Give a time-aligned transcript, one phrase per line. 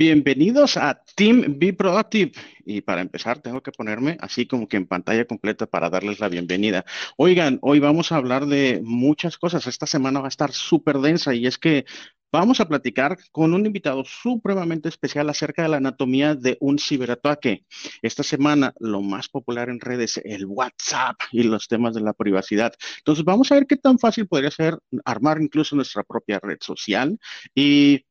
[0.00, 2.32] Bienvenidos a Team Be Productive.
[2.64, 6.30] Y para empezar, tengo que ponerme así como que en pantalla completa para darles la
[6.30, 6.86] bienvenida.
[7.18, 9.66] Oigan, hoy vamos a hablar de muchas cosas.
[9.66, 11.84] Esta semana va a estar súper densa y es que
[12.32, 17.66] vamos a platicar con un invitado supremamente especial acerca de la anatomía de un ciberataque.
[18.00, 22.72] Esta semana, lo más popular en redes, el WhatsApp y los temas de la privacidad.
[22.96, 27.18] Entonces, vamos a ver qué tan fácil podría ser armar incluso nuestra propia red social
[27.54, 28.06] y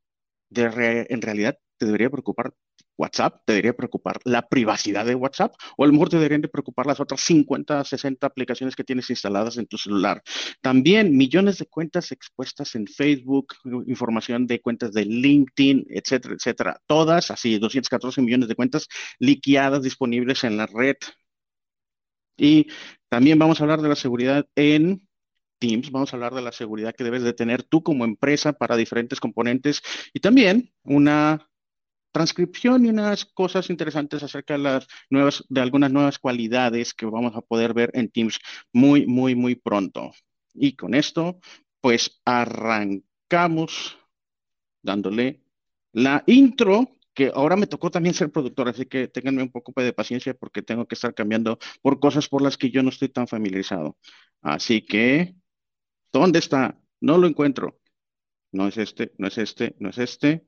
[0.51, 2.53] de en realidad te debería preocupar
[2.97, 6.49] WhatsApp, te debería preocupar la privacidad de WhatsApp, o a lo mejor te deberían de
[6.49, 10.21] preocupar las otras 50, 60 aplicaciones que tienes instaladas en tu celular.
[10.61, 13.55] También millones de cuentas expuestas en Facebook,
[13.87, 16.81] información de cuentas de LinkedIn, etcétera, etcétera.
[16.85, 18.87] Todas, así, 214 millones de cuentas
[19.17, 20.97] liquidadas disponibles en la red.
[22.37, 22.67] Y
[23.09, 25.01] también vamos a hablar de la seguridad en
[25.59, 28.77] Teams, vamos a hablar de la seguridad que debes de tener tú como empresa para
[28.77, 29.81] diferentes componentes
[30.13, 31.48] y también una
[32.11, 37.91] transcripción y unas cosas interesantes acerca de algunas nuevas cualidades que vamos a poder ver
[37.93, 38.39] en Teams
[38.73, 40.11] muy, muy, muy pronto.
[40.53, 41.39] Y con esto,
[41.81, 43.97] pues arrancamos
[44.81, 45.43] dándole
[45.91, 49.93] la intro que ahora me tocó también ser productor, así que ténganme un poco de
[49.93, 53.27] paciencia porque tengo que estar cambiando por cosas por las que yo no estoy tan
[53.27, 53.97] familiarizado.
[54.41, 55.35] Así que
[56.11, 56.79] ¿Dónde está?
[57.01, 57.79] No lo encuentro.
[58.51, 60.47] No es este, no es este, no es este.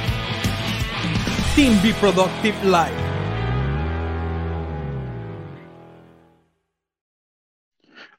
[1.55, 2.95] Team Be Productive Live.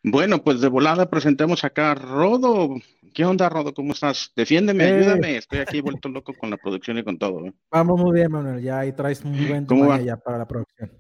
[0.03, 2.75] Bueno, pues de volada presentemos acá a Rodo.
[3.15, 3.73] ¿Qué onda, Rodo?
[3.73, 4.33] ¿Cómo estás?
[4.37, 4.93] Defiéndeme, eh.
[4.93, 5.37] ayúdame.
[5.39, 7.47] Estoy aquí vuelto loco con la producción y con todo.
[7.47, 7.55] ¿eh?
[7.71, 8.63] Vamos muy bien, Manuel.
[8.63, 10.93] Ya ahí traes un buen tema ya para la producción.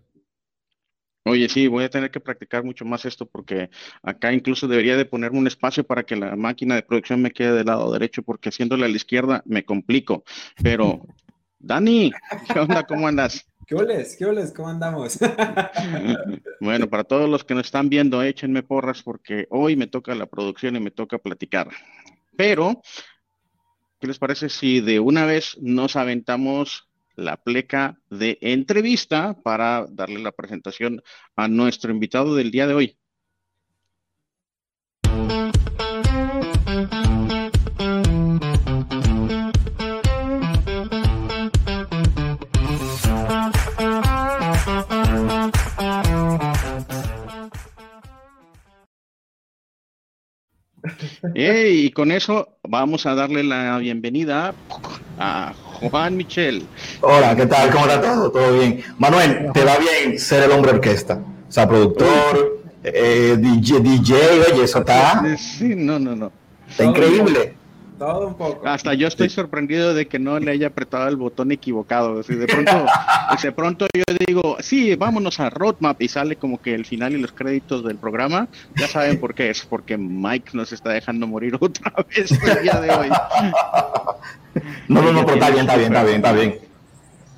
[1.24, 3.70] Oye, sí, voy a tener que practicar mucho más esto porque
[4.02, 7.52] acá incluso debería de ponerme un espacio para que la máquina de producción me quede
[7.52, 10.24] del lado derecho porque haciéndole a la izquierda me complico.
[10.62, 11.02] Pero,
[11.62, 12.12] Dani,
[12.52, 12.84] ¿qué onda?
[12.84, 13.46] ¿Cómo andas?
[13.66, 14.16] ¿Qué oles?
[14.16, 14.52] ¿Qué oles?
[14.52, 15.18] ¿Cómo andamos?
[16.60, 20.26] bueno, para todos los que nos están viendo, échenme porras porque hoy me toca la
[20.26, 21.68] producción y me toca platicar.
[22.36, 22.82] Pero,
[24.00, 30.18] ¿qué les parece si de una vez nos aventamos la pleca de entrevista para darle
[30.20, 31.02] la presentación
[31.36, 32.98] a nuestro invitado del día de hoy.
[51.82, 54.54] Y con eso vamos a darle la bienvenida
[55.18, 56.62] a Juan Michel.
[57.00, 57.70] Hola, ¿qué tal?
[57.70, 58.30] ¿Cómo está todo?
[58.30, 58.84] ¿Todo bien?
[58.98, 61.20] Manuel, ¿te va bien ser el hombre orquesta?
[61.48, 64.14] O sea, productor, eh, DJ, DJ,
[64.52, 65.24] oye, eso está...
[65.36, 66.30] Sí, no, no, no.
[66.70, 67.56] Está increíble.
[68.02, 68.66] Todo un poco.
[68.66, 72.20] Hasta yo estoy sorprendido de que no le haya apretado el botón equivocado.
[72.20, 72.86] de pronto,
[73.42, 77.20] de pronto yo digo, sí, vámonos a Roadmap y sale como que el final y
[77.20, 78.48] los créditos del programa.
[78.74, 82.80] Ya saben por qué es, porque Mike nos está dejando morir otra vez el día
[82.80, 83.08] de hoy.
[84.88, 86.58] No, no, no, pero está bien, está bien, está bien, está bien.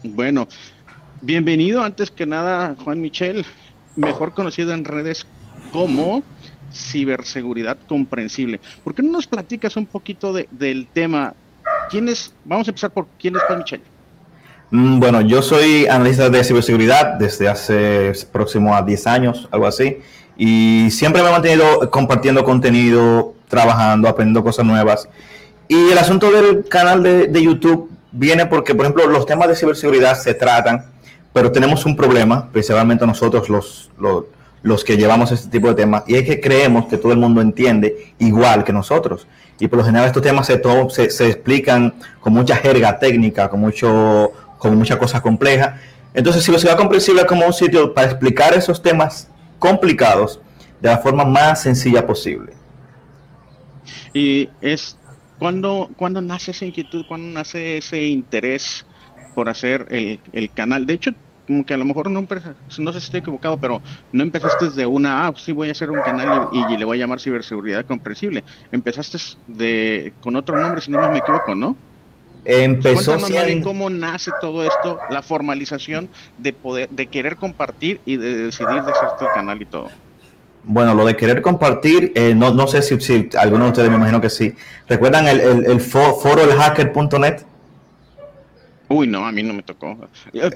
[0.02, 0.48] Bueno,
[1.20, 3.44] bienvenido antes que nada, Juan Michel,
[3.96, 5.26] mejor conocido en redes
[5.72, 6.22] como
[6.74, 8.60] ciberseguridad comprensible.
[8.82, 11.34] ¿Por qué no nos platicas un poquito del tema?
[11.90, 12.34] ¿Quién es?
[12.44, 13.80] Vamos a empezar por quién es Michel.
[14.70, 19.98] Mm, bueno, yo soy analista de ciberseguridad desde hace próximo a 10 años, algo así,
[20.36, 25.08] y siempre me he mantenido compartiendo contenido, trabajando, aprendiendo cosas nuevas.
[25.68, 30.18] Y el asunto del canal de, YouTube viene porque, por ejemplo, los temas de ciberseguridad
[30.18, 30.84] se tratan,
[31.32, 33.90] pero tenemos un problema, principalmente nosotros los,
[34.64, 37.40] los, que llevamos este tipo de temas, y es que creemos que todo el mundo
[37.40, 39.28] entiende igual que nosotros.
[39.60, 43.60] Y por lo general estos temas se, se, se explican con mucha jerga técnica, con,
[43.60, 45.80] mucho, con muchas cosas complejas.
[46.12, 49.28] Entonces, ciberseguridad comprensible es como un sitio para explicar esos temas
[49.60, 50.40] complicados
[50.80, 52.52] de la forma más sencilla posible.
[54.12, 54.96] Y es
[55.38, 57.04] ¿Cuándo, ¿Cuándo nace esa inquietud?
[57.06, 58.86] ¿Cuándo nace ese interés
[59.34, 60.86] por hacer el, canal?
[60.86, 61.10] De hecho,
[61.46, 63.82] como que a lo mejor no no sé si estoy equivocado, pero
[64.12, 67.00] no empezaste de una, ah, sí voy a hacer un canal y, le voy a
[67.00, 68.44] llamar ciberseguridad comprensible.
[68.72, 71.76] Empezaste de con otro nombre, si no me equivoco, ¿no?
[72.44, 73.16] Empezó
[73.62, 76.08] cómo nace todo esto, la formalización
[76.38, 79.88] de poder, de querer compartir y de decidir de hacer tu canal y todo.
[80.66, 83.96] Bueno, lo de querer compartir, eh, no, no sé si, si algunos de ustedes me
[83.96, 84.54] imagino que sí.
[84.88, 87.42] ¿Recuerdan el, el, el foro elhacker.net?
[88.88, 89.96] Uy, no, a mí no me tocó.
[90.32, 90.50] Eh,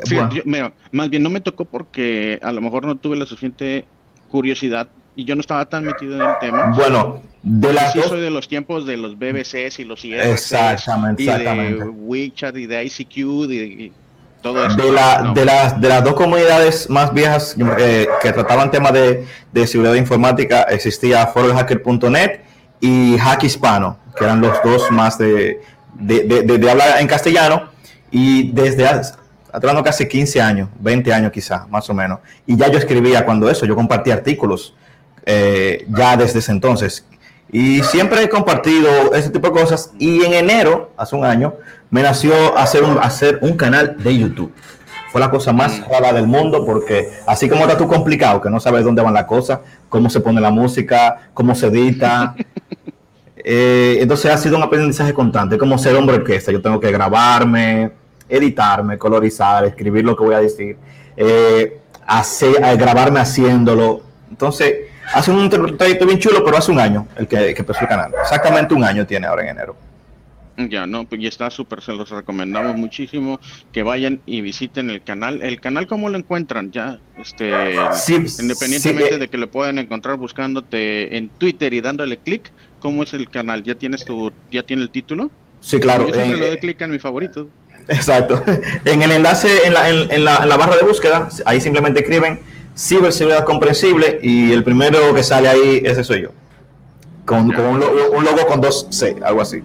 [0.45, 3.85] mira, más bien no me tocó porque a lo mejor no tuve la suficiente
[4.31, 6.73] curiosidad y yo no estaba tan metido en el tema.
[6.77, 11.23] Bueno, de las sí soy de los tiempos de los BBCs y los IRCs exactamente,
[11.23, 11.85] y exactamente.
[11.85, 13.93] de WeChat y de ICQ y
[14.43, 14.77] todo eso.
[14.77, 15.35] De, la, no.
[15.35, 19.95] de, las, de las dos comunidades más viejas eh, que trataban temas de, de, seguridad
[19.95, 22.41] informática existía forohacker.net
[22.81, 25.61] y Hack Hispano, que eran los dos más de,
[25.95, 27.78] de, de, de hablar en castellano
[28.11, 28.87] y desde
[29.53, 32.21] hablando casi 15 años, 20 años quizá, más o menos.
[32.47, 34.75] Y ya yo escribía cuando eso, yo compartía artículos
[35.25, 37.05] eh, ya desde ese entonces.
[37.51, 39.93] Y siempre he compartido ese tipo de cosas.
[39.99, 41.55] Y en enero, hace un año,
[41.91, 44.53] me nació hacer un, hacer un canal de YouTube.
[45.11, 48.61] Fue la cosa más rara del mundo porque así como está tú complicado, que no
[48.61, 52.35] sabes dónde van las cosas, cómo se pone la música, cómo se edita.
[53.39, 56.53] eh, entonces ha sido un aprendizaje constante, como ser hombre orquesta.
[56.53, 57.93] Yo tengo que grabarme,
[58.29, 60.77] editarme, colorizar, escribir lo que voy a decir,
[61.17, 64.03] eh, hacer, grabarme haciéndolo.
[64.31, 64.75] Entonces,
[65.15, 68.13] hace un trayecto bien chulo, pero hace un año el que, que empezó el canal.
[68.21, 69.77] Exactamente un año tiene ahora en enero.
[70.67, 73.39] Ya, no, pues ya está súper, se los recomendamos muchísimo
[73.71, 75.41] que vayan y visiten el canal.
[75.41, 76.73] ¿El canal cómo lo encuentran?
[76.73, 77.53] Ya, este,
[77.93, 79.19] sí, independientemente sí, eh.
[79.19, 82.51] de que lo puedan encontrar buscándote en Twitter y dándole clic,
[82.81, 83.63] ¿cómo es el canal?
[83.63, 85.31] ¿Ya tienes tu, ya tiene el título?
[85.61, 86.09] Sí, claro.
[86.09, 87.49] Yo siempre eh, le doy clic en mi favorito.
[87.89, 88.43] Exacto.
[88.85, 92.01] En el enlace, en la, en, en, la, en la barra de búsqueda, ahí simplemente
[92.01, 92.41] escriben
[92.77, 96.29] ciberseguridad comprensible y el primero que sale ahí, ese soy yo.
[97.25, 99.63] Con, con un, logo, un, logo, con dos C, algo así.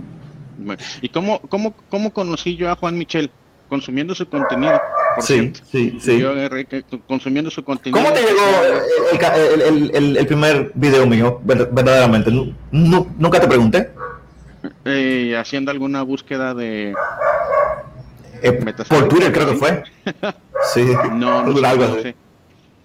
[1.02, 3.30] ¿Y cómo, cómo, cómo conocí yo a Juan Michel?
[3.70, 4.80] Consumiendo su contenido.
[5.19, 5.60] Sí, cierto.
[5.72, 6.19] sí, sí.
[6.19, 6.34] Yo
[7.08, 8.02] consumiendo su contenido.
[8.02, 8.42] ¿Cómo te llegó
[9.54, 12.31] el, el, el, el primer video mío, verdaderamente?
[12.72, 13.90] ¿Nunca te pregunté?
[14.86, 16.94] Eh, haciendo alguna búsqueda de...
[18.44, 19.84] Eh, por Twitter creo que fue.
[20.74, 22.16] Sí, no, no, sé, no sé.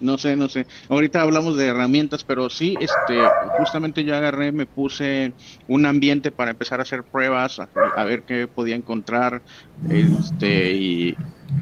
[0.01, 0.67] No sé, no sé.
[0.89, 3.21] Ahorita hablamos de herramientas, pero sí, este,
[3.57, 5.31] justamente yo agarré, me puse
[5.69, 9.41] un ambiente para empezar a hacer pruebas, a, a ver qué podía encontrar,
[9.89, 11.17] este, y,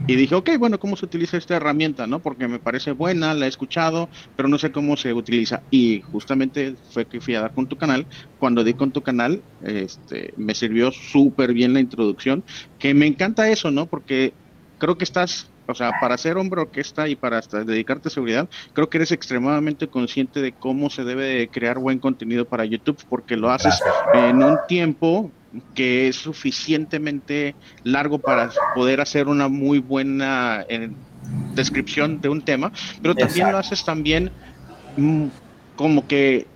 [0.07, 2.19] y, dije, ok, bueno, ¿cómo se utiliza esta herramienta, no?
[2.19, 5.61] Porque me parece buena, la he escuchado, pero no sé cómo se utiliza.
[5.71, 8.07] Y justamente fue que fui a dar con tu canal.
[8.39, 12.43] Cuando di con tu canal, este, me sirvió súper bien la introducción,
[12.79, 13.87] que me encanta eso, ¿no?
[13.87, 14.33] Porque
[14.77, 18.49] creo que estás o sea, para ser hombre orquesta y para hasta dedicarte a seguridad,
[18.73, 23.03] creo que eres extremadamente consciente de cómo se debe de crear buen contenido para YouTube,
[23.09, 23.77] porque lo haces
[24.13, 25.31] en un tiempo
[25.73, 30.89] que es suficientemente largo para poder hacer una muy buena eh,
[31.53, 32.71] descripción de un tema,
[33.01, 33.51] pero también Exacto.
[33.51, 34.31] lo haces también
[34.95, 35.27] mmm,
[35.75, 36.47] como que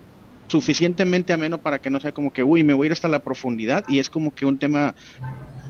[0.48, 3.20] suficientemente ameno para que no sea como que, uy, me voy a ir hasta la
[3.20, 4.96] profundidad y es como que un tema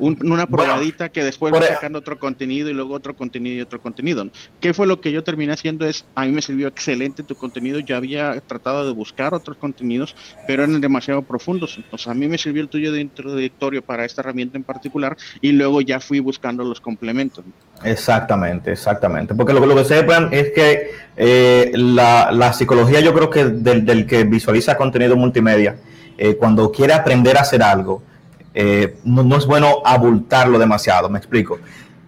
[0.02, 3.62] un, una probadita bueno, que después va sacando otro contenido y luego otro contenido y
[3.62, 4.28] otro contenido.
[4.60, 5.86] ¿Qué fue lo que yo terminé haciendo?
[5.86, 10.16] Es, a mí me sirvió excelente tu contenido, yo había tratado de buscar otros contenidos,
[10.48, 11.78] pero eran demasiado profundos.
[11.78, 15.52] Entonces a mí me sirvió el tuyo de introductorio para esta herramienta en particular y
[15.52, 17.46] luego ya fui buscando los complementos.
[17.84, 19.36] Exactamente, exactamente.
[19.36, 23.86] Porque lo, lo que sepan es que eh, la, la, psicología yo creo que del,
[23.86, 25.78] del que visualiza contenido multimedia,
[26.18, 28.04] eh, cuando quiere aprender a hacer algo,
[28.54, 31.60] eh, no, no, es bueno abultarlo demasiado, me explico.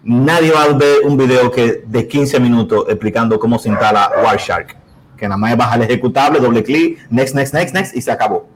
[0.03, 4.75] Nadie va a ver un video que de 15 minutos explicando cómo se instala Wireshark,
[5.15, 8.11] que nada más es bajar el ejecutable, doble clic, next, next, next, next y se
[8.11, 8.49] acabó.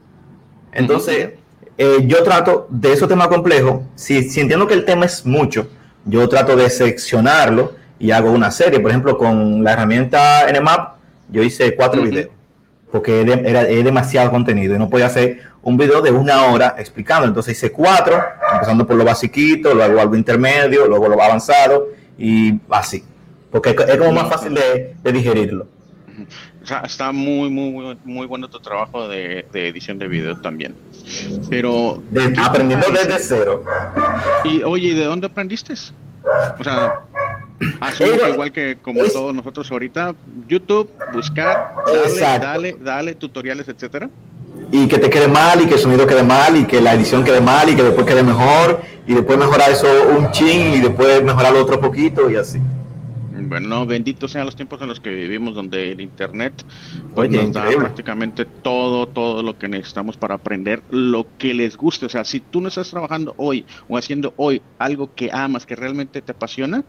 [0.72, 1.30] Entonces,
[1.78, 5.68] eh, yo trato de esos temas complejos, si, si entiendo que el tema es mucho,
[6.04, 8.80] yo trato de seccionarlo y hago una serie.
[8.80, 10.96] Por ejemplo, con la herramienta Nmap,
[11.30, 12.10] yo hice cuatro uh -huh.
[12.10, 12.30] videos,
[12.90, 16.74] porque era, era, era demasiado contenido y no podía hacer un video de una hora
[16.78, 17.26] explicando.
[17.26, 18.22] Entonces hice cuatro,
[18.52, 21.88] empezando por lo basiquito, luego algo intermedio, luego lo avanzado
[22.18, 23.04] y así.
[23.50, 25.66] Porque es como más fácil de, de digerirlo.
[26.62, 30.38] O sea, está muy, muy, muy, muy bueno tu trabajo de, de edición de video
[30.40, 30.74] también.
[31.48, 32.02] Pero.
[32.10, 33.64] De, aprendiendo desde cero.
[34.44, 35.72] Y oye, ¿de dónde aprendiste?
[35.72, 37.00] O sea,
[37.80, 40.14] asumo que igual que como es, todos nosotros ahorita,
[40.46, 44.10] YouTube, buscar, dale, dale, dale, tutoriales, etcétera
[44.70, 47.24] y que te quede mal y que el sonido quede mal y que la edición
[47.24, 51.22] quede mal y que después quede mejor y después mejorar eso un chin y después
[51.22, 52.60] mejorar otro poquito y así.
[53.48, 56.52] Bueno, benditos sean los tiempos en los que vivimos, donde el Internet
[57.14, 62.04] pues, nos da prácticamente todo, todo lo que necesitamos para aprender lo que les guste.
[62.04, 65.76] O sea, si tú no estás trabajando hoy o haciendo hoy algo que amas, que
[65.76, 66.84] realmente te apasiona,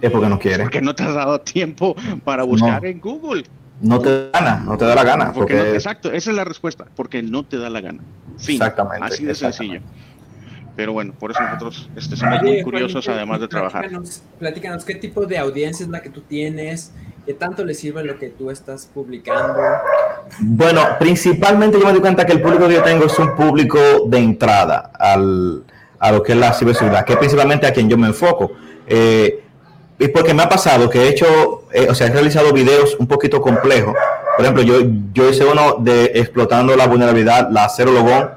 [0.00, 0.62] es porque no quieres.
[0.62, 3.44] Porque no te has dado tiempo para buscar en Google.
[3.80, 5.32] No te da gana, no te da la gana.
[5.32, 8.00] Porque exacto, esa es la respuesta, porque no te da la gana.
[8.38, 9.06] Exactamente.
[9.06, 9.80] Así de sencillo.
[10.76, 13.88] Pero bueno, por eso nosotros este, somos muy curiosos además de trabajar.
[14.38, 16.92] Platícanos, qué tipo de audiencia es la que tú tienes,
[17.24, 19.58] qué tanto le sirve lo que tú estás publicando.
[20.40, 23.78] Bueno, principalmente yo me doy cuenta que el público que yo tengo es un público
[24.06, 25.64] de entrada al,
[25.98, 28.52] a lo que es la ciberseguridad, que es principalmente a quien yo me enfoco.
[28.86, 29.45] Eh,
[29.98, 33.06] y porque me ha pasado que he hecho, eh, o sea, he realizado videos un
[33.06, 33.94] poquito complejos.
[34.36, 34.80] Por ejemplo, yo,
[35.14, 38.30] yo hice uno de explotando la vulnerabilidad, la cero logón,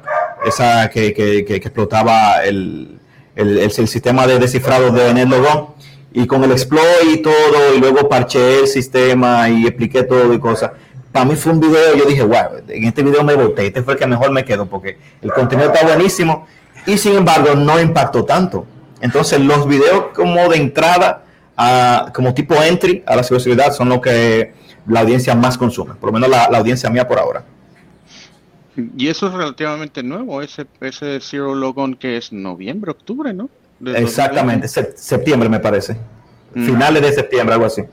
[0.45, 2.99] esa que, que, que, explotaba el,
[3.35, 5.79] el, el, sistema de descifrado de NetLogon.
[6.11, 10.39] Y con el exploit y todo, y luego parché el sistema y expliqué todo y
[10.39, 10.71] cosas.
[11.11, 13.93] Para mí fue un video, yo dije, wow, en este video me boté, este fue
[13.93, 16.47] el que mejor me quedó porque el contenido está buenísimo
[16.85, 18.65] y sin embargo no impactó tanto.
[19.01, 21.23] Entonces los videos como de entrada,
[21.61, 24.53] a, como tipo entry a la ciberseguridad son lo que
[24.87, 27.43] la audiencia más consume, por lo menos la, la audiencia mía por ahora.
[28.97, 33.49] Y eso es relativamente nuevo, ese, ese Zero Logon que es noviembre, octubre, ¿no?
[33.85, 35.97] Exactamente, septiembre me parece.
[36.53, 37.83] Finales de septiembre, algo así.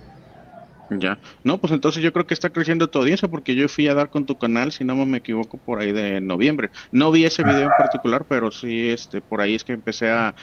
[0.90, 1.19] Ya.
[1.43, 4.11] No, pues entonces yo creo que está creciendo tu audiencia porque yo fui a dar
[4.11, 6.71] con tu canal, si no me equivoco, por ahí de noviembre.
[6.93, 10.35] No vi ese video en particular, pero sí, este, por ahí es que empecé a,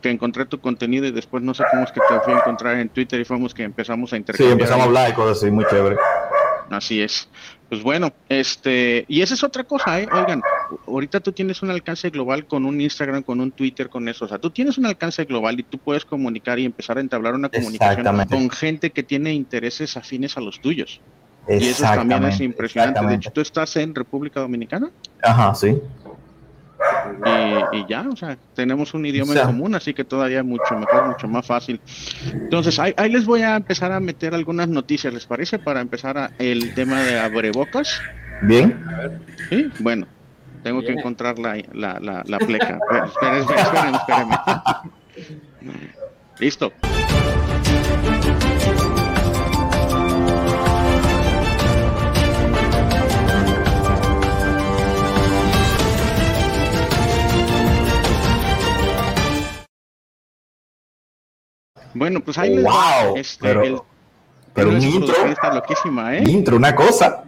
[0.00, 2.78] que encontré tu contenido y después no sé cómo es que te fui a encontrar
[2.78, 4.48] en Twitter y fuimos que empezamos a intercambiar.
[4.48, 5.96] Sí, empezamos a hablar y cosas así, muy chévere.
[6.70, 7.28] Así es.
[7.68, 10.08] Pues bueno, este, y esa es otra cosa, ¿eh?
[10.12, 10.40] Oigan,
[10.86, 14.24] ahorita tú tienes un alcance global con un Instagram, con un Twitter, con eso.
[14.24, 17.34] O sea, tú tienes un alcance global y tú puedes comunicar y empezar a entablar
[17.34, 21.00] una comunicación con gente que tiene intereses afines a los tuyos.
[21.48, 23.04] Y eso también es impresionante.
[23.06, 24.90] De hecho, tú estás en República Dominicana.
[25.22, 25.78] Ajá, sí.
[27.72, 31.28] Y, ya, o sea, tenemos un idioma en común, así que todavía mucho mejor, mucho
[31.28, 31.80] más fácil.
[32.32, 35.58] Entonces, ahí, les voy a empezar a meter algunas noticias, ¿les parece?
[35.58, 38.00] Para empezar a, el tema de abrebocas.
[38.42, 38.82] Bien.
[39.50, 40.06] Sí, bueno,
[40.62, 42.78] tengo que encontrar la, la, la, la pleca.
[43.06, 44.28] esperen, esperen, esperen.
[46.38, 46.72] Listo.
[61.92, 63.84] Bueno, pues ahí wow, este, pero,
[64.54, 66.22] pero un intro, está loquísima, ¿eh?
[66.24, 67.24] Intro, una cosa.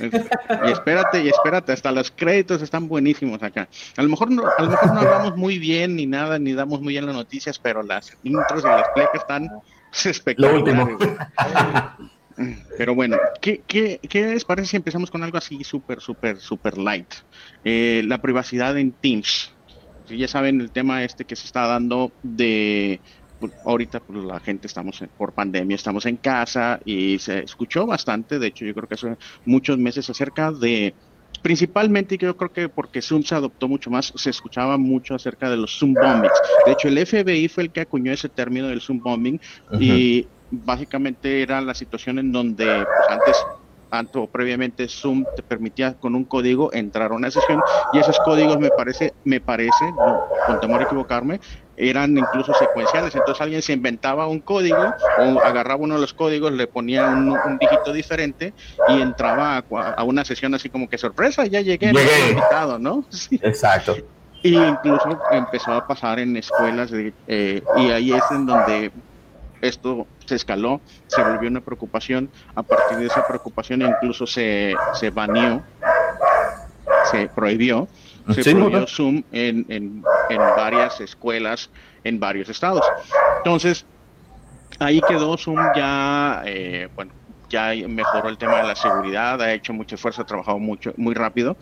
[0.66, 3.68] y espérate, y espérate, hasta los créditos están buenísimos acá.
[3.96, 6.80] A lo mejor no, a lo mejor no hablamos muy bien ni nada, ni damos
[6.80, 9.48] muy bien las noticias, pero las intros y las plecas están
[10.04, 10.96] espectaculares.
[12.78, 16.78] Pero bueno, ¿qué, qué, ¿qué, les parece si empezamos con algo así súper, súper, súper
[16.78, 17.12] light?
[17.64, 19.52] Eh, la privacidad en Teams.
[20.08, 23.19] Ya saben el tema este que se está dando de pues,
[23.64, 28.48] ahorita pues, la gente estamos por pandemia, estamos en casa y se escuchó bastante, de
[28.48, 30.94] hecho yo creo que hace muchos meses acerca de,
[31.42, 35.56] principalmente yo creo que porque Zoom se adoptó mucho más, se escuchaba mucho acerca de
[35.56, 36.32] los Zoom bombings.
[36.66, 39.40] De hecho el FBI fue el que acuñó ese término del Zoom bombing
[39.78, 43.36] y básicamente era la situación en donde pues, antes
[43.90, 47.60] tanto previamente Zoom te permitía con un código entrar a una sesión
[47.92, 49.84] y esos códigos me parece, me parece,
[50.46, 51.40] con temor a equivocarme,
[51.80, 53.14] eran incluso secuenciales.
[53.14, 57.58] Entonces alguien se inventaba un código o agarraba uno de los códigos, le ponía un,
[57.58, 58.52] dígito diferente
[58.88, 59.64] y entraba
[59.96, 62.30] a, una sesión así como que sorpresa, ya llegué, llegué.
[62.30, 63.04] invitado, ¿no?
[63.42, 63.96] Exacto.
[64.42, 68.90] Y incluso empezó a pasar en escuelas eh, y ahí es en donde
[69.60, 75.10] esto se escaló, se volvió una preocupación, a partir de esa preocupación incluso se, se
[75.10, 75.62] baneó,
[77.10, 77.86] se prohibió,
[78.34, 81.70] se prohibió Zoom en, en, en varias escuelas
[82.04, 82.84] en varios estados.
[83.38, 83.84] Entonces,
[84.78, 87.12] ahí quedó Zoom ya, eh, bueno,
[87.48, 91.14] ya mejoró el tema de la seguridad, ha hecho mucho esfuerzo, ha trabajado mucho, muy
[91.14, 91.56] rápido,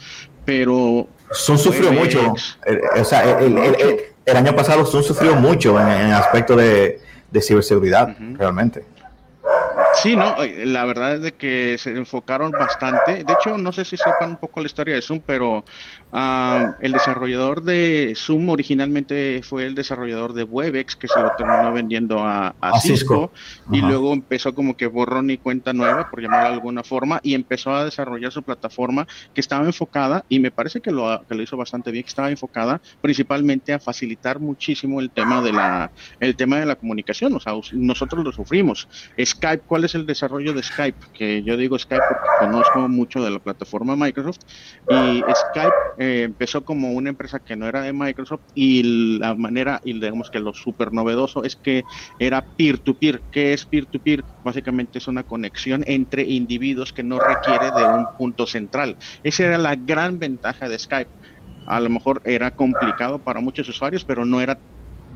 [0.45, 1.09] pero...
[1.33, 2.35] Zoom sufrió mucho,
[2.65, 7.01] el, o sea, el, el, el, año pasado Zoom sufrió mucho en, el aspecto de,
[7.31, 8.85] de ciberseguridad, realmente.
[9.95, 13.25] Sí, no, la verdad es de que se enfocaron bastante.
[13.25, 15.65] De hecho, no sé si sepan un poco la historia de Zoom, pero
[16.13, 21.73] ah, el desarrollador de Zoom originalmente fue el desarrollador de Webex, que se lo terminó
[21.73, 23.33] vendiendo a, Cisco,
[23.73, 27.35] y luego empezó como que borrón y cuenta nueva, por llamarlo de alguna forma, y
[27.35, 31.43] empezó a desarrollar su plataforma que estaba enfocada, y me parece que lo, que lo
[31.43, 36.37] hizo bastante bien, que estaba enfocada principalmente a facilitar muchísimo el tema de la, el
[36.37, 37.35] tema de la comunicación.
[37.35, 38.89] O sea, nosotros lo sufrimos.
[39.19, 40.99] Skype, ¿cuál es el desarrollo de Skype?
[41.13, 44.41] Que yo digo Skype porque conozco mucho de la plataforma Microsoft
[44.89, 49.81] y Skype eh, empezó como una empresa que no era de Microsoft y la manera,
[49.85, 51.83] y digamos que lo súper novedoso es que
[52.19, 53.25] era peer-to-peer.
[53.31, 54.25] ¿Qué es peer-to-peer?
[54.43, 58.97] Básicamente es una conexión entre individuos que no requiere de un punto central.
[59.23, 61.11] Esa era la gran ventaja de Skype.
[61.67, 64.63] A lo mejor era complicado para muchos usuarios, pero no era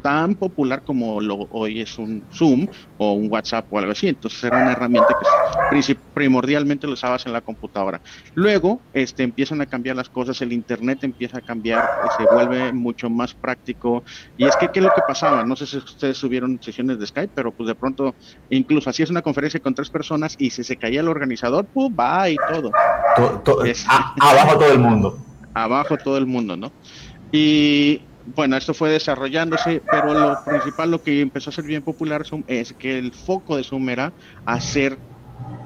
[0.02, 2.66] tan popular como lo, hoy es un Zoom
[2.98, 4.08] o un WhatsApp o algo así.
[4.08, 5.16] Entonces era una herramienta
[5.70, 8.00] que primordialmente lo usabas en la computadora.
[8.34, 13.08] Luego este, empiezan a cambiar las cosas, el Internet empieza a cambiar, se vuelve mucho
[13.08, 14.04] más práctico.
[14.36, 15.44] Y es que, ¿qué es lo que pasaba?
[15.44, 18.14] No sé si ustedes subieron sesiones de Skype, pero pues de pronto,
[18.50, 22.28] incluso hacías una conferencia con tres personas y si se caía el organizador, pues va
[22.28, 22.70] y todo.
[24.20, 25.18] abajo todo el mundo.
[25.54, 26.72] Abajo todo el mundo, ¿no?
[27.30, 28.02] Y
[28.34, 32.72] bueno, esto fue desarrollándose, pero lo principal, lo que empezó a ser bien popular es
[32.72, 34.12] que el foco de Zoom era
[34.46, 34.98] hacer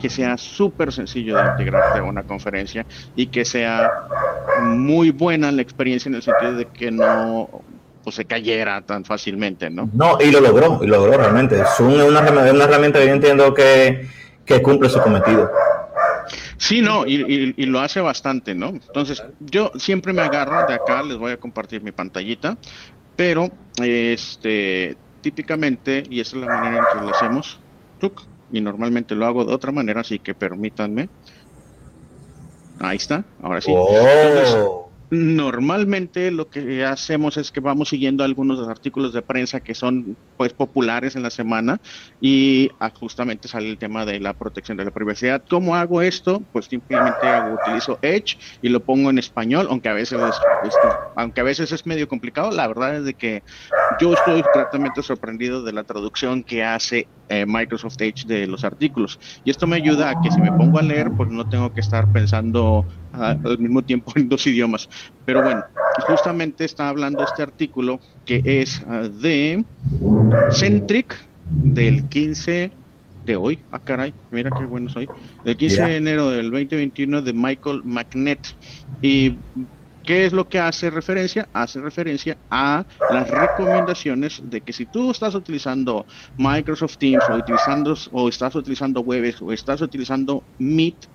[0.01, 3.91] que sea súper sencillo de integrarte a una conferencia y que sea
[4.63, 7.49] muy buena la experiencia en el sentido de que no
[8.03, 9.91] pues, se cayera tan fácilmente, ¿no?
[9.93, 11.63] No, y lo logró, y lo logró realmente.
[11.77, 14.09] Zoom es una, una herramienta que yo entiendo que
[14.63, 15.51] cumple su cometido.
[16.59, 18.69] Sí, no, y, lo hace bastante, ¿no?
[18.69, 22.59] Entonces, yo siempre me agarro de acá, les voy a compartir mi pantallita,
[23.15, 27.59] pero este típicamente, y esa es la manera en que lo hacemos,
[28.51, 31.09] y normalmente lo hago de otra manera, así que permítanme.
[32.79, 33.73] Ahí está, ahora sí.
[33.75, 34.86] Oh.
[35.09, 40.53] Normalmente lo que hacemos es que vamos siguiendo algunos artículos de prensa que son pues
[40.53, 41.81] populares en la semana
[42.21, 45.45] y ah, justamente sale el tema de la protección de la privacidad.
[45.49, 46.43] ¿Cómo hago esto?
[46.51, 50.75] Pues simplemente utilizo Edge y lo pongo en español, aunque a veces es,
[51.15, 52.51] aunque a veces es medio complicado.
[52.51, 53.45] La verdad es de que
[54.01, 59.19] yo estoy totalmente sorprendido de la traducción que hace eh, Microsoft Edge de los artículos
[59.43, 61.81] y esto me ayuda a que si me pongo a leer pues no tengo que
[61.81, 62.87] estar pensando
[63.17, 64.89] al mismo tiempo en dos idiomas.
[65.25, 65.65] Pero bueno,
[66.07, 69.65] justamente está hablando este artículo que es ah, de
[70.51, 71.17] Centric
[71.51, 72.71] del 15
[73.25, 73.59] de hoy.
[73.73, 75.09] Ah, caray, mira qué bueno soy.
[75.45, 78.55] Del 15 de enero del 2021 de Michael McNett.
[79.03, 79.37] Y
[80.07, 81.49] ¿Qué es lo que hace referencia?
[81.53, 86.07] Hace referencia a las recomendaciones de que si tú estás utilizando
[86.39, 91.09] Microsoft Teams o, utilizando, o estás utilizando Webex o estás utilizando Meet,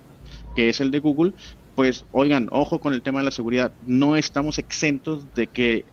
[0.54, 1.32] que es el de Google,
[1.74, 5.84] pues oigan, ojo con el tema de la seguridad, no estamos exentos de que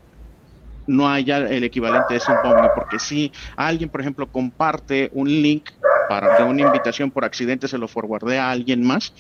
[0.87, 2.37] no haya el equivalente de Zoom
[2.75, 5.69] porque si alguien, por ejemplo, comparte un link
[6.09, 9.13] para de una invitación por accidente, se lo forwardé a alguien más,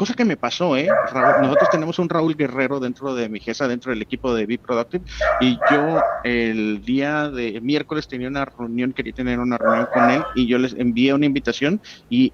[0.00, 0.88] cosa que me pasó, ¿eh?
[1.42, 5.04] nosotros tenemos un Raúl Guerrero dentro de mi GESA, dentro del equipo de Be Productive,
[5.42, 10.22] y yo el día de miércoles tenía una reunión, quería tener una reunión con él,
[10.34, 12.32] y yo les envié una invitación, y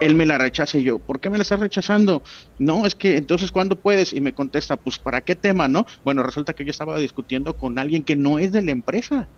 [0.00, 2.22] él me la rechaza y yo, ¿por qué me la estás rechazando?
[2.58, 4.12] No, es que entonces ¿cuándo puedes?
[4.12, 5.86] Y me contesta, pues ¿para qué tema, no?
[6.04, 9.28] Bueno, resulta que yo estaba discutiendo con alguien que no es de la empresa.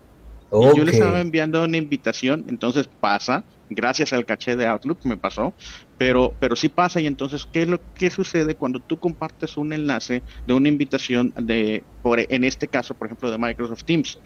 [0.53, 5.17] Y yo le estaba enviando una invitación, entonces pasa, gracias al caché de Outlook me
[5.17, 5.55] pasó,
[5.97, 9.73] pero, pero sí pasa y entonces, ¿qué es lo que sucede cuando tú compartes un
[9.73, 14.19] enlace de una invitación de, por, en este caso, por ejemplo, de Microsoft Teams?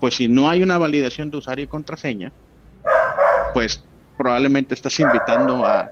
[0.00, 2.32] Pues si no hay una validación de usuario y contraseña,
[3.52, 3.82] pues
[4.18, 5.90] probablemente estás invitando a,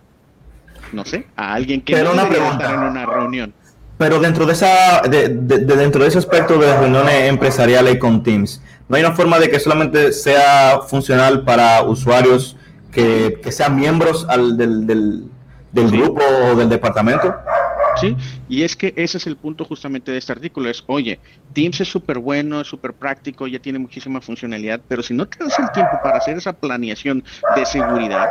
[0.93, 2.75] no sé, a alguien que no una pregunta.
[2.75, 3.55] en una reunión.
[3.97, 8.97] Pero dentro de esa, de, dentro de ese aspecto de reuniones empresariales con Teams, ¿no
[8.97, 12.57] hay una forma de que solamente sea funcional para usuarios
[12.93, 17.35] que, sean miembros al, del, del, grupo o del departamento?
[18.01, 18.17] ¿Sí?
[18.49, 21.21] Y es que ese es el punto justamente de este artículo, es, oye,
[21.53, 25.43] Teams es súper bueno, es súper práctico, ya tiene muchísima funcionalidad, pero si no te
[25.43, 28.29] das el tiempo para hacer esa planeación de seguridad,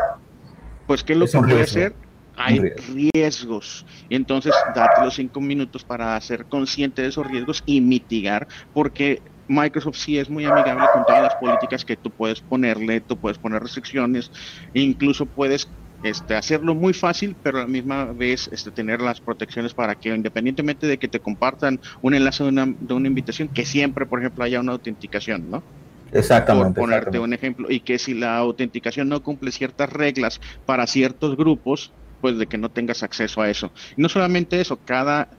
[0.86, 1.96] pues ¿qué es lo que puede hacer?
[2.38, 3.86] Hay riesgos.
[4.10, 9.24] Y entonces, date los cinco minutos para ser consciente de esos riesgos y mitigar, porque
[9.48, 13.38] Microsoft sí es muy amigable con todas las políticas que tú puedes ponerle, tú puedes
[13.38, 14.32] poner restricciones,
[14.74, 15.72] incluso puedes
[16.06, 20.10] este, hacerlo muy fácil, pero a la misma vez este, tener las protecciones para que
[20.10, 24.20] independientemente de que te compartan un enlace de una, de una invitación, que siempre, por
[24.20, 25.64] ejemplo, haya una autenticación, ¿no?
[26.12, 26.80] Exactamente.
[26.80, 27.72] Por ponerte un ejemplo.
[27.72, 31.92] Y que si la autenticación no cumple ciertas reglas para ciertos grupos,
[32.22, 33.72] pues de que no tengas acceso a eso.
[33.98, 35.30] Y no solamente eso, cada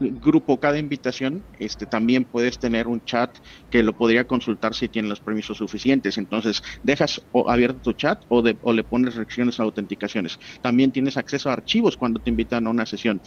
[0.00, 3.30] grupo, cada invitación, este, también puedes tener un chat
[3.70, 6.18] que lo podría consultar si tiene los permisos suficientes.
[6.18, 10.38] Entonces, dejas abierto tu chat o, o le pones reacciones a autenticaciones.
[10.62, 13.20] También tienes acceso a archivos cuando te invitan a una sesión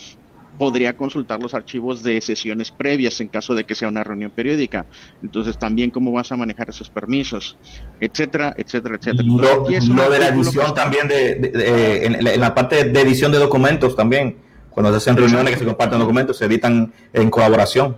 [0.59, 4.85] podría consultar los archivos de sesiones previas en caso de que sea una reunión periódica.
[5.23, 7.57] Entonces, también cómo vas a manejar esos permisos,
[7.99, 9.23] etcétera, etcétera, etcétera.
[9.25, 14.35] Lo, de la edición también, de, en, la parte de edición de documentos también,
[14.69, 17.95] cuando se hacen reuniones que se comparten documentos, se editan en colaboración.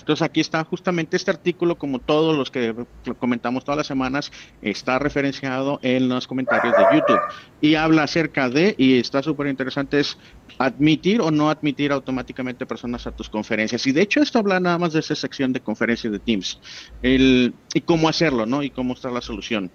[0.00, 2.74] Entonces aquí está justamente este artículo, como todos los que
[3.18, 7.20] comentamos todas las semanas, está referenciado en los comentarios de YouTube
[7.60, 10.18] y habla acerca de, y está súper interesante, es
[10.58, 13.86] admitir o no admitir automáticamente personas a tus conferencias.
[13.86, 16.58] Y de hecho esto habla nada más de esa sección de conferencias de Teams
[17.02, 18.62] el, y cómo hacerlo, ¿no?
[18.62, 19.70] Y cómo está la solución.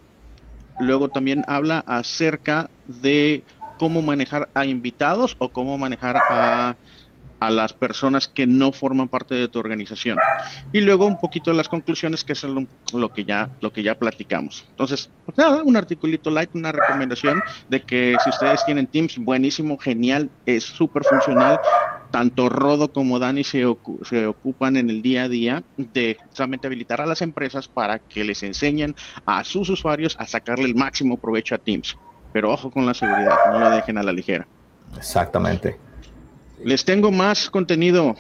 [0.80, 3.44] Luego también habla acerca de
[3.78, 6.78] cómo manejar a invitados o cómo manejar a
[7.44, 10.18] a las personas que no forman parte de tu organización.
[10.72, 13.96] Y luego un poquito de las conclusiones, que es lo, que ya lo que ya
[13.96, 14.66] platicamos.
[14.70, 19.78] Entonces, pues nada, un articulito light, una recomendación de que si ustedes tienen Teams, buenísimo,
[19.78, 21.60] genial, es súper funcional.
[22.12, 23.66] Tanto Rodo como Dani se,
[24.04, 28.24] se ocupan en el día a día de justamente habilitar a las empresas para que
[28.24, 31.98] les enseñen a sus usuarios a sacarle el máximo provecho a Teams.
[32.34, 34.48] Pero ojo con la seguridad, no lo dejen a la ligera.
[34.98, 35.78] Exactamente.
[36.64, 38.16] Les tengo más contenido.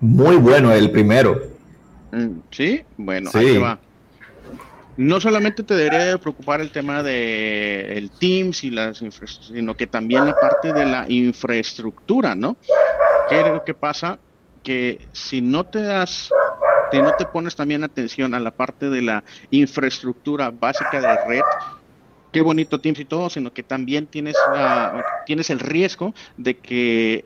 [0.00, 1.40] Muy bueno el primero.
[2.12, 3.78] Mm, sí, bueno, ahí va.
[4.96, 9.02] No solamente te debería preocupar el tema de el Teams y las
[9.40, 12.56] sino que también la parte de la infraestructura, ¿no?
[13.28, 14.18] ¿Qué es lo que pasa?
[14.62, 16.30] Que si no te das,
[16.92, 21.42] si no te pones también atención a la parte de la infraestructura básica de red,
[22.34, 24.34] qué bonito Teams y todo, sino que también tienes,
[25.24, 27.24] tienes el riesgo de que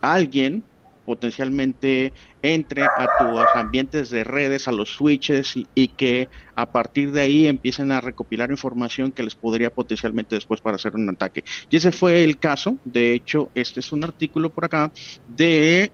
[0.00, 0.62] alguien
[1.04, 7.20] potencialmente entre a tus ambientes de redes, a los switches y, que a partir de
[7.20, 11.44] ahí empiecen a recopilar información que les podría potencialmente después para hacer un ataque.
[11.68, 12.78] Y ese fue el caso.
[12.84, 14.92] De hecho, este es un artículo por acá
[15.28, 15.90] de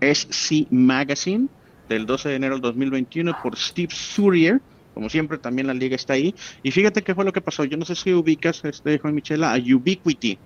[0.00, 1.48] SC Magazine
[1.88, 4.60] del 12 de enero del 2021 por Steve Surier.
[4.94, 6.34] Como siempre, también la liga está ahí.
[6.62, 7.64] Y fíjate qué fue lo que pasó.
[7.64, 10.38] Yo no sé si ubicas, este, Juan Michela, a Ubiquity.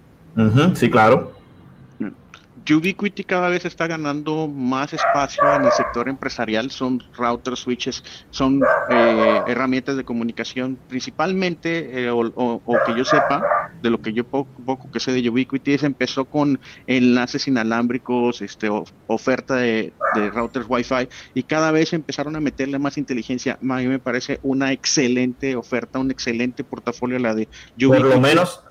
[0.75, 1.44] sí, claro.
[2.73, 8.63] Ubiquiti cada vez está ganando más espacio en el sector empresarial, son routers, switches, son
[8.89, 14.91] eh, herramientas de comunicación, principalmente, eh, o, que yo sepa, de lo que yo poco,
[14.91, 18.71] que sé de Ubiquiti, empezó con enlaces inalámbricos, este,
[19.09, 19.93] oferta de,
[20.33, 23.59] routers Wi-Fi, y cada vez empezaron a meterle más inteligencia.
[23.61, 27.89] A mí me parece una excelente oferta, un excelente portafolio la de Ubiquiti.
[27.89, 28.63] Por lo menos,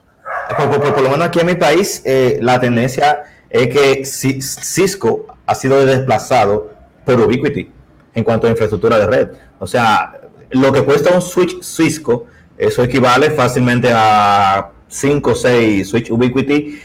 [0.57, 5.85] por, lo menos aquí en mi país, eh, la tendencia es que Cisco ha sido
[5.85, 6.71] desplazado
[7.05, 7.71] por Ubiquiti
[8.15, 9.29] en cuanto a infraestructura de red.
[9.59, 12.25] O sea, lo que cuesta un switch Cisco,
[12.57, 16.81] eso equivale fácilmente a 5 o 6 switch Ubiquiti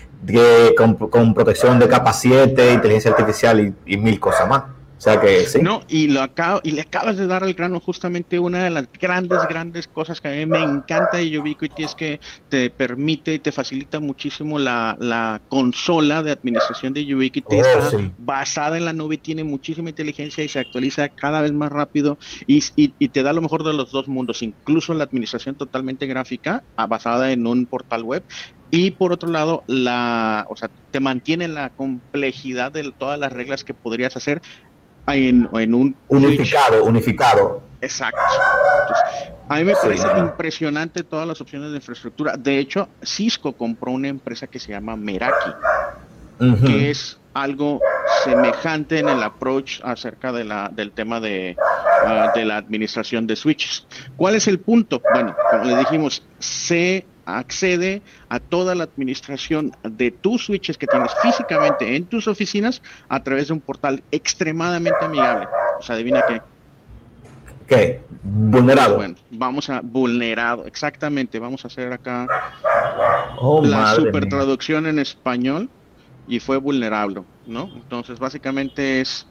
[0.77, 4.65] con, protección de capa 7, inteligencia artificial y mil cosas más.
[4.99, 5.61] O sea que sí.
[5.63, 8.89] No, y, lo acabo, y le acabas de dar al grano justamente una de las
[9.01, 13.39] grandes, grandes cosas que a mí me encanta de Ubiquiti es que te permite y
[13.39, 17.57] te facilita muchísimo la, la consola de administración de Ubiquiti.
[17.57, 21.71] Oh, está basada en la nube, tiene muchísima inteligencia y se actualiza cada vez más
[21.71, 26.07] rápido y, y, te da lo mejor de los dos mundos, incluso la administración totalmente
[26.07, 28.25] gráfica ah, basada en un portal web
[28.71, 33.65] y por otro lado, la, o sea, te mantiene la complejidad de todas las reglas
[33.65, 34.43] que podrías hacer
[35.17, 37.63] en, un unificado, unificado.
[37.81, 38.19] Exacto.
[39.49, 42.37] a mí me parece impresionante todas las opciones de infraestructura.
[42.37, 45.51] De hecho, Cisco compró una empresa que se llama Meraki,
[46.67, 47.81] que es algo
[48.25, 51.57] semejante en el approach acerca de la, del tema de,
[52.05, 53.87] ah, de la administración de switches.
[54.17, 55.01] ¿Cuál es el punto?
[55.13, 61.13] Bueno, como le dijimos, se accede a toda la administración de tus switches que tienes
[61.23, 65.47] físicamente en tus oficinas a través de un portal extremadamente amigable.
[65.79, 66.41] O sea, adivina qué.
[67.67, 68.03] ¿Qué?
[68.23, 68.97] Vulnerado.
[68.97, 71.39] Bueno, vamos a vulnerado, exactamente.
[71.39, 72.27] Vamos a hacer acá
[73.39, 75.69] oh, la super traducción en español.
[76.27, 77.71] y fue vulnerable, ¿no?
[77.75, 79.27] Entonces, básicamente es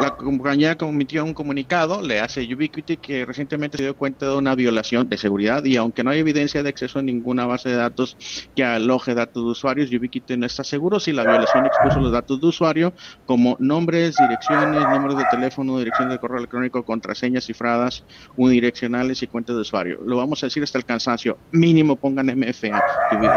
[0.00, 4.54] la compañía comitió un comunicado, le hace Ubiquiti que recientemente se dio cuenta de una
[4.54, 8.16] violación de seguridad y aunque no hay evidencia de acceso a ninguna base de datos
[8.54, 12.40] que aloje datos de usuarios, Ubiquiti no está seguro si la violación expuso los datos
[12.40, 12.92] de usuario
[13.26, 18.04] como nombres, direcciones, números de teléfono, dirección de correo electrónico, contraseñas cifradas,
[18.36, 20.00] unidireccionales y cuentas de usuario.
[20.04, 21.38] Lo vamos a decir hasta el cansancio.
[21.50, 22.82] Mínimo pongan MFA.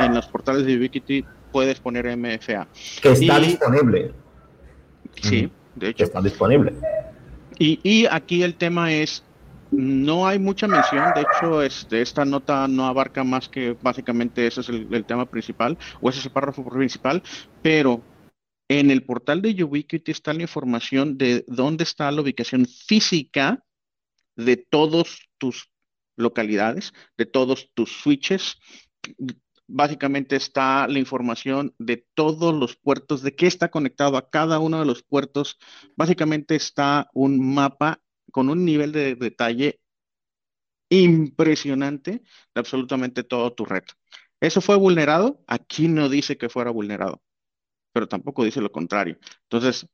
[0.05, 2.67] En los portales de Ubiquiti puedes poner MFA.
[3.01, 4.26] Que está disponible.
[5.21, 6.03] Sí de hecho.
[6.03, 6.73] Están disponibles.
[7.59, 9.23] Y, aquí el tema es,
[9.71, 14.61] no hay mucha mención, de hecho este, esta nota no abarca más que básicamente ese
[14.61, 17.23] es el, tema principal, o ese es el párrafo principal,
[17.63, 18.03] pero
[18.69, 23.63] en el portal de Ubiquiti está la información de dónde está la ubicación física
[24.35, 25.71] de todos tus
[26.15, 28.59] localidades, de todos tus switches,
[29.67, 34.79] básicamente está la información de todos los puertos, de qué está conectado a cada uno
[34.79, 35.57] de los puertos.
[35.95, 38.01] Básicamente está un mapa
[38.31, 39.79] con un nivel de detalle
[40.89, 43.83] impresionante de absolutamente todo tu red.
[44.39, 45.43] ¿Eso fue vulnerado?
[45.47, 47.21] Aquí no dice que fuera vulnerado,
[47.93, 49.17] pero tampoco dice lo contrario.
[49.43, 49.87] Entonces,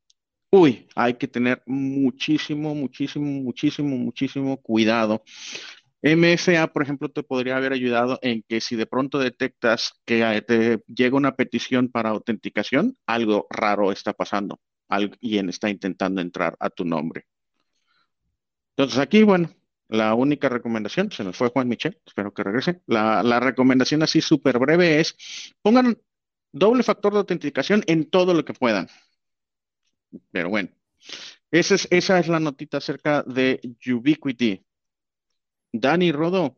[0.52, 5.24] uy, hay que tener muchísimo, muchísimo, muchísimo, muchísimo cuidado
[6.04, 10.42] MFA, por ejemplo, te podría haber ayudado en que si de pronto detectas que eh,
[10.42, 14.60] te llega una petición para autenticación, algo raro está pasando.
[14.90, 17.26] Alguien está intentando entrar a tu nombre.
[18.76, 19.50] Entonces aquí, bueno,
[19.88, 22.82] la única recomendación, se nos fue Juan Michel, espero que regrese.
[22.86, 25.16] La, recomendación así súper breve es,
[25.62, 25.98] pongan
[26.52, 28.90] doble factor de autenticación en todo lo que puedan.
[30.32, 30.70] Pero bueno,
[31.52, 34.66] esa es, esa es la notita acerca de Ubiquity.
[35.74, 36.56] Dani Rodo.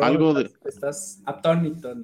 [0.00, 0.50] algo de.
[0.64, 1.94] Estás atónito.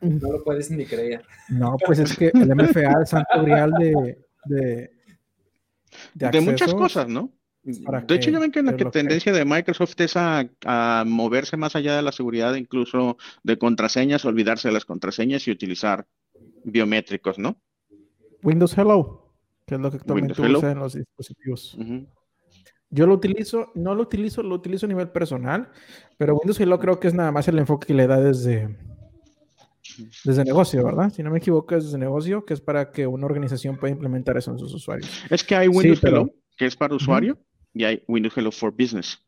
[0.00, 1.22] No lo puedes ni creer.
[1.48, 4.90] No, pues es que el MFA, es santo grial de, de,
[6.14, 7.30] de, muchas cosas, ¿no?
[7.62, 11.96] De hecho, ya ven que la tendencia de Microsoft es a, a, moverse más allá
[11.96, 16.06] de la seguridad, incluso de contraseñas, olvidarse de las contraseñas y utilizar
[16.64, 17.60] biométricos, ¿no?
[18.42, 19.34] Windows Hello,
[19.66, 21.76] que es lo que actualmente usa en los dispositivos.
[22.90, 25.70] Yo lo utilizo, no lo utilizo, lo utilizo a nivel personal,
[26.18, 28.76] pero Windows Hello creo que es nada más el enfoque que le da desde,
[30.24, 31.12] desde negocio, ¿verdad?
[31.12, 34.36] Si no me equivoco, es desde negocio, que es para que una organización pueda implementar
[34.36, 35.24] eso en sus usuarios.
[35.30, 37.38] Es que hay Windows Hello, que es para usuario,
[37.72, 39.18] y hay Windows Hello for Business,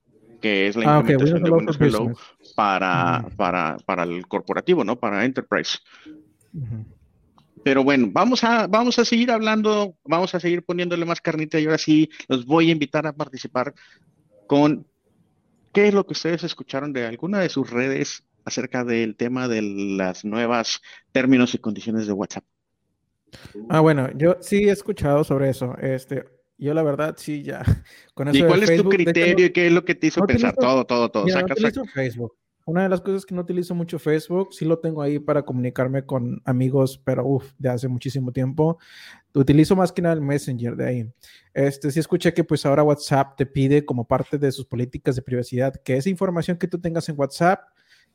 [0.41, 2.13] que es la ah, implementación de Windows Hello
[2.57, 4.99] para, para, para, el corporativo, ¿no?
[4.99, 5.79] Para Enterprise.
[7.65, 11.65] Pero bueno, vamos a, vamos a seguir hablando, vamos a seguir poniéndole más carnita y
[11.65, 13.75] ahora sí los voy a invitar a participar
[14.47, 14.87] con
[15.73, 19.63] qué es lo que ustedes escucharon de alguna de sus redes acerca del tema de
[19.63, 20.81] las nuevas
[21.13, 22.45] términos y condiciones de WhatsApp.
[23.69, 25.77] Ah, bueno, yo sí he escuchado sobre eso.
[25.79, 26.25] Este,
[26.59, 27.63] yo la verdad sí ya.
[28.15, 30.55] Con ¿Y cuál es tu criterio y qué es lo que te hizo pensar?
[30.55, 31.29] todo, todo, todo.
[31.29, 31.55] saca,
[31.95, 32.37] Facebook.
[32.65, 36.07] Una de las cosas que no utilizo mucho Facebook, sí lo tengo ahí para comunicarme
[36.07, 38.79] con amigos, pero uff, de hace muchísimo tiempo.
[39.35, 41.13] Utilizo más que nada el Messenger de ahí.
[41.55, 45.23] Este, sí escuché que pues ahora WhatsApp te pide como parte de sus políticas de
[45.23, 47.61] privacidad que esa información que tú tengas en WhatsApp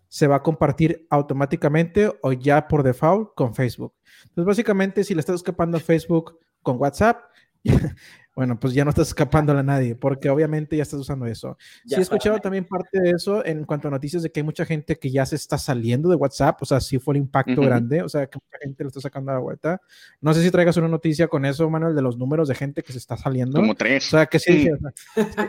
[0.07, 3.93] se va a compartir automáticamente o ya por default con Facebook.
[4.23, 7.21] Entonces, básicamente, si le estás escapando a Facebook con WhatsApp,
[8.37, 11.57] bueno, pues ya no estás escapando a nadie, porque obviamente ya estás usando eso.
[11.87, 14.63] sí he escuchado también parte de eso en cuanto a noticias de que hay mucha
[14.63, 18.03] gente que ya se está saliendo de WhatsApp, o sea, sí fue el impacto grande,
[18.03, 19.81] o sea, que mucha gente lo está sacando a la vuelta.
[20.21, 22.91] No sé si traigas una noticia con eso, Manuel, de los números de gente que
[22.91, 23.59] se está saliendo.
[23.59, 24.05] Como tres.
[24.05, 24.77] O sea, que sí, o,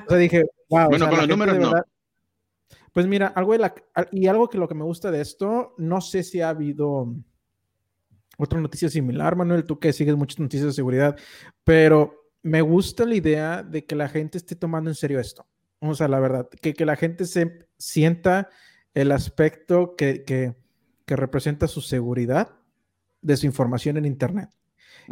[0.09, 0.89] sea, dije, wow.
[0.89, 1.75] Bueno, con los números no.
[2.95, 3.75] Pues mira, algo de la,
[4.13, 7.15] y algo que lo que me gusta de esto, no sé si ha habido
[8.39, 11.19] otra noticia similar, Manuel, tú que sigues muchas noticias de seguridad,
[11.65, 15.47] pero me gusta la idea de que la gente esté tomando en serio esto.
[15.81, 18.49] O sea, la verdad, que, que la gente se sienta
[18.95, 20.55] el aspecto que, que,
[21.07, 22.57] que, representa su seguridad
[23.23, 24.51] de su información en Internet.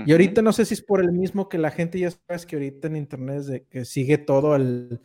[0.04, 2.56] Y ahorita no sé si es por el mismo que la gente ya sabes que
[2.56, 5.00] ahorita en Internet es de que sigue todo el,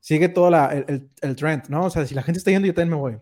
[0.00, 1.84] sigue todo la, el, el, trend, ¿no?
[1.84, 3.18] O sea, si la gente está yendo, yo también me voy.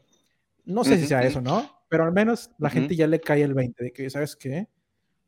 [0.65, 1.69] No sé si sea eso, ¿no?
[1.89, 4.69] Pero al menos la gente ya le cae el 20 de que, ¿sabes qué?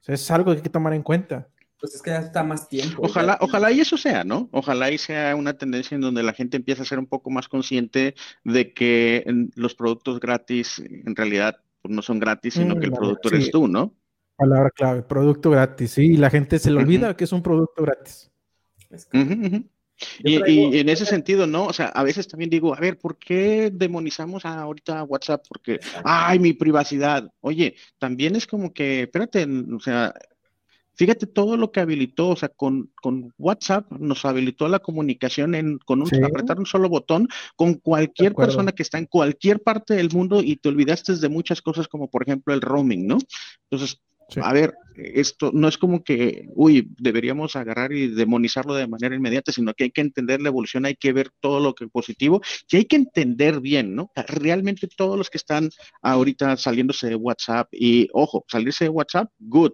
[0.01, 1.49] O sea, es algo que hay que tomar en cuenta.
[1.83, 3.03] Pues es que ya está más tiempo.
[3.03, 4.49] Ojalá, ojalá y eso sea, ¿no?
[4.53, 7.49] Ojalá y sea una tendencia en donde la gente empiece a ser un poco más
[7.49, 8.15] consciente
[8.45, 9.25] de que
[9.57, 13.51] los productos gratis en realidad pues, no son gratis, sino que el mm, producto eres
[13.51, 13.97] tú, ¿no?
[14.37, 17.83] Palabra clave, producto gratis, sí, y la gente se le olvida que es un producto
[17.83, 18.31] gratis.
[20.23, 21.67] Y, en ese sentido, ¿no?
[21.67, 25.45] O sea, a veces también digo, a ver, ¿por qué demonizamos a ahorita WhatsApp?
[25.49, 27.29] Porque, ay, mi privacidad.
[27.41, 30.15] Oye, también es como que, espérate, o sea,
[30.95, 35.79] Fíjate todo lo que habilitó, o sea, con, con WhatsApp nos habilitó la comunicación en,
[35.79, 40.11] con un, apretar un solo botón con cualquier persona que está en cualquier parte del
[40.11, 43.19] mundo y te olvidaste de muchas cosas como por ejemplo el roaming, ¿no?
[43.71, 44.01] Entonces,
[44.41, 49.53] a ver, esto no es como que, uy, deberíamos agarrar y demonizarlo de manera inmediata,
[49.53, 52.41] sino que hay que entender la evolución, hay que ver todo lo que es positivo
[52.71, 54.11] y hay que entender bien, ¿no?
[54.29, 55.71] Realmente todos los que están
[56.03, 59.73] ahorita saliéndose de WhatsApp y, ojo, salirse de WhatsApp, good,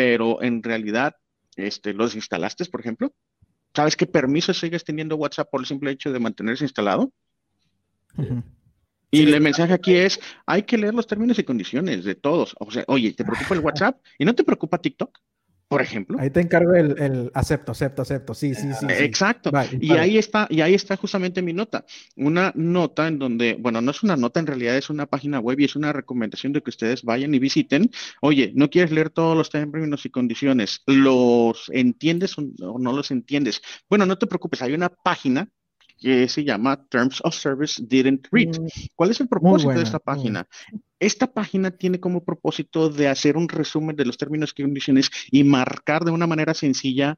[0.00, 1.14] pero en realidad,
[1.56, 3.12] este, ¿los instalaste, por ejemplo?
[3.74, 7.12] ¿Sabes qué permiso sigues teniendo WhatsApp por el simple hecho de mantenerse instalado?
[9.10, 12.56] Y el mensaje aquí es, hay que leer los términos y condiciones de todos.
[12.60, 15.18] O sea, oye, ¿te preocupa el WhatsApp y no te preocupa TikTok?
[15.70, 16.18] Por ejemplo.
[16.18, 18.34] Ahí te encargo el, acepto, acepto, acepto.
[18.34, 18.86] Sí, sí, sí.
[18.88, 19.52] Exacto.
[19.80, 21.84] y ahí está, y ahí está justamente mi nota.
[22.16, 25.60] Una nota en donde, bueno, no es una nota, en realidad es una página web
[25.60, 27.88] y es una recomendación de que ustedes vayan y visiten.
[28.20, 30.82] Oye, ¿no quieres leer todos los términos y condiciones?
[30.86, 32.42] ¿Los entiendes o
[32.80, 33.62] no los entiendes?
[33.88, 35.48] Bueno, no te preocupes, hay una página
[36.00, 38.58] que se llama Terms of Service Didn't Read.
[38.58, 40.48] Mm, ¿Cuál es el propósito de esta página?
[40.98, 45.44] Esta página tiene como propósito de hacer un resumen de los términos y condiciones y
[45.44, 47.16] marcar de una manera sencilla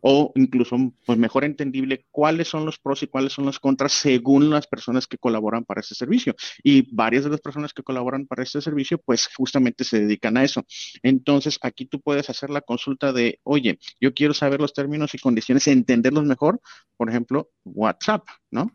[0.00, 4.50] o incluso pues mejor entendible cuáles son los pros y cuáles son los contras según
[4.50, 6.34] las personas que colaboran para este servicio.
[6.62, 10.44] Y varias de las personas que colaboran para este servicio pues justamente se dedican a
[10.44, 10.64] eso.
[11.02, 15.18] Entonces aquí tú puedes hacer la consulta de, oye, yo quiero saber los términos y
[15.18, 16.60] condiciones, entenderlos mejor,
[16.96, 18.70] por ejemplo, WhatsApp, ¿no?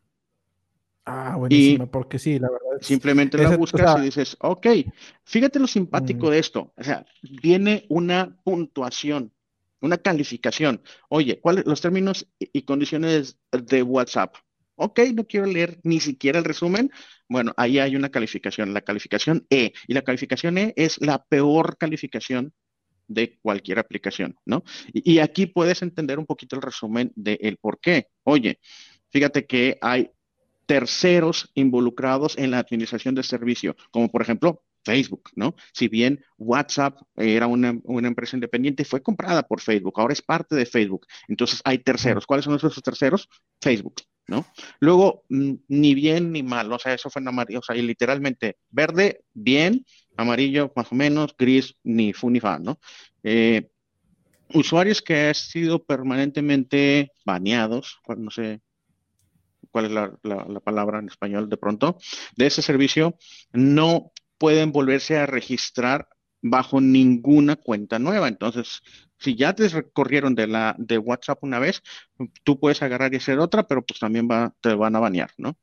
[1.06, 2.82] Ah, buenísimo, porque sí, la verdad.
[2.82, 4.68] simplemente la buscas y dices, ok,
[5.24, 6.30] fíjate lo simpático mm.
[6.32, 6.74] de esto.
[6.76, 9.32] O sea, viene una puntuación
[9.86, 10.82] una calificación.
[11.10, 14.36] Oye, ¿cuáles los términos y condiciones de WhatsApp?
[14.76, 16.91] Ok, no quiero leer ni siquiera el resumen.
[17.30, 19.71] Bueno, ahí hay una calificación, la calificación E.
[19.88, 22.54] Y la calificación E es la peor calificación
[23.08, 24.63] de cualquier aplicación, ¿no?
[24.91, 28.08] Y, aquí puedes entender un poquito el resumen del el por qué.
[28.24, 28.60] Oye,
[29.12, 30.10] fíjate que hay
[30.65, 35.56] terceros involucrados en la administración del servicio, como por ejemplo Facebook, ¿no?
[35.74, 37.69] Si bien WhatsApp era una,
[38.08, 41.08] empresa independiente, fue comprada por Facebook, ahora es parte de Facebook.
[41.28, 42.26] Entonces hay terceros.
[42.26, 43.28] ¿Cuáles son esos terceros?
[43.60, 43.95] Facebook,
[44.28, 44.45] ¿no?
[44.80, 48.58] Luego, mm, ni bien ni mal, o sea, eso fue en amarillo, o sea, literalmente
[48.69, 52.80] verde, bien, amarillo, más o menos, gris, ni fu ni fa, ¿no?
[53.24, 53.69] Eh,
[54.54, 58.62] usuarios que han sido permanentemente baneados, no sé
[59.71, 61.98] cuál es la, la, palabra en español de pronto,
[62.38, 63.17] de ese servicio,
[63.52, 66.08] no pueden volverse a registrar
[66.41, 68.28] bajo ninguna cuenta nueva.
[68.28, 68.82] Entonces,
[69.17, 71.82] si ya te recorrieron de la de WhatsApp una vez,
[72.43, 75.58] tú puedes agarrar y hacer otra, pero pues también va, te van a banear, ¿no?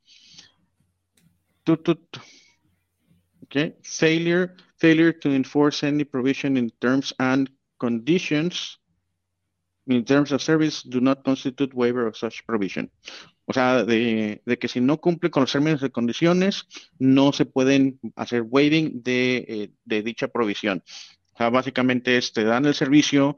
[3.44, 3.76] Okay.
[3.82, 8.81] Failure, failure to enforce any provision in terms and conditions
[9.96, 12.90] in terms of service do not constitute waiver of such provision.
[13.46, 16.66] O sea, de, que si no cumple con los términos y condiciones,
[16.98, 20.82] no se pueden hacer waiving de, eh, dicha provisión.
[21.34, 23.36] O sea, básicamente es, te dan el servicio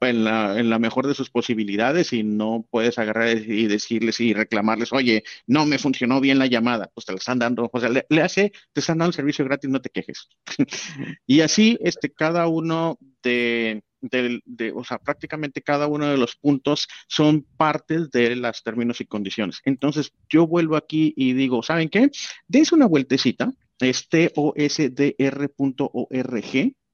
[0.00, 4.34] en la, en la, mejor de sus posibilidades y no puedes agarrar y decirles y
[4.34, 7.88] reclamarles, oye, no me funcionó bien la llamada, pues te la están dando, o sea,
[7.88, 10.28] le, hace, te están dando el servicio gratis, no te quejes.
[11.26, 16.88] y así, este, cada uno de, de, o sea, prácticamente cada uno de los puntos
[17.08, 19.60] son partes de las términos y condiciones.
[19.64, 22.10] Entonces, yo vuelvo aquí y digo, ¿saben qué?
[22.48, 25.14] Dense una vueltecita, es tosdr.org,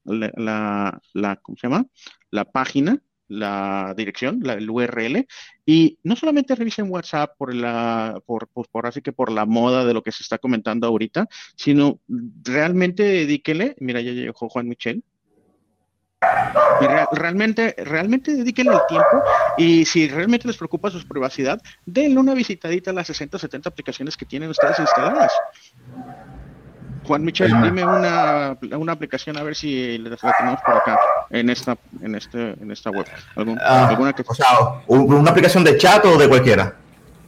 [0.03, 1.85] la, la, ¿cómo se llama?
[2.31, 5.25] La página, la dirección, la, el URL,
[5.65, 9.85] y no solamente revisen WhatsApp por la, por, por, por, así que por la moda
[9.85, 11.99] de lo que se está comentando ahorita, sino
[12.43, 15.03] realmente dedíquele, mira, ya llegó Juan Michel,
[17.11, 19.23] realmente, realmente dedíquenle el tiempo
[19.57, 23.69] y si realmente les preocupa su privacidad, denle una visitadita a las 60 o 70
[23.69, 25.31] aplicaciones que tienen ustedes instaladas.
[27.03, 30.99] Juan Michel, dime una, una aplicación a ver si la tenemos por acá
[31.31, 33.07] en esta, en este, en esta web.
[33.59, 34.23] Ah, ¿Alguna que...
[34.27, 34.45] O sea,
[34.87, 36.75] una aplicación de chat o de cualquiera.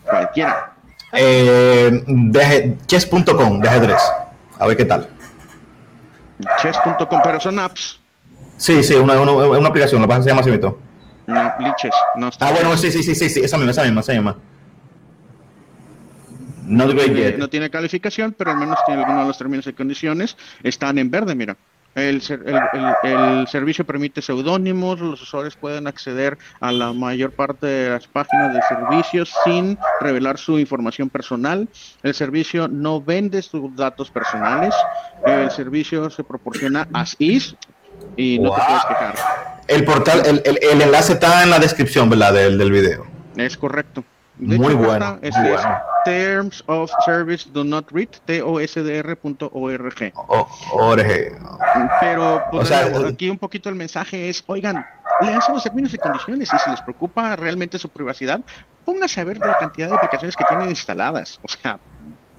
[0.06, 0.74] Cualquiera.
[1.12, 4.02] Eh, de, chess.com de ajedrez.
[4.60, 5.10] A ver qué tal.
[6.62, 8.03] Chess.com, pero son apps.
[8.58, 10.52] Sí, sí, una, una, una aplicación, la página se llama así
[11.28, 12.48] No, Liches, no está.
[12.48, 14.38] Ah, bueno, sí, sí, sí, sí, sí, esa misma, esa misma, esa misma.
[16.66, 20.38] No, tiene, no tiene calificación, pero al menos tiene algunos de los términos y condiciones.
[20.64, 21.58] Están en verde, mira.
[21.96, 22.24] El,
[23.04, 28.52] el, servicio permite seudónimos, los usuarios pueden acceder a la mayor parte de las páginas
[28.52, 31.70] de servicios sin revelar su información personal.
[32.02, 34.74] El servicio no vende sus datos personales.
[35.24, 37.56] El servicio se proporciona as is
[38.16, 39.16] y no te puedes quejar.
[39.68, 42.34] El portal, el, el, enlace está en la descripción, ¿verdad?
[42.34, 43.06] Del, del video.
[43.38, 44.04] Es correcto.
[44.38, 45.20] muy bueno.
[45.22, 45.36] Es,
[46.06, 50.14] Terms of Service Do Not Read, tosdr.org.
[50.74, 51.08] Org.
[52.02, 54.86] Pero pues, aquí un poquito el mensaje es, oigan,
[55.22, 58.42] lean los términos y condiciones y si les preocupa realmente su privacidad,
[58.86, 61.40] pónganse a ver la cantidad de aplicaciones que tienen instaladas.
[61.42, 61.80] O sea,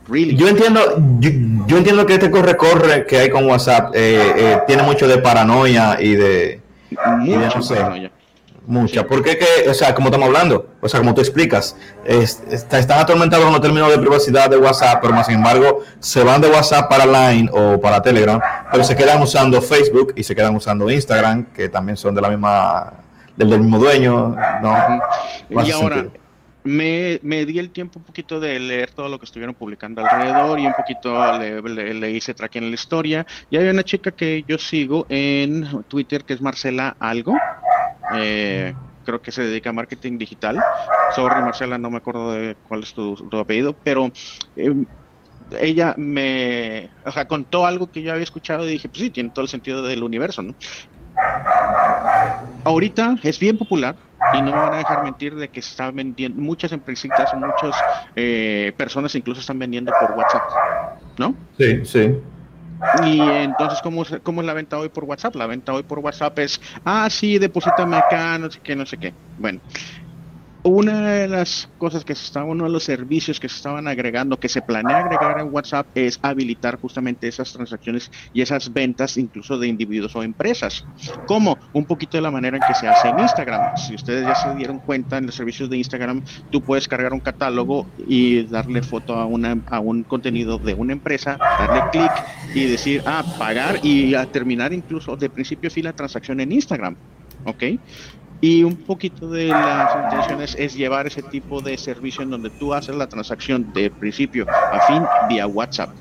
[0.08, 0.36] really.
[0.36, 0.80] Yo entiendo,
[1.20, 5.96] yo, entiendo que este corre-corre que hay con WhatsApp eh, eh, tiene mucho de paranoia
[6.00, 6.60] y de...
[7.18, 8.10] Mucha paranoia.
[8.66, 11.76] Mucha, porque que, o sea, como estamos hablando, o sea, como tú explicas,
[12.06, 16.40] están atormentados con los términos de privacidad de WhatsApp, pero más sin embargo se van
[16.40, 18.40] de WhatsApp para Line o para Telegram,
[18.72, 22.30] pero se quedan usando Facebook y se quedan usando Instagram, que también son de la
[22.30, 22.94] misma,
[23.36, 25.02] del, mismo dueño, ¿no?
[25.62, 26.06] Y ahora,
[26.64, 30.58] me, me, di el tiempo un poquito de leer todo lo que estuvieron publicando alrededor
[30.58, 33.26] y un poquito le, le, hice tracking en la historia.
[33.50, 37.36] Y hay una chica que yo sigo en Twitter que es Marcela Algo.
[38.16, 40.58] Eh, creo que se dedica a marketing digital.
[41.14, 44.10] Sorry, Marcela, no me acuerdo de cuál es tu, apellido, pero
[44.56, 44.86] eh,
[45.60, 49.30] ella me o sea, contó algo que yo había escuchado y dije, pues sí, tiene
[49.30, 50.54] todo el sentido del universo, ¿no?
[52.64, 53.96] Ahorita es bien popular
[54.32, 57.76] y no me van a dejar mentir de que se están vendiendo, muchas empresitas, muchas
[58.16, 60.42] eh, personas incluso están vendiendo por WhatsApp,
[61.18, 61.34] ¿no?
[61.58, 62.16] Sí, sí.
[63.04, 65.36] Y entonces, ¿cómo, ¿cómo es la venta hoy por WhatsApp?
[65.36, 68.98] La venta hoy por WhatsApp es, ah, sí, deposítame acá, no sé qué, no sé
[68.98, 69.14] qué.
[69.38, 69.60] Bueno,
[70.64, 74.40] una de las cosas que se estaba, uno de los servicios que se estaban agregando,
[74.40, 79.58] que se planea agregar en WhatsApp, es habilitar justamente esas transacciones y esas ventas, incluso
[79.58, 80.86] de individuos o empresas.
[81.26, 83.76] Como un poquito de la manera en que se hace en Instagram.
[83.76, 87.20] Si ustedes ya se dieron cuenta en los servicios de Instagram, tú puedes cargar un
[87.20, 92.12] catálogo y darle foto a, una, a un contenido de una empresa, darle clic
[92.54, 96.96] y decir, ah, pagar y a terminar incluso de principio a la transacción en Instagram.
[97.44, 97.64] ¿Ok?
[98.46, 102.74] Y un poquito de las intenciones es llevar ese tipo de servicio en donde tú
[102.74, 105.92] haces la transacción de principio a fin vía WhatsApp.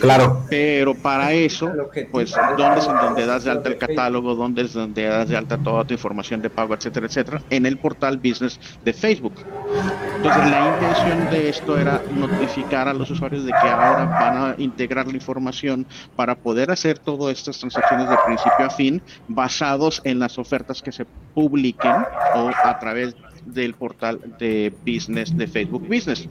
[0.00, 0.44] Claro.
[0.48, 1.70] Pero para eso,
[2.10, 4.34] pues, ¿dónde es en donde das de alta el catálogo?
[4.34, 7.42] ¿Dónde es donde das de alta toda tu información de pago, etcétera, etcétera?
[7.50, 9.34] En el portal business de Facebook.
[10.16, 14.54] Entonces, la intención de esto era notificar a los usuarios de que ahora van a
[14.58, 20.18] integrar la información para poder hacer todas estas transacciones de principio a fin basados en
[20.18, 22.04] las ofertas que se publiquen
[22.34, 26.28] o a través de del portal de business de Facebook Business.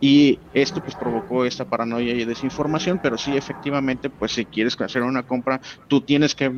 [0.00, 5.02] Y esto pues provocó esta paranoia y desinformación, pero sí efectivamente pues si quieres hacer
[5.02, 6.50] una compra, tú tienes que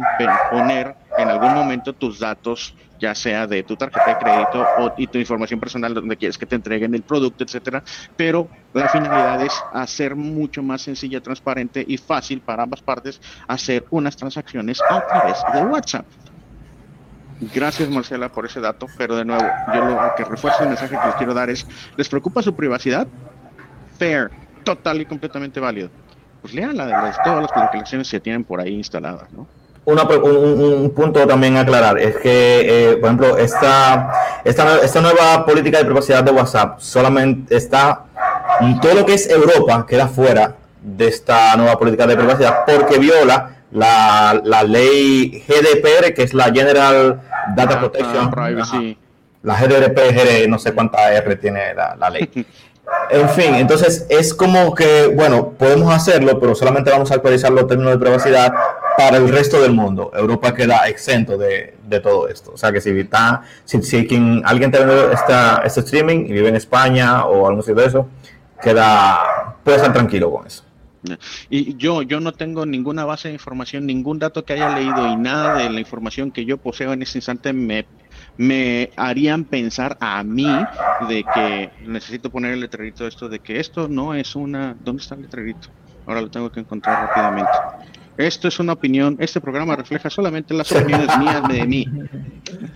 [0.50, 5.06] poner en algún momento tus datos, ya sea de tu tarjeta de crédito o y
[5.06, 7.82] tu información personal donde quieres que te entreguen el producto, etcétera,
[8.16, 13.84] pero la finalidad es hacer mucho más sencilla, transparente y fácil para ambas partes hacer
[13.90, 16.06] unas transacciones a través de WhatsApp.
[17.40, 21.06] Gracias Marcela por ese dato, pero de nuevo, yo lo que refuerzo el mensaje que
[21.06, 21.66] les quiero dar es,
[21.96, 23.06] ¿les preocupa su privacidad?
[23.98, 24.30] Fair,
[24.62, 25.90] total y completamente válido.
[26.40, 29.46] Pues lean la de todas las aplicaciones que tienen por ahí instaladas, ¿no?
[29.86, 34.12] un, punto también a aclarar es que, eh, por ejemplo, esta,
[34.44, 38.04] esta, esta nueva política de privacidad de WhatsApp solamente está,
[38.80, 43.56] todo lo que es Europa queda fuera de esta nueva política de privacidad porque viola
[43.74, 47.20] la, la ley GDPR, que es la General
[47.54, 48.30] Data Protection.
[48.30, 48.96] Privacy.
[49.42, 52.30] La GDPR, no sé cuánta R tiene la, la ley.
[53.10, 57.66] En fin, entonces es como que, bueno, podemos hacerlo, pero solamente vamos a actualizar los
[57.66, 58.54] términos de privacidad
[58.96, 60.10] para el resto del mundo.
[60.14, 62.52] Europa queda exento de, de todo esto.
[62.54, 66.48] O sea que si, está, si, si quien, alguien tiene esta, este streaming y vive
[66.48, 68.08] en España o algo así de eso,
[68.62, 70.62] queda, puede estar tranquilo con eso.
[71.48, 75.16] Y yo, yo no tengo ninguna base de información, ningún dato que haya leído y
[75.16, 77.88] nada de la información que yo poseo en este instante me,
[78.36, 80.48] me harían pensar a mí
[81.08, 84.76] de que necesito poner el letrerito esto de que esto no es una...
[84.78, 85.68] ¿Dónde está el letrerito?
[86.06, 87.50] Ahora lo tengo que encontrar rápidamente.
[88.16, 91.88] Esto es una opinión, este programa refleja solamente las opiniones mías de mí.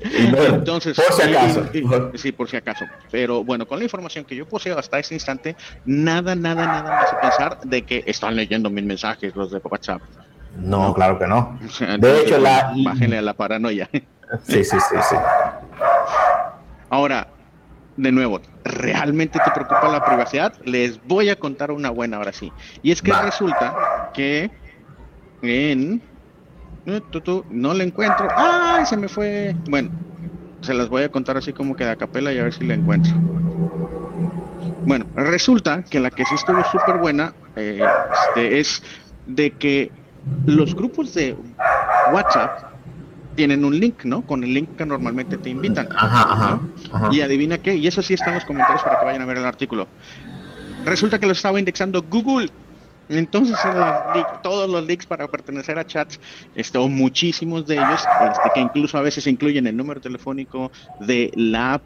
[0.02, 1.66] Entonces, por si acaso.
[2.14, 2.84] sí, por si acaso.
[3.10, 7.04] Pero bueno, con la información que yo poseo hasta ese instante, nada, nada, nada me
[7.04, 10.02] hace pensar de que están leyendo mis mensajes los de WhatsApp.
[10.56, 11.58] No, claro que no.
[11.98, 12.72] de hecho, la...
[12.84, 13.88] bájenle a la paranoia.
[14.42, 15.16] Sí, sí, sí, sí.
[16.90, 17.28] Ahora,
[17.96, 20.54] de nuevo, ¿realmente te preocupa la privacidad?
[20.64, 22.52] Les voy a contar una buena ahora sí.
[22.82, 24.50] Y es que resulta que
[25.42, 26.02] en
[26.86, 27.02] eh,
[27.50, 28.86] no le encuentro, ¡ay!
[28.86, 29.54] Se me fue.
[29.68, 29.90] Bueno,
[30.62, 32.74] se las voy a contar así como que de capela y a ver si la
[32.74, 33.12] encuentro.
[34.86, 37.82] Bueno, resulta que la que sí estuvo súper buena eh,
[38.28, 38.82] este, es
[39.26, 39.92] de que
[40.46, 41.36] los grupos de
[42.12, 42.72] WhatsApp
[43.34, 44.22] tienen un link, ¿no?
[44.22, 45.88] Con el link que normalmente te invitan.
[45.94, 46.60] Ajá,
[46.90, 49.26] ajá, Y adivina qué, y eso sí está en los comentarios para que vayan a
[49.26, 49.86] ver el artículo.
[50.84, 52.50] Resulta que lo estaba indexando Google.
[53.08, 53.56] Entonces,
[54.42, 56.20] todos los links para pertenecer a chats,
[56.54, 61.30] este, o muchísimos de ellos, este, que incluso a veces incluyen el número telefónico de
[61.34, 61.80] la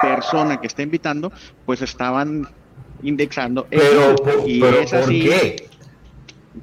[0.00, 1.32] persona que está invitando,
[1.66, 2.48] pues estaban
[3.02, 3.66] indexando.
[3.68, 4.14] Pero,
[4.46, 5.68] y es así, ¿por qué?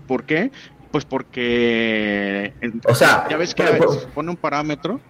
[0.07, 0.51] ¿Por qué?
[0.91, 2.53] Pues porque,
[2.87, 5.01] o sea, ya ves que a veces pone un parámetro.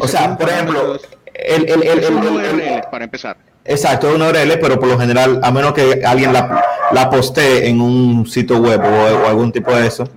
[0.00, 0.98] O sea, por ejemplo,
[1.34, 3.47] el, el, el, el, URL para empezar.
[3.68, 7.68] Exacto, es una URL, pero por lo general, a menos que alguien la, la postee
[7.68, 10.08] en un sitio web o, algún tipo de eso.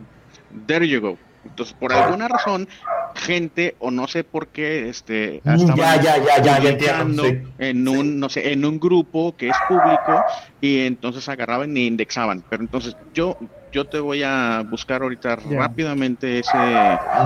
[0.68, 1.18] There you go.
[1.44, 2.70] Entonces, por alguna razón,
[3.14, 7.24] gente o no sé por qué, este, mm, ya, ya, ya, ya, ya entiendo,
[7.58, 10.24] en un, no sé, en un grupo que es público
[10.62, 12.44] y entonces agarraban y indexaban.
[12.50, 13.38] Pero entonces yo
[13.72, 16.58] yo te voy a buscar ahorita rápidamente ese.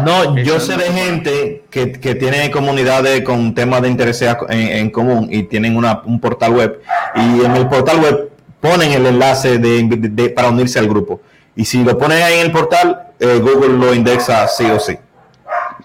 [0.06, 5.28] No, yo sé de gente que, que, tiene comunidades con temas de interés en, común
[5.32, 6.82] y tienen una, un portal web.
[7.16, 11.22] Y en el portal web ponen el enlace de, para unirse al grupo.
[11.56, 14.98] Y si lo ponen ahí en el portal, eh, Google lo indexa sí o sí.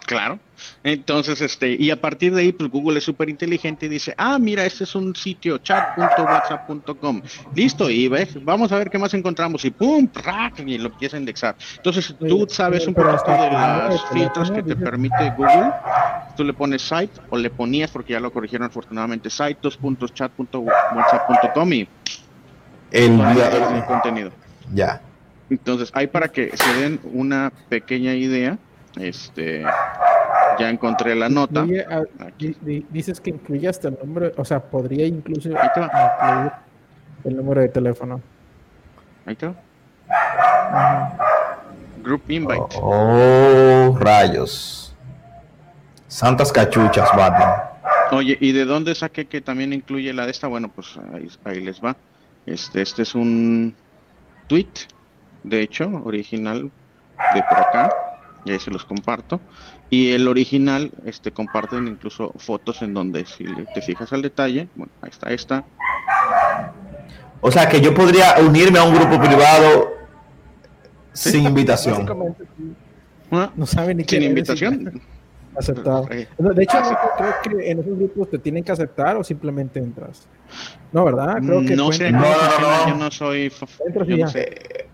[0.06, 0.38] Claro.
[0.82, 4.38] Entonces, este, y a partir de ahí, pues Google es súper inteligente y dice, ah,
[4.38, 7.20] mira, este es un sitio chat.whatsapp.com.
[7.54, 9.62] Listo, y ves, vamos a ver qué más encontramos.
[9.66, 11.54] Y pum, rack, y lo empieza a indexar.
[11.76, 15.70] Entonces, tú sabes un poco de las filtros que te permite Google.
[16.36, 19.58] Tú le pones site o le ponías, porque ya lo corrigieron afortunadamente, site
[20.14, 21.86] chat.whatsapp.com y
[22.90, 24.32] el, el contenido.
[24.72, 25.02] Ya.
[25.50, 28.56] Entonces, hay para que se den una pequeña idea.
[28.96, 29.64] Este,
[30.60, 31.66] ya encontré la nota.
[32.90, 36.52] dices que incluye hasta el nombre, o sea, podría incluso incluir
[37.24, 38.20] el número de teléfono.
[39.26, 39.54] Ahí está.
[42.02, 42.76] Group invite.
[42.80, 44.94] Oh, rayos.
[46.08, 47.50] Santas cachuchas, Batman.
[48.12, 50.48] Oye, ¿y de dónde saqué que también incluye la de esta?
[50.48, 50.98] Bueno, pues
[51.44, 51.96] ahí, les va.
[52.46, 53.74] Este, este es un
[54.48, 54.72] tweet,
[55.44, 56.70] de hecho, original
[57.34, 57.90] de por acá.
[58.44, 59.40] Y ahí se los comparto.
[59.90, 64.92] Y el original, este, comparten incluso fotos en donde si te fijas al detalle, bueno,
[65.02, 65.64] ahí está esta.
[67.40, 69.92] O sea que yo podría unirme a un grupo privado
[71.12, 72.06] sin invitación.
[73.32, 73.50] ¿Ah?
[73.56, 75.00] No saben ni Sin invitación.
[75.56, 76.06] Aceptado.
[76.06, 76.78] De hecho,
[77.18, 80.28] creo que en esos grupos te tienen que aceptar o simplemente entras.
[80.92, 81.38] No, ¿verdad?
[81.44, 83.52] Creo que no sé, no, no, yo no soy.
[83.84, 84.34] Entras,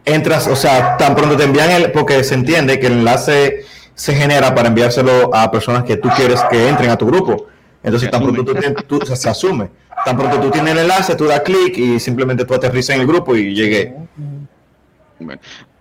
[0.05, 1.93] Entras, o sea, tan pronto te envían el.
[1.93, 3.65] Porque se entiende que el enlace
[3.97, 7.47] se genera para enviárselo a personas que tú quieres que entren a tu grupo.
[7.83, 8.45] Entonces, tan pronto
[8.87, 9.71] tú, se asume.
[10.05, 13.07] Tan pronto tú tienes el enlace, tú das clic y simplemente tú aterrizas en el
[13.07, 13.95] grupo y llegué.
[15.19, 15.41] Bueno,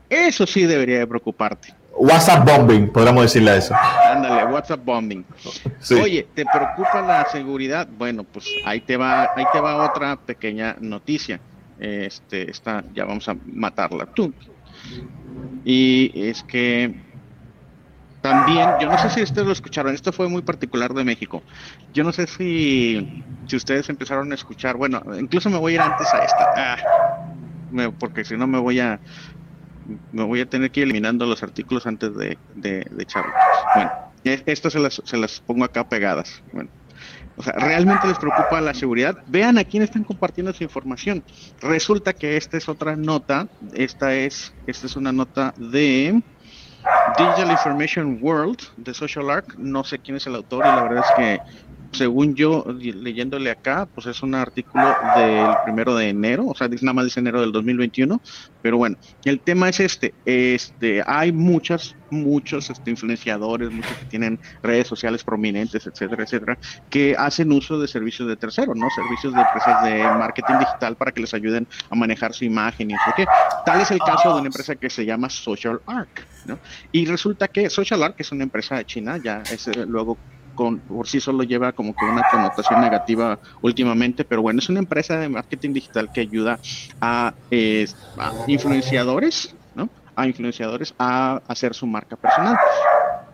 [0.10, 1.74] eso sí debería de preocuparte.
[1.98, 3.76] WhatsApp bombing, podríamos decirle a eso.
[4.10, 5.26] Ándale, WhatsApp bombing.
[6.02, 7.88] Oye, ¿te preocupa la seguridad?
[7.98, 11.40] Bueno, pues ahí te va, ahí te va otra pequeña noticia.
[11.80, 14.34] Este, esta, ya vamos a matarla tú.
[15.66, 16.94] Y es que
[18.26, 21.44] también, yo no sé si ustedes lo escucharon, esto fue muy particular de México.
[21.94, 25.82] Yo no sé si, si ustedes empezaron a escuchar, bueno, incluso me voy a ir
[25.82, 29.00] antes a esta, ah, porque si no me voy a
[30.12, 33.08] me voy a tener que ir eliminando los artículos antes de, de, de
[33.76, 33.92] Bueno,
[34.24, 36.42] esto se las, se las pongo acá pegadas.
[36.52, 36.72] Bueno,
[37.36, 39.16] o sea, realmente les preocupa la seguridad.
[39.28, 41.24] Vean a quién están compartiendo su información.
[41.62, 43.48] Resulta que esta es otra nota.
[43.74, 46.24] Esta es, esta es una nota de
[47.18, 51.04] Digital Information World de Social Arc, no sé quién es el autor y la verdad
[51.08, 51.40] es que
[51.96, 56.94] según yo leyéndole acá, pues es un artículo del primero de enero, o sea, nada
[56.94, 58.22] más dice enero del 2021,
[58.62, 64.40] pero bueno, el tema es este, este, hay muchas, muchos este, influenciadores, muchos que tienen
[64.62, 66.58] redes sociales prominentes, etcétera, etcétera,
[66.90, 68.88] que hacen uso de servicios de terceros, ¿no?
[68.90, 72.94] Servicios de empresas de marketing digital para que les ayuden a manejar su imagen y
[72.94, 73.26] eso qué.
[73.66, 76.60] Tal es el caso de una empresa que se llama Social Arc, ¿no?
[76.92, 80.18] Y resulta que Social Arc es una empresa de China, ya es eh, luego
[80.56, 84.80] con, por sí solo lleva como que una connotación negativa últimamente, pero bueno, es una
[84.80, 86.60] empresa de marketing digital que ayuda
[87.00, 87.34] a,
[88.48, 89.65] influenciadores, ¿no?
[90.16, 92.58] A influenciadores a hacer su marca personal.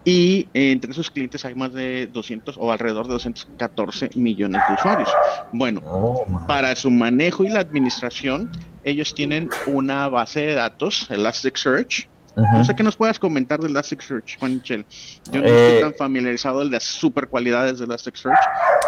[0.04, 5.10] Y entre sus clientes hay más de 200 o alrededor de 214 millones de usuarios.
[5.52, 8.52] Bueno, oh, para su manejo y la administración,
[8.84, 14.40] ellos tienen una base de datos, Elasticsearch, No sé qué nos puedas comentar de Elasticsearch,
[14.40, 14.86] Juanchel.
[15.32, 18.40] Yo no estoy eh, tan familiarizado de las super cualidades de Elasticsearch.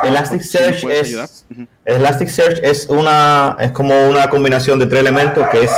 [0.04, 1.46] Elasticsearch es,
[1.86, 5.72] Elasticsearch es una es como una combinación de tres elementos que es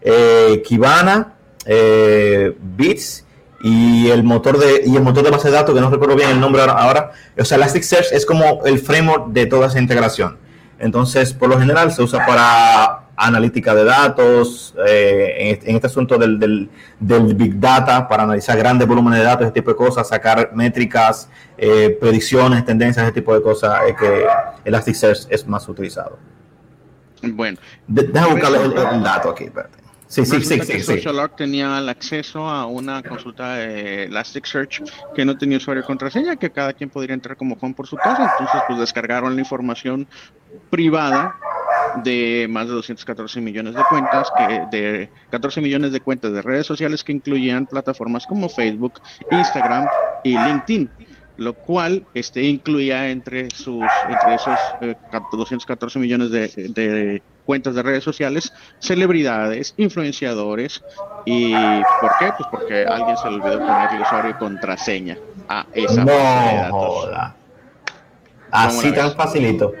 [0.00, 1.34] eh, Kibana,
[1.72, 3.24] eh, Bits
[3.62, 6.30] y el motor de y el motor de base de datos que no recuerdo bien
[6.30, 7.12] el nombre ahora, ahora.
[7.38, 10.36] O sea, Elasticsearch es como el framework de toda esa integración.
[10.80, 16.16] Entonces, por lo general se usa para analítica de datos, eh, este, en, este, asunto
[16.16, 20.50] del, del, Big Data, para analizar grandes volúmenes de datos, ese tipo de cosas, sacar
[20.54, 24.26] métricas, eh, predicciones, tendencias, ese tipo de cosas, es que
[24.64, 26.18] Elasticsearch es más utilizado.
[27.22, 27.58] Bueno.
[27.86, 29.79] Déjame buscar el, dato aquí, espérate.
[30.10, 31.04] Sí, sí, sí,
[31.36, 34.82] tenía el acceso a una consulta de Elasticsearch
[35.14, 37.96] que no tenía usuario y contraseña, que cada quien podría entrar como Juan por su
[37.96, 38.28] casa.
[38.32, 40.08] Entonces, pues descargaron la información
[40.68, 41.36] privada
[42.02, 46.66] de más de 214 millones de cuentas, que de 14 millones de cuentas de redes
[46.66, 48.94] sociales que incluían plataformas como Facebook,
[49.30, 49.86] Instagram
[50.24, 50.90] y LinkedIn
[51.40, 54.58] lo cual este, incluía entre sus entre esos
[55.32, 60.84] 214 eh, millones de, cuentas de redes sociales celebridades, influenciadores
[61.24, 62.32] y ¿por qué?
[62.36, 65.16] Pues porque alguien se le olvidó poner usuario y contraseña
[65.48, 67.10] a esa no, base de datos.
[68.50, 69.72] Así tan facilito.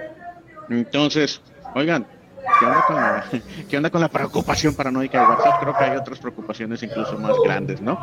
[0.70, 1.42] Entonces,
[1.74, 2.06] oigan,
[3.68, 5.60] ¿Qué onda, con la, preocupación paranoica de WhatsApp?
[5.60, 7.98] Creo que hay otras preocupaciones incluso más grandes, ¿no?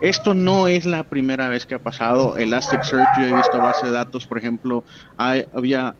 [0.00, 2.36] Esto no es la primera vez que ha pasado.
[2.36, 4.84] Elasticsearch, yo he visto base de datos, por ejemplo,
[5.16, 5.94] había,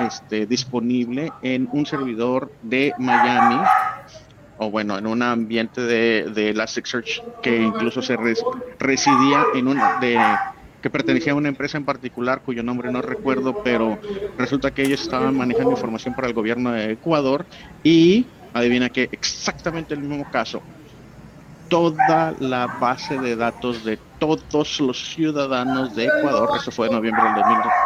[0.00, 3.60] este, disponible en un servidor de Miami
[4.58, 8.16] o bueno, en un ambiente de, de Elasticsearch que incluso se
[8.78, 10.18] residía en un de
[10.82, 13.98] que pertenecía a una empresa en particular cuyo nombre no recuerdo, pero
[14.36, 17.46] resulta que ellos estaban manejando información para el gobierno de Ecuador
[17.82, 20.60] y adivina que exactamente el mismo caso.
[21.68, 27.24] Toda la base de datos de todos los ciudadanos de Ecuador, eso fue en noviembre
[27.24, 27.34] del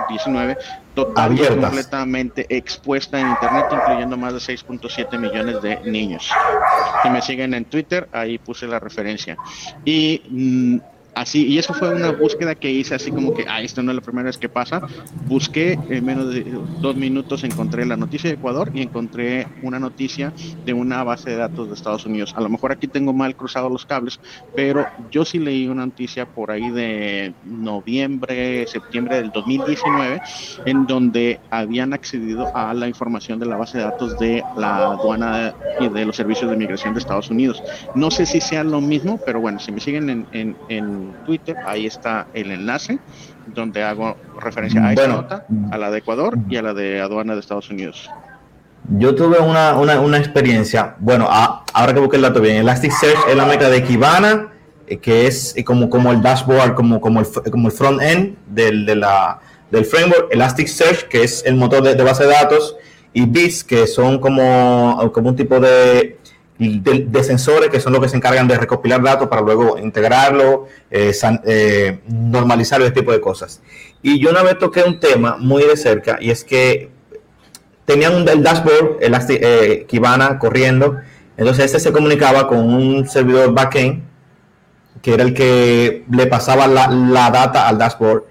[0.09, 0.59] 2019,
[0.95, 6.29] totalmente completamente expuesta en Internet, incluyendo más de 6.7 millones de niños.
[7.03, 9.37] Si me siguen en Twitter, ahí puse la referencia.
[9.85, 13.83] Y mm, así, y eso fue una búsqueda que hice así como que, ah, esto
[13.83, 14.83] no es la primera vez que pasa.
[15.27, 16.45] Busqué en menos de
[16.81, 20.33] dos minutos, encontré la noticia de Ecuador y encontré una noticia
[20.67, 22.35] de una base de datos de Estados Unidos.
[22.37, 24.21] A lo mejor aquí tengo mal cruzados los cables,
[24.55, 30.21] pero yo sí leí una noticia por ahí de noviembre, septiembre del 2019,
[30.67, 35.55] en donde habían accedido a la información de la base de datos de la aduana
[35.81, 37.63] y de los servicios de migración de Estados Unidos.
[37.95, 41.87] No sé si sea lo mismo, pero bueno, si me siguen en, en Twitter, ahí
[41.87, 42.99] está el enlace
[43.47, 47.35] donde hago referencia a esta nota, a la de Ecuador y a la de aduana
[47.35, 48.11] de Estados Unidos.
[48.99, 53.45] Yo tuve una, una, experiencia, bueno, ahora que busqué el dato bien, Elasticsearch es la
[53.45, 54.53] meta de Kibana,
[54.87, 58.37] eh, que es eh, como, como el dashboard, como, como, el, como el front end
[58.47, 59.41] del, de la,
[59.73, 62.77] del framework, Elasticsearch, que es el motor de, base de datos,
[63.13, 66.19] y Bits, que son como, como un tipo de
[66.59, 71.13] de, sensores que son los que se encargan de recopilar datos para luego integrarlo, eh,
[71.45, 73.61] eh, normalizar ese tipo de cosas.
[74.03, 76.91] Y yo una vez toqué un tema muy de cerca y es que
[77.85, 80.97] tenían un el dashboard, el eh, Kibana corriendo,
[81.37, 84.03] entonces este se comunicaba con un servidor backend
[85.03, 88.25] que era el que le pasaba la, la data al dashboard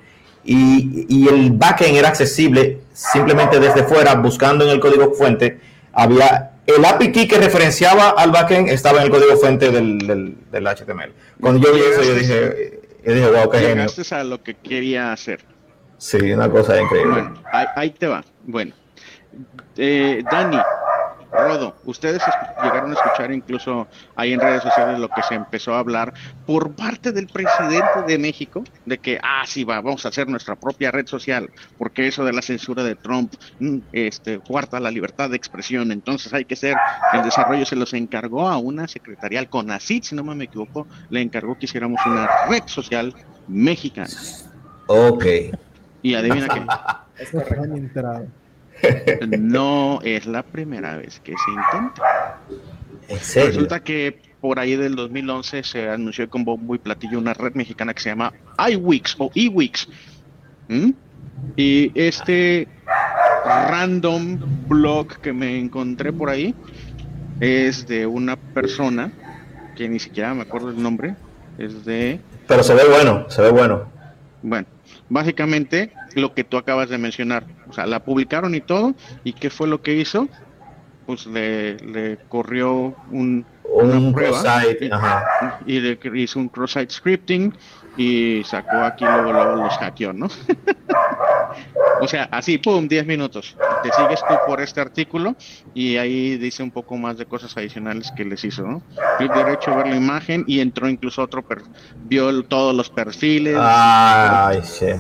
[0.44, 5.60] y, y el backend era accesible simplemente desde fuera buscando en el código fuente
[5.94, 9.98] había el API key que referenciaba al backend estaba en el código fuente del,
[10.52, 11.14] del, HTML.
[11.40, 13.86] Cuando yo vi eso, yo dije, yo dije wow, qué genio.
[14.12, 15.42] a lo que quería hacer.
[15.98, 17.12] Sí, una cosa increíble.
[17.12, 17.44] Bueno,
[17.76, 18.24] ahí, te va.
[18.44, 18.74] Bueno,
[19.78, 20.58] eh, Dani,
[21.36, 22.22] Rodo, ustedes
[22.64, 26.14] llegaron a escuchar incluso ahí en redes sociales lo que se empezó a hablar
[26.46, 30.56] por parte del presidente de México, de que, ah, sí, va, vamos a hacer nuestra
[30.56, 35.30] propia red social, porque eso de la censura de Trump mm, este, cuarta la libertad
[35.30, 36.76] de expresión, entonces hay que ser,
[37.14, 41.22] el desarrollo se los encargó a una secretarial con ACID, si no me equivoco, le
[41.22, 43.14] encargó que hiciéramos una red social
[43.48, 44.10] mexicana.
[44.88, 45.26] Ok.
[46.02, 46.66] Y adivina qué.
[47.18, 47.32] Es
[49.38, 52.40] no es la primera vez que se intenta.
[53.08, 57.94] Resulta que por ahí del 2011 se anunció con bombo y platillo una red mexicana
[57.94, 58.34] que se llama
[58.70, 59.88] iWix o eWix.
[61.56, 62.68] Y este
[63.46, 66.56] random blog que me encontré por ahí
[67.40, 69.12] es de una persona
[69.76, 71.16] que ni siquiera me acuerdo el nombre.
[71.58, 72.20] Es de.
[72.48, 73.90] Pero se ve bueno, se ve bueno.
[74.42, 74.68] Bueno,
[75.10, 77.46] básicamente lo que tú acabas de mencionar.
[77.76, 78.96] Sea, la publicaron y todo.
[79.24, 80.30] ¿Y qué fue lo que hizo?
[81.06, 84.64] Pues le, corrió un, una prueba
[85.66, 87.54] y, le hizo un cross-site scripting
[87.98, 90.28] y sacó aquí luego, luego los hackeó, ¿no?
[92.00, 93.56] o sea, así, pum, 10 minutos.
[93.82, 95.36] Te sigues tú por este artículo
[95.74, 98.82] y ahí dice un poco más de cosas adicionales que les hizo, ¿no?
[99.18, 101.44] Clic derecho, ver la imagen y entró incluso otro,
[101.96, 103.58] vio todos los perfiles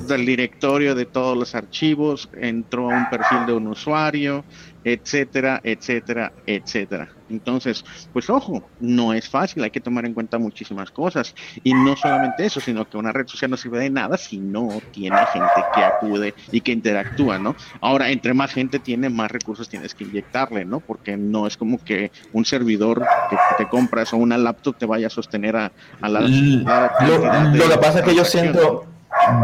[0.07, 4.45] del directorio de todos los archivos, entró a un perfil de un usuario,
[4.85, 7.09] etcétera, etcétera, etcétera.
[7.27, 7.83] Entonces,
[8.13, 11.33] pues ojo, no es fácil, hay que tomar en cuenta muchísimas cosas.
[11.63, 14.69] Y no solamente eso, sino que una red social no sirve de nada si no
[14.91, 17.55] tiene gente que acude y que interactúa, ¿no?
[17.81, 20.81] Ahora, entre más gente tiene, más recursos tienes que inyectarle, ¿no?
[20.81, 25.07] Porque no es como que un servidor que te compras o una laptop te vaya
[25.07, 25.71] a sostener a,
[26.01, 26.21] la...
[26.21, 28.85] lo, que pasa es que yo siento...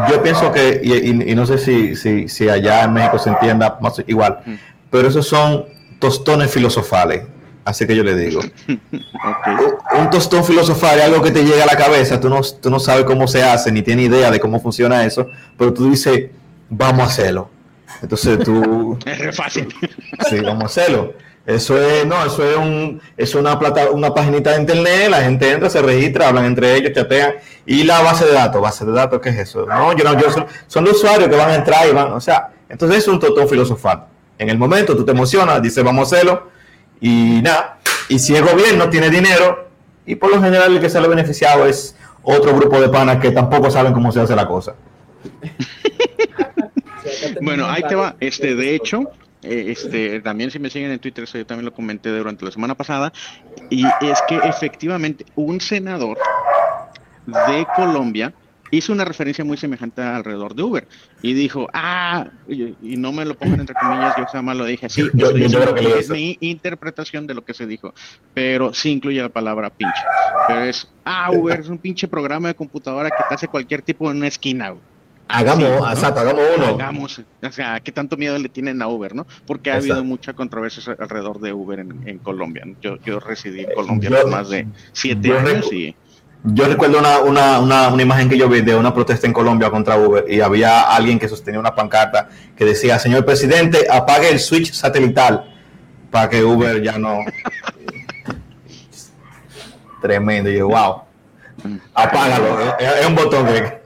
[0.09, 4.03] Yo pienso que, y, no sé si, si, si, allá en México se entienda más
[4.05, 4.39] igual,
[4.91, 5.65] pero esos son
[5.97, 7.23] tostones filosofales.
[7.63, 8.41] Así que yo le digo.
[8.67, 12.79] Un tostón filosofal es algo que te llega a la cabeza, tú no, tú no
[12.79, 15.27] sabes cómo se hace, ni tienes idea de cómo funciona eso,
[15.57, 16.29] pero tú dices,
[16.69, 17.49] vamos a hacerlo.
[18.01, 18.97] Entonces tú...
[19.05, 19.73] Es fácil.
[20.29, 21.13] Sí, vamos a hacerlo.
[21.45, 25.51] Eso es, no, eso es, un, es una plata, una paginita de internet, la gente
[25.51, 27.33] entra, se registra, hablan entre ellos, chatean.
[27.65, 29.65] Y la base de datos, base de datos, ¿qué es eso?
[29.65, 32.21] No, yo no, yo son, son los usuarios que van a entrar y van, o
[32.21, 34.05] sea, entonces es un tostón filosofal.
[34.41, 36.49] En el momento tú te emocionas, dices vamos a hacerlo
[36.99, 37.77] y nada.
[38.09, 39.69] Y si el gobierno tiene dinero
[40.03, 43.69] y por lo general el que sale beneficiado es otro grupo de panas que tampoco
[43.69, 44.73] saben cómo se hace la cosa.
[47.41, 48.15] bueno, ahí te va.
[48.19, 49.11] Este, de hecho,
[49.43, 52.73] eh, este, también si me siguen en Twitter, yo también lo comenté durante la semana
[52.73, 53.13] pasada,
[53.69, 56.17] y es que efectivamente un senador
[57.27, 58.33] de Colombia
[58.71, 60.87] hizo una referencia muy semejante alrededor de Uber
[61.21, 65.03] y dijo, ah, y, no me lo pongan entre comillas, yo jamás lo dije así,
[65.13, 67.93] yo, es mi interpretación de lo que se dijo,
[68.33, 70.01] pero sí incluye la palabra pinche.
[70.47, 74.09] Pero es, ah, Uber es un pinche programa de computadora que te hace cualquier tipo
[74.09, 74.73] en una esquina.
[75.27, 76.65] Hagamos, exacto, hagamos uno.
[76.65, 79.25] Hagamos, o sea, ¿qué tanto miedo le tienen a Uber, no?
[79.45, 82.65] Porque ha habido mucha controversia alrededor de Uber en, Colombia.
[82.81, 85.95] Yo, yo residí en Colombia por más de siete años y
[86.43, 89.69] yo recuerdo una, una, una, una, imagen que yo vi de una protesta en Colombia
[89.69, 94.39] contra Uber y había alguien que sostenía una pancarta que decía, señor presidente, apague el
[94.39, 95.53] switch satelital
[96.09, 97.19] para que Uber ya no...
[100.01, 100.49] Tremendo.
[100.49, 101.03] Y yo, wow,
[101.93, 103.80] apágalo, es, un botón que...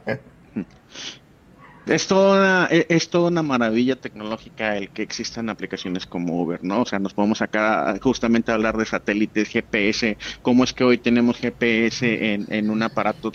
[1.86, 6.64] Es toda, una, e, es toda una maravilla tecnológica el que existan aplicaciones como Uber,
[6.64, 6.82] ¿no?
[6.82, 11.38] O sea, nos podemos acá justamente hablar de satélites, GPS, cómo es que hoy tenemos
[11.38, 13.32] GPS en, en un aparato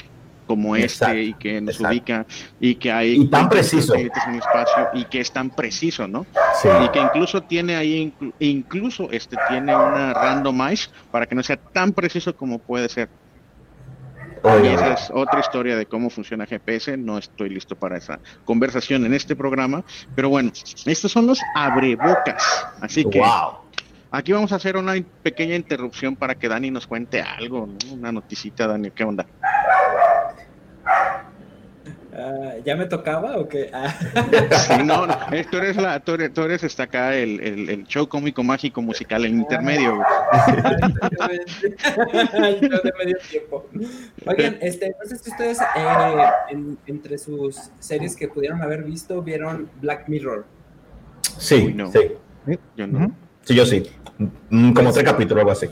[0.50, 2.26] como este y que nos ubica
[2.58, 6.26] y que hay y tan preciso en el espacio y que es tan preciso, ¿no?
[6.60, 6.68] Sí.
[6.84, 11.92] Y que incluso tiene ahí incluso este tiene una randomize para que no sea tan
[11.92, 13.08] preciso como puede ser
[14.62, 16.96] y esa es otra historia de cómo funciona GPS.
[16.96, 19.84] No estoy listo para esa conversación en este programa.
[20.14, 20.52] Pero bueno,
[20.86, 22.66] estos son los abrebocas.
[22.80, 23.22] Así que
[24.10, 28.66] aquí vamos a hacer una pequeña interrupción para que Dani nos cuente algo, una noticita,
[28.66, 28.90] Dani.
[28.90, 29.26] ¿Qué onda?
[32.30, 33.70] Ah, ¿Ya me tocaba o qué?
[33.72, 33.92] Ah.
[34.84, 35.16] no, no,
[35.50, 38.80] tú eres, la, tú eres, tú eres hasta acá el, el, el, show cómico, mágico,
[38.82, 39.98] musical, el intermedio.
[42.60, 43.66] show de medio tiempo.
[44.26, 49.20] Oigan, este, no sé si ustedes eh, en, entre sus series que pudieron haber visto
[49.22, 50.44] vieron Black Mirror.
[51.38, 51.90] Sí, no.
[51.90, 52.12] sí.
[52.76, 53.12] Yo no.
[53.42, 53.90] Sí, yo sí.
[54.50, 55.68] Mm, como tres capítulos, algo así.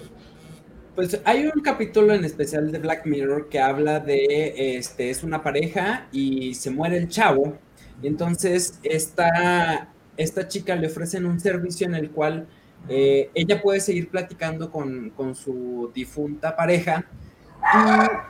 [0.99, 5.45] Pues hay un capítulo en especial de Black Mirror que habla de, este, es una
[5.45, 7.57] pareja y se muere el chavo.
[8.03, 12.49] Y entonces esta, esta chica le ofrecen un servicio en el cual
[12.89, 17.05] eh, ella puede seguir platicando con, con, su difunta pareja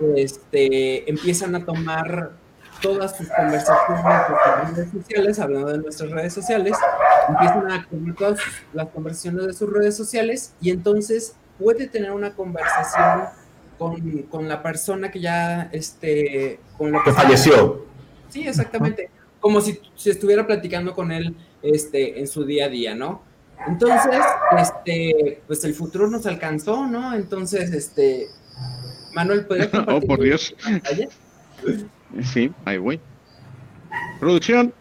[0.04, 2.32] y este, empiezan a tomar
[2.82, 4.04] todas sus conversaciones
[4.68, 6.76] en redes sociales, hablando de nuestras redes sociales,
[7.30, 8.40] empiezan a tomar todas
[8.74, 13.24] las conversaciones de sus redes sociales y entonces puede tener una conversación
[13.78, 17.86] con, con la persona que ya, este, con lo que, falleció.
[18.28, 19.10] Sí, exactamente.
[19.40, 23.22] Como si, si, estuviera platicando con él este, en su día a día, ¿no?
[23.66, 24.20] Entonces,
[24.58, 27.14] este, pues el futuro nos alcanzó, ¿no?
[27.14, 28.26] Entonces, este,
[29.14, 30.54] Manuel, ¿podría Oh, por Dios.
[32.22, 33.00] Sí, ahí voy.
[34.20, 34.72] Producción.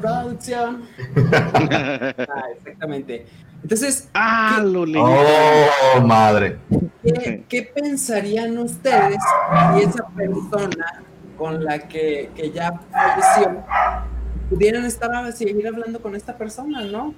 [0.00, 0.82] Producción.
[1.32, 3.26] ah, exactamente.
[3.62, 6.58] Entonces, ah, ¿qué, lo Oh, madre.
[7.48, 9.18] ¿qué, pensarían ustedes
[9.74, 11.02] si esa persona
[11.36, 13.64] con la que, que ya falleció
[14.50, 17.14] pudieran estar a seguir hablando con esta persona, ¿no?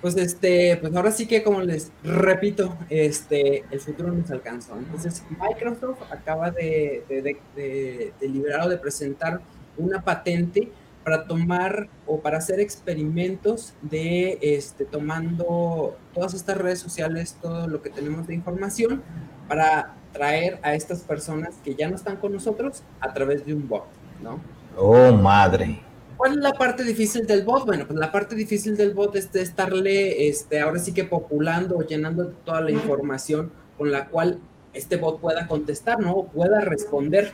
[0.00, 4.76] Pues este, pues ahora sí que como les repito, este, el futuro nos alcanzó.
[4.76, 9.40] Entonces, Microsoft acaba de, de, de liberar o de presentar
[9.76, 10.70] una patente
[11.04, 17.82] para tomar o para hacer experimentos de este, tomando todas estas redes sociales, todo lo
[17.82, 19.02] que tenemos de información,
[19.48, 23.68] para traer a estas personas que ya no están con nosotros a través de un
[23.68, 23.86] bot,
[24.22, 24.40] ¿no?
[24.76, 25.80] Oh, madre.
[26.16, 27.64] ¿Cuál es la parte difícil del bot?
[27.64, 31.78] Bueno, pues la parte difícil del bot es de estarle, este, ahora sí que populando
[31.78, 34.38] o llenando toda la información con la cual
[34.74, 36.12] este bot pueda contestar, ¿no?
[36.12, 37.32] O pueda responder,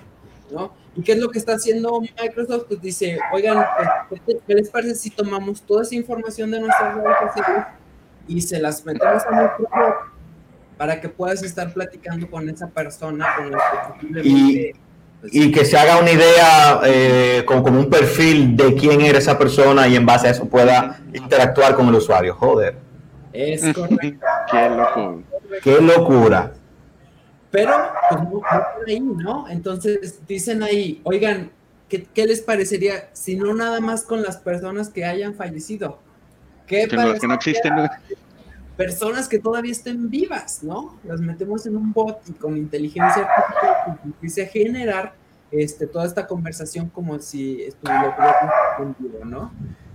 [0.53, 0.73] ¿no?
[0.97, 2.65] ¿Y qué es lo que está haciendo Microsoft?
[2.69, 3.65] Pues dice, oigan,
[4.09, 7.67] pues, ¿qué les parece si tomamos toda esa información de nuestras redes sociales
[8.27, 9.95] y se las metemos a nuestro blog
[10.79, 13.59] para que puedas estar platicando con esa persona con la
[14.01, 14.73] que y,
[15.21, 19.19] pues, y que se haga una idea eh, como, como, un perfil de quién era
[19.19, 22.35] esa persona y en base a eso pueda interactuar con el usuario.
[22.35, 22.77] Joder.
[23.33, 24.27] Es correcto.
[24.51, 25.23] Qué locura.
[25.63, 26.53] Qué locura.
[27.51, 27.73] Pero,
[28.11, 28.43] pues no,
[28.87, 29.49] ahí, ¿no?
[29.49, 31.51] Entonces dicen ahí, oigan,
[31.89, 35.99] ¿qué, les parecería si no nada más con las personas que hayan fallecido?
[36.67, 37.73] ¿Qué que, que no existen.
[38.77, 40.99] Personas que todavía estén vivas, ¿no?
[41.05, 45.15] Las metemos en un bot y con inteligencia artificial empiece a generar
[45.51, 48.15] este, toda esta conversación como si estuviera
[48.79, 49.51] en vivo, ¿no?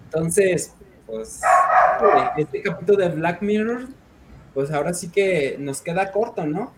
[0.05, 0.73] Entonces,
[1.05, 1.41] pues,
[2.37, 3.87] este capítulo de Black Mirror,
[4.53, 6.73] pues ahora sí que nos queda corto, ¿no?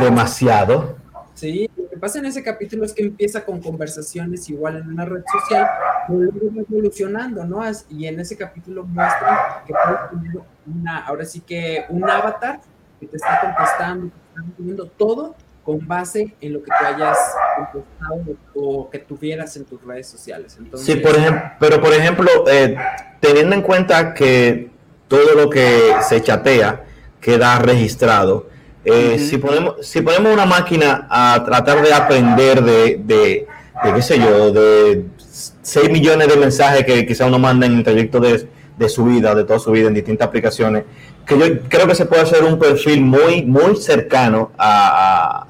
[0.00, 0.96] Demasiado.
[1.34, 5.04] sí, lo que pasa en ese capítulo es que empieza con conversaciones igual en una
[5.04, 5.68] red social,
[6.08, 7.62] luego evolucionando, ¿no?
[7.88, 12.60] Y en ese capítulo muestra que puedes tener una, ahora sí que un avatar
[12.98, 16.84] que te está contestando, que te está respondiendo todo con base en lo que tú
[16.84, 17.18] hayas
[17.56, 20.58] contestado o que tuvieras en tus redes sociales.
[20.76, 22.76] sí, por ejemplo, pero por ejemplo, eh,
[23.20, 24.70] teniendo en cuenta que
[25.08, 26.84] todo lo que se chatea
[27.20, 28.48] queda registrado,
[28.84, 33.46] eh, si, ponemos, si ponemos una máquina a tratar de aprender de, de,
[33.94, 38.20] qué sé yo, de 6 millones de mensajes que quizá uno manda en el trayecto
[38.20, 40.84] de, de, su vida, de toda su vida, en distintas aplicaciones,
[41.26, 45.46] que yo creo que se puede hacer un perfil muy, muy cercano a,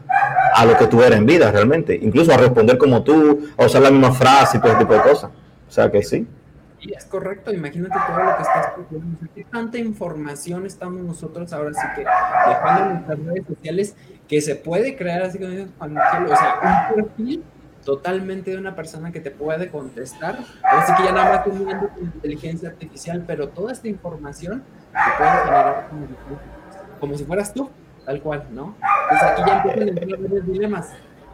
[0.55, 3.83] a, lo que tú eres en vida realmente, incluso a responder como tú, a usar
[3.83, 5.31] la misma frase y todo ese tipo de cosas.
[5.69, 6.27] O sea que sí.
[6.81, 7.53] Sí, es correcto.
[7.53, 8.73] Imagínate todo lo que estás
[9.35, 13.97] ¿Qué tanta información estamos nosotros ahora sí que dejando en nuestras redes sociales
[14.29, 17.45] que se puede crear así como o sea, un perfil
[17.85, 20.39] totalmente de una persona que te puede contestar.
[20.63, 24.63] Así que ya nada más teniendo con inteligencia artificial, pero toda esta información
[24.93, 25.89] te puede generar
[26.99, 27.71] como, si fueras tú,
[28.05, 28.75] tal cual, ¿no?
[29.11, 30.93] Entonces aquí ya empiezan a entrar varios dilemas.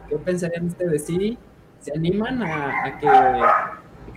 [0.09, 1.05] ¿Qué pensarían ustedes?
[1.05, 1.37] ¿Sí
[1.79, 3.07] se animan a que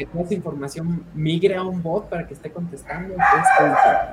[0.00, 3.16] que toda esa información migre a un bot para que esté contestando.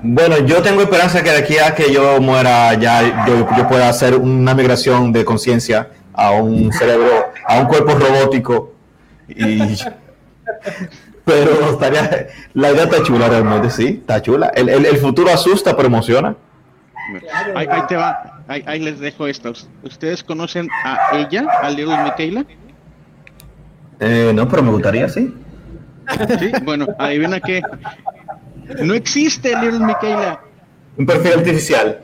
[0.04, 4.14] Bueno, yo tengo esperanza que de aquí a que yo muera ya yo, pueda hacer
[4.16, 8.74] una migración de conciencia a un cerebro, a un cuerpo robótico.
[9.30, 9.60] Y,
[11.24, 14.48] pero estaría, la idea está chula realmente, sí, está chula.
[14.56, 16.36] El, el, futuro asusta, pero emociona.
[17.56, 19.54] ahí, te va, ahí, les dejo esto.
[19.84, 22.46] ¿Ustedes conocen a ella, a Little Michaela?
[24.02, 25.34] Eh, no, pero me gustaría, sí.
[26.40, 27.62] Sí, bueno, adivina qué.
[28.82, 30.42] No existe Little Michaela.
[30.98, 32.02] Un perfil artificial.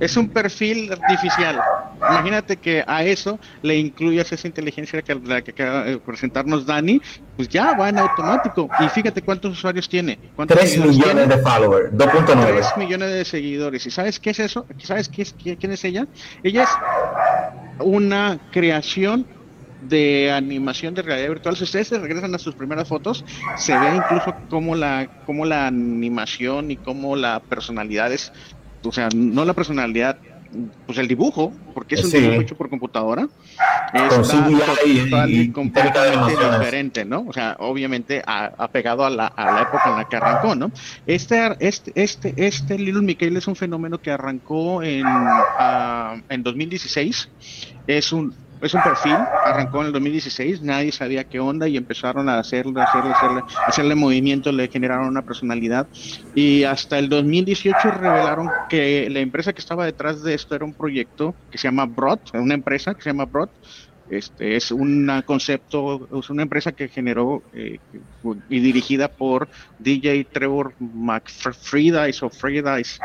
[0.00, 1.60] Es un perfil artificial.
[1.96, 7.00] Imagínate que a eso le incluyas esa inteligencia que, la que acaba de presentarnos Dani,
[7.36, 8.68] pues ya va en automático.
[8.80, 10.18] Y fíjate cuántos usuarios tiene.
[10.44, 12.46] 3 millones de followers, 2.9.
[12.46, 13.86] 3 millones de seguidores.
[13.86, 14.66] ¿Y sabes qué es eso?
[14.82, 16.08] ¿Sabes qué es, quién es ella?
[16.42, 16.70] Ella es
[17.78, 19.24] una creación
[19.88, 21.56] de animación de realidad virtual.
[21.56, 23.24] Si ustedes se regresan a sus primeras fotos,
[23.56, 28.32] se ve incluso cómo la, cómo la animación y cómo la personalidad es,
[28.84, 30.18] o sea, no la personalidad,
[30.86, 33.28] pues el dibujo, porque es un dibujo hecho por computadora,
[33.92, 37.24] es completamente diferente, ¿no?
[37.28, 40.70] O sea, obviamente apegado a, la, a la época en la que arrancó, ¿no?
[41.06, 47.28] Este, este, este, este Little Michael es un fenómeno que arrancó en, uh, en 2016.
[47.86, 52.28] Es un, es un perfil, arrancó en el 2016, nadie sabía qué onda y empezaron
[52.28, 55.88] a hacerle, hacerle, hacerle, hacerle movimiento, le generaron una personalidad
[56.34, 60.74] y hasta el 2018 revelaron que la empresa que estaba detrás de esto era un
[60.74, 63.48] proyecto que se llama Broad, una empresa que se llama Broad,
[64.10, 67.78] este es un concepto, es una empresa que generó eh,
[68.48, 69.48] y dirigida por
[69.78, 73.00] DJ Trevor McFreedice o Freedice.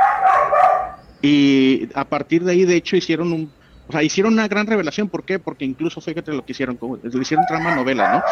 [1.22, 3.52] Y a partir de ahí, de hecho, hicieron un
[3.88, 5.10] o sea, hicieron una gran revelación.
[5.10, 5.40] ¿Por qué?
[5.40, 8.24] Porque incluso, fíjate lo que hicieron, como, lo hicieron trama novela, ¿no?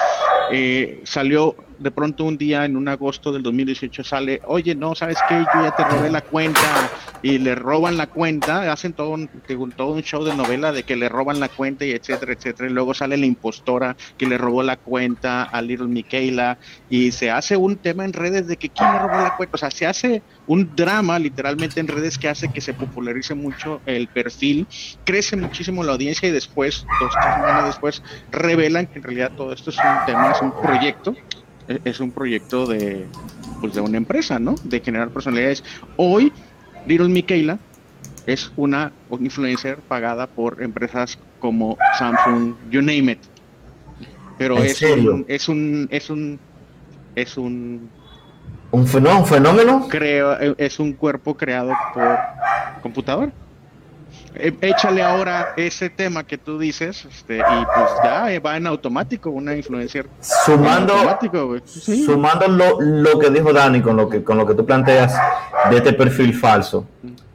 [0.51, 5.17] Eh, salió de pronto un día en un agosto del 2018 sale, oye, no, ¿sabes
[5.27, 5.35] qué?
[5.53, 6.59] Yo ya te robé la cuenta
[7.21, 9.27] y le roban la cuenta, hacen todo un,
[9.75, 12.69] todo un show de novela de que le roban la cuenta y etcétera, etcétera.
[12.69, 16.57] Y luego sale la impostora que le robó la cuenta a Little Michaela
[16.89, 19.55] y se hace un tema en redes de que quién le robó la cuenta.
[19.55, 23.81] O sea, se hace un drama literalmente en redes que hace que se popularice mucho
[23.85, 24.67] el perfil,
[25.03, 29.53] crece muchísimo la audiencia y después, dos, tres semanas después, revelan que en realidad todo
[29.53, 31.15] esto es un tema, es un proyecto
[31.67, 33.05] es un proyecto de,
[33.61, 34.55] pues de una empresa, ¿no?
[34.63, 35.63] De generar personalidades.
[35.97, 36.31] Hoy,
[36.87, 37.59] Little Michaela
[38.25, 43.19] es una influencer pagada por empresas como Samsung, you name it.
[44.37, 46.39] Pero es un, es un, es un,
[47.15, 47.89] es un,
[48.71, 49.87] un fenómeno.
[49.89, 52.17] Creo, e, es un cuerpo creado por
[52.81, 53.31] computador.
[54.37, 58.67] Eh, échale ahora ese tema que tú dices este, y pues ya eh, va en
[58.67, 60.93] automático una influencer sumando
[61.65, 65.15] sumando lo, lo, que dijo Dani con lo que con lo que tú planteas
[65.69, 66.85] de este perfil falso.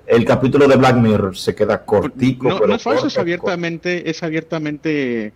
[0.06, 4.22] El capítulo de Black Mirror se queda cortico no, no es falso es abiertamente es
[4.22, 5.32] abiertamente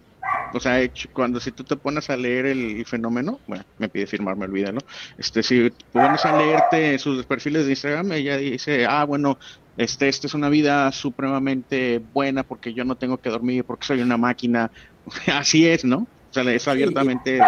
[0.52, 0.78] o sea,
[1.12, 4.80] cuando si tú te pones a leer el, fenómeno, bueno, me pide firmarme, olvídalo.
[5.18, 9.36] Este, si pones a leerte sus perfiles de Instagram, ella dice, ah, bueno,
[9.76, 14.02] este, esta es una vida supremamente buena porque yo no tengo que dormir, porque soy
[14.02, 14.70] una máquina.
[15.32, 15.98] Así es, ¿no?
[15.98, 17.38] O sea, es abiertamente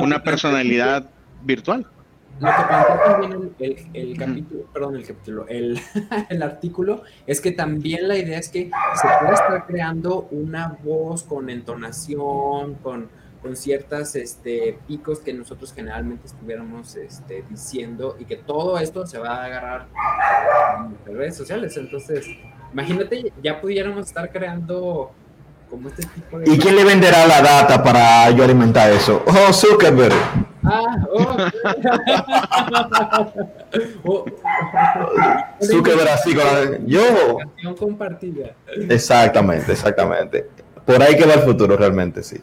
[0.00, 1.08] una personalidad
[1.42, 1.86] virtual.
[2.40, 5.78] Lo que plantea también el, el, capítulo, perdón, el capítulo, el,
[6.30, 11.22] el, artículo, es que también la idea es que se puede estar creando una voz
[11.22, 13.10] con entonación, con,
[13.42, 19.18] con ciertas este, picos que nosotros generalmente estuviéramos este, diciendo y que todo esto se
[19.18, 19.86] va a agarrar
[21.06, 21.76] en redes sociales.
[21.76, 22.26] Entonces,
[22.72, 25.10] imagínate, ya pudiéramos estar creando
[25.70, 26.52] como este tipo de...
[26.52, 29.24] ¿Y quién le venderá la data para yo alimentar eso?
[29.26, 30.14] Oh, Zuckerberg.
[30.62, 31.36] Ah, oh.
[34.04, 34.24] oh.
[35.62, 36.78] Zuckerberg así con la...
[36.84, 37.38] Yo.
[37.78, 38.54] compartida.
[38.88, 40.46] Exactamente, exactamente
[40.86, 42.38] por ahí que va el futuro realmente, sí.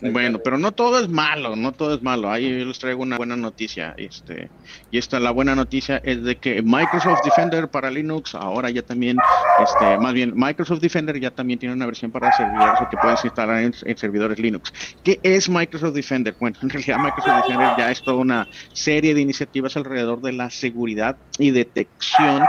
[0.00, 2.30] Bueno, pero no todo es malo, no todo es malo.
[2.30, 3.94] Ahí les traigo una buena noticia.
[3.96, 4.48] Este,
[4.90, 9.16] y esta la buena noticia es de que Microsoft Defender para Linux ahora ya también,
[9.62, 13.62] este, más bien Microsoft Defender ya también tiene una versión para servidores que puedes instalar
[13.62, 14.72] en, en servidores Linux.
[15.02, 16.34] ¿Qué es Microsoft Defender?
[16.38, 20.50] Bueno, en realidad Microsoft Defender ya es toda una serie de iniciativas alrededor de la
[20.50, 22.42] seguridad y detección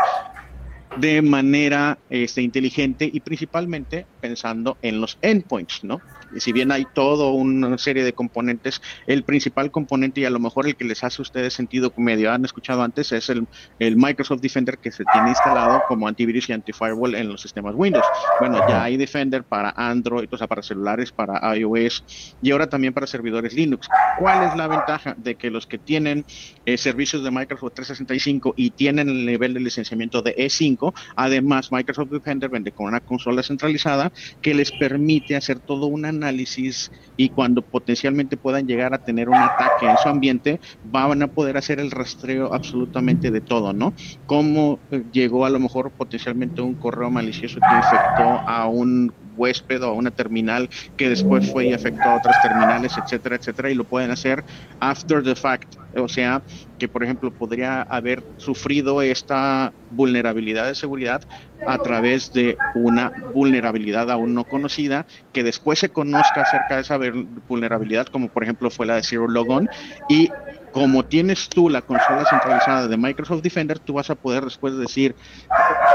[0.98, 6.02] de manera este, inteligente y principalmente pensando en los endpoints, ¿no?
[6.38, 10.68] si bien hay todo una serie de componentes, el principal componente y a lo mejor
[10.68, 13.48] el que les hace a ustedes sentido, como medio han escuchado antes, es el,
[13.80, 18.06] el Microsoft Defender que se tiene instalado como antivirus y antifirewall en los sistemas Windows.
[18.40, 22.04] Bueno, ya hay Defender para Android, o sea, para celulares, para iOS
[22.42, 23.88] y ahora también para servidores Linux.
[24.20, 26.26] ¿Cuál es la ventaja de que los que tienen
[26.66, 30.78] eh, servicios de Microsoft 365 y tienen el nivel de licenciamiento de E5,
[31.16, 34.12] además Microsoft Defender vende con una consola centralizada
[34.42, 39.36] que les permite hacer todo una análisis y cuando potencialmente puedan llegar a tener un
[39.36, 43.94] ataque en su ambiente, van a poder hacer el rastreo absolutamente de todo, ¿no?
[44.26, 49.82] Cómo eh, llegó a lo mejor potencialmente un correo malicioso que infectó a un huésped
[49.84, 53.76] o a una terminal que después fue y afectó a otras terminales, etcétera, etcétera, y
[53.76, 54.44] lo pueden hacer
[54.80, 56.44] after the fact, o sea,
[56.78, 61.22] que por ejemplo podría haber sufrido esta vulnerabilidad de seguridad
[61.68, 67.00] a través de una vulnerabilidad aún no conocida, que después se conozca acerca de esa
[67.48, 69.68] vulnerabilidad, como por ejemplo fue la de Zero Logon,
[70.10, 70.30] y
[70.72, 75.16] como tienes tú la consola centralizada de Microsoft Defender, tú vas a poder después decir,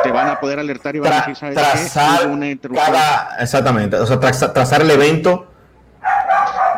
[0.03, 2.51] te van a poder alertar y van a decir, ¿sabes trazar Una
[3.41, 5.49] exactamente, o sea, trazar el evento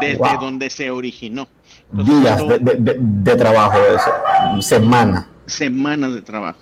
[0.01, 1.49] desde donde se originó.
[1.93, 4.63] Días de, trabajo, eso.
[4.63, 5.29] semana.
[5.47, 6.61] Semanas de trabajo.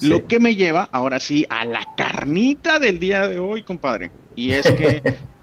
[0.00, 4.10] Lo que me lleva ahora sí a la carnita del día de hoy, compadre.
[4.34, 5.02] Y es que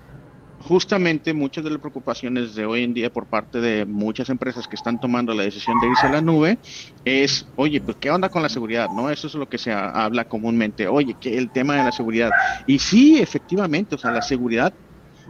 [0.61, 4.75] justamente muchas de las preocupaciones de hoy en día por parte de muchas empresas que
[4.75, 6.57] están tomando la decisión de irse a la nube
[7.05, 9.09] es, oye, pues qué onda con la seguridad, ¿no?
[9.09, 12.31] Eso es lo que se habla comúnmente, oye, que el tema de la seguridad.
[12.67, 14.73] Y sí, efectivamente, o sea, la seguridad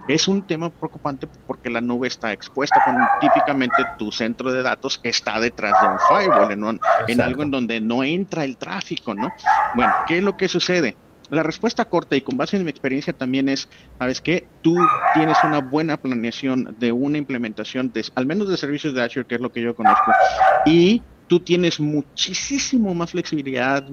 [0.08, 5.00] es un tema preocupante porque la nube está expuesta, cuando típicamente tu centro de datos
[5.04, 9.32] está detrás de un firewall, en, en algo en donde no entra el tráfico, ¿no?
[9.76, 10.98] Bueno, ¿qué es lo que sucede?
[11.32, 14.50] La respuesta corta y con base en mi experiencia también es, ¿sabes qué?
[14.62, 14.76] Tú
[15.14, 19.36] tienes una buena planeación de una implementación, de, al menos de servicios de Azure, que
[19.36, 20.12] es lo que yo conozco,
[20.66, 23.88] y tú tienes muchísimo más flexibilidad.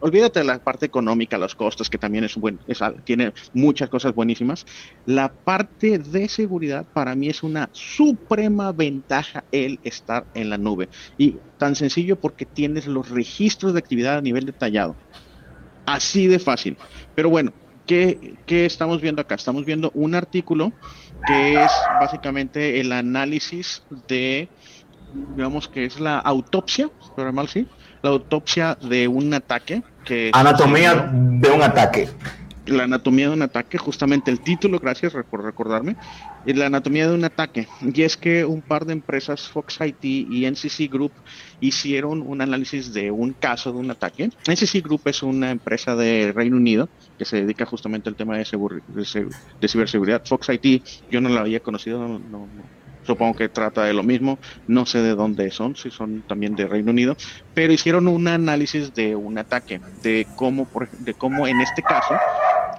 [0.00, 2.58] olvídate de la parte económica, los costos, que también es buen,
[3.04, 4.64] tiene muchas cosas buenísimas.
[5.06, 10.88] La parte de seguridad para mí es una suprema ventaja el estar en la nube.
[11.16, 14.96] Y tan sencillo porque tienes los registros de actividad a nivel detallado.
[15.88, 16.76] Así de fácil.
[17.14, 17.52] Pero bueno,
[17.86, 19.34] ¿qué, ¿qué, estamos viendo acá?
[19.34, 20.72] Estamos viendo un artículo
[21.26, 24.48] que es básicamente el análisis de
[25.36, 27.66] digamos que es la autopsia, pero mal sí,
[28.02, 29.82] la autopsia de un ataque.
[30.04, 32.08] Que anatomía de un ataque.
[32.68, 35.96] La anatomía de un ataque, justamente el título, gracias por recordarme,
[36.46, 37.66] es la anatomía de un ataque.
[37.80, 41.12] Y es que un par de empresas, Fox IT y NCC Group,
[41.60, 44.30] hicieron un análisis de un caso de un ataque.
[44.46, 46.88] NCC Group es una empresa de Reino Unido
[47.18, 50.24] que se dedica justamente al tema de, de, ciberseguridad.
[50.24, 52.48] Fox IT, yo no la había conocido, no
[53.08, 56.66] supongo que trata de lo mismo, no sé de dónde son, si son también de
[56.66, 57.16] Reino Unido,
[57.54, 62.14] pero hicieron un análisis de un ataque, de cómo, de cómo en este caso,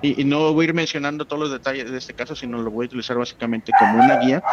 [0.02, 2.86] y, no voy a ir mencionando todos los detalles de este caso, sino lo voy
[2.86, 4.44] a utilizar básicamente como una guía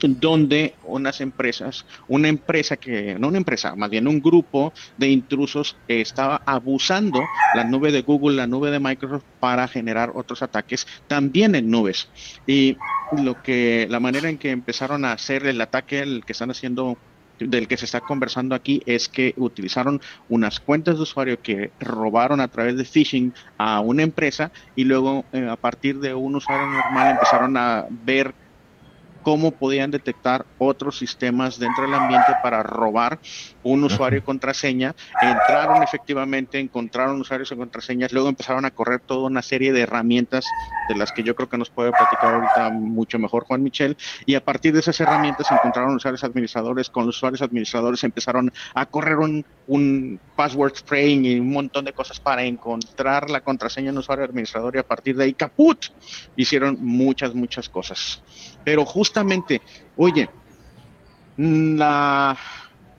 [0.00, 5.76] donde unas empresas, una empresa que, no una empresa, más bien un grupo de intrusos
[5.86, 7.20] estaba abusando
[7.54, 12.08] la nube de Google, la nube de Microsoft para generar otros ataques también en nubes.
[12.46, 12.76] Y
[13.22, 16.96] lo que, la manera en que empezaron a hacer el ataque, el que están haciendo
[17.38, 22.40] del que se está conversando aquí es que utilizaron unas cuentas de usuario que robaron
[22.40, 26.66] a través de phishing a una empresa y luego eh, a partir de un usuario
[26.66, 28.34] normal empezaron a ver
[29.22, 33.18] cómo podían detectar otros sistemas dentro del ambiente para robar
[33.62, 34.94] un usuario y contraseña.
[35.20, 40.44] Entraron efectivamente, encontraron usuarios y contraseñas, luego empezaron a correr toda una serie de herramientas
[40.88, 43.96] de las que yo creo que nos puede platicar ahorita mucho mejor Juan Michel.
[44.26, 48.86] Y a partir de esas herramientas encontraron usuarios administradores, con los usuarios administradores empezaron a
[48.86, 53.98] correr un, un password frame y un montón de cosas para encontrar la contraseña en
[53.98, 55.86] usuario administrador y a partir de ahí, caput,
[56.36, 58.22] hicieron muchas, muchas cosas.
[58.64, 59.60] Pero justamente,
[59.96, 60.28] oye,
[61.36, 62.36] la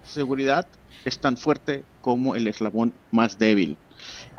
[0.03, 0.67] seguridad
[1.05, 3.77] es tan fuerte como el eslabón más débil.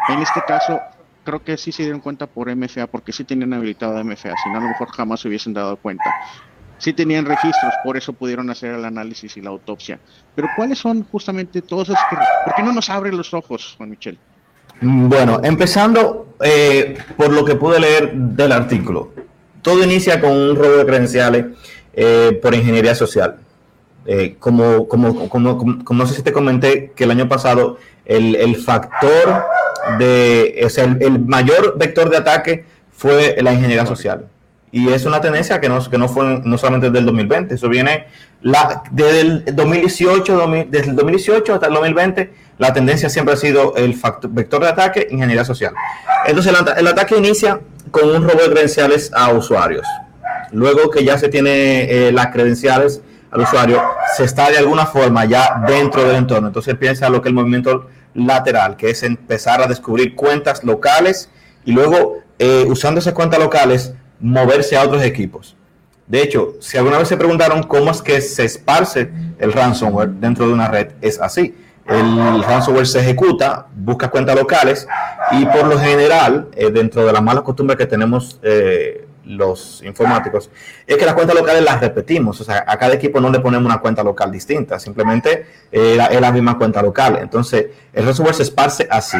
[0.08, 0.80] En este caso,
[1.24, 4.58] creo que sí se dieron cuenta por MFA, porque sí tenían habilitado MFA, si no
[4.58, 6.04] a lo mejor jamás se hubiesen dado cuenta.
[6.78, 9.98] Sí tenían registros, por eso pudieron hacer el análisis y la autopsia.
[10.34, 12.02] Pero ¿cuáles son justamente todos esos.
[12.44, 14.18] ¿Por qué no nos abren los ojos, Juan Michel?
[14.80, 19.12] Bueno, empezando eh, por lo que pude leer del artículo.
[19.64, 21.46] Todo inicia con un robo de credenciales
[21.94, 23.36] eh, por ingeniería social.
[24.04, 28.36] Eh, como, como, como, como, no sé si te comenté que el año pasado el,
[28.36, 29.42] el factor
[29.98, 34.26] de, o sea, el, mayor vector de ataque fue la ingeniería social.
[34.74, 37.68] Y es una tendencia que no, que no fue no solamente desde el 2020, eso
[37.68, 38.08] viene
[38.42, 43.76] la, desde el 2018, desde el 2018 hasta el 2020, la tendencia siempre ha sido
[43.76, 45.74] el factor, vector de ataque, ingeniería social.
[46.26, 47.60] Entonces el, el ataque inicia
[47.92, 49.86] con un robo de credenciales a usuarios.
[50.50, 53.00] Luego que ya se tiene eh, las credenciales
[53.30, 53.80] al usuario,
[54.16, 56.48] se está de alguna forma ya dentro del entorno.
[56.48, 61.30] Entonces piensa lo que el movimiento lateral, que es empezar a descubrir cuentas locales
[61.64, 63.94] y luego, eh, usando esas cuentas locales,
[64.24, 65.56] moverse a otros equipos.
[66.06, 70.46] De hecho, si alguna vez se preguntaron cómo es que se esparce el ransomware dentro
[70.46, 71.54] de una red, es así
[71.86, 74.88] el ransomware se ejecuta, busca cuentas locales
[75.32, 80.50] y por lo general, eh, dentro de las malas costumbres que tenemos eh, los informáticos,
[80.86, 82.40] es que las cuentas locales las repetimos.
[82.40, 86.20] O sea, a cada equipo no le ponemos una cuenta local distinta, simplemente eh, es
[86.20, 87.18] la misma cuenta local.
[87.20, 89.18] Entonces, el ransomware se esparce así.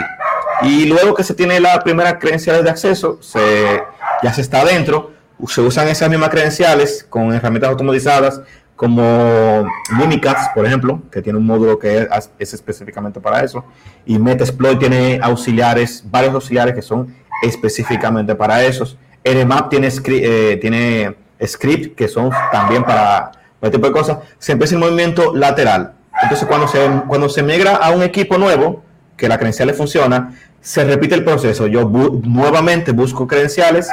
[0.62, 3.82] Y luego que se tiene la primera credenciales de acceso, se,
[4.24, 5.12] ya se está adentro,
[5.46, 8.40] se usan esas mismas credenciales con herramientas automatizadas
[8.74, 9.68] como
[9.98, 12.08] Mimikatz, por ejemplo, que tiene un módulo que
[12.38, 13.66] es, específicamente para eso,
[14.06, 18.96] y Metasploit tiene auxiliares, varios auxiliares que son específicamente para esos.
[19.24, 24.18] Nmap tiene, eh, tiene script que son también para este tipo de cosas.
[24.38, 25.92] Se empieza el movimiento lateral.
[26.22, 28.82] Entonces, cuando se, cuando se migra a un equipo nuevo,
[29.16, 31.66] que la credencial le funciona, se repite el proceso.
[31.66, 33.90] Yo nuevamente busco credenciales.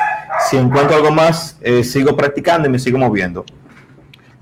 [0.51, 3.45] Si encuentro algo más, eh, sigo practicando y me sigo moviendo.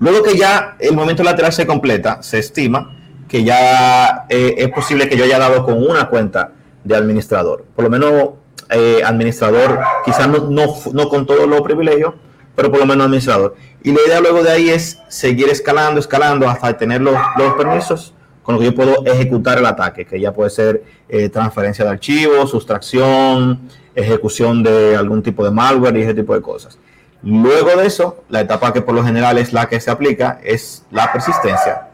[0.00, 2.96] Luego que ya el movimiento lateral se completa, se estima
[3.28, 6.50] que ya eh, es posible que yo haya dado con una cuenta
[6.82, 7.64] de administrador.
[7.76, 8.30] Por lo menos
[8.70, 12.14] eh, administrador, quizás no, no, con todos los privilegios,
[12.56, 13.54] pero por lo menos administrador.
[13.84, 17.14] Y la idea luego de ahí es seguir escalando, escalando hasta tener los,
[17.56, 20.82] permisos con los que yo puedo ejecutar el ataque, que ya puede ser
[21.32, 23.60] transferencia de archivos, sustracción,
[24.00, 26.78] ejecución de algún tipo de malware y ese tipo de cosas.
[27.22, 30.84] Luego de eso, la etapa que por lo general es la que se aplica es
[30.90, 31.86] la persistencia.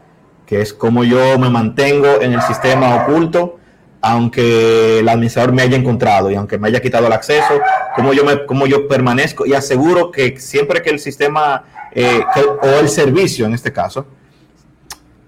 [0.45, 3.59] que es cómo yo me mantengo en el sistema oculto,
[3.99, 7.59] aunque el administrador me haya encontrado y aunque me haya quitado el acceso,
[7.97, 12.21] cómo yo, me, cómo yo permanezco y aseguro que siempre que el sistema eh,
[12.61, 14.05] o el servicio en este caso,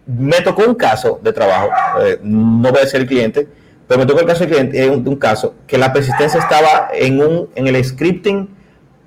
[0.06, 1.70] me tocó un caso de trabajo,
[2.02, 3.48] eh, no voy a ser el cliente,
[3.90, 7.20] pero me tocó el caso cliente, eh, un, un caso que la persistencia estaba en,
[7.20, 8.48] un, en el scripting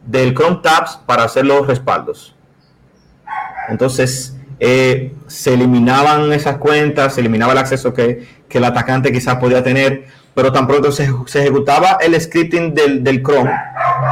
[0.05, 2.35] del Chrome Tabs para hacer los respaldos.
[3.69, 9.37] Entonces, eh, se eliminaban esas cuentas, se eliminaba el acceso que, que el atacante quizás
[9.37, 13.53] podía tener, pero tan pronto se, se ejecutaba el scripting del, del, Chrome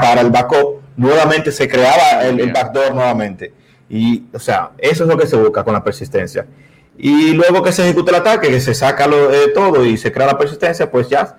[0.00, 3.52] para el backup, nuevamente se creaba el, el, backdoor nuevamente.
[3.88, 6.46] Y, o sea, eso es lo que se busca con la persistencia.
[7.02, 10.12] Y luego que se ejecuta el ataque, que se saca lo, eh, todo y se
[10.12, 11.38] crea la persistencia, pues ya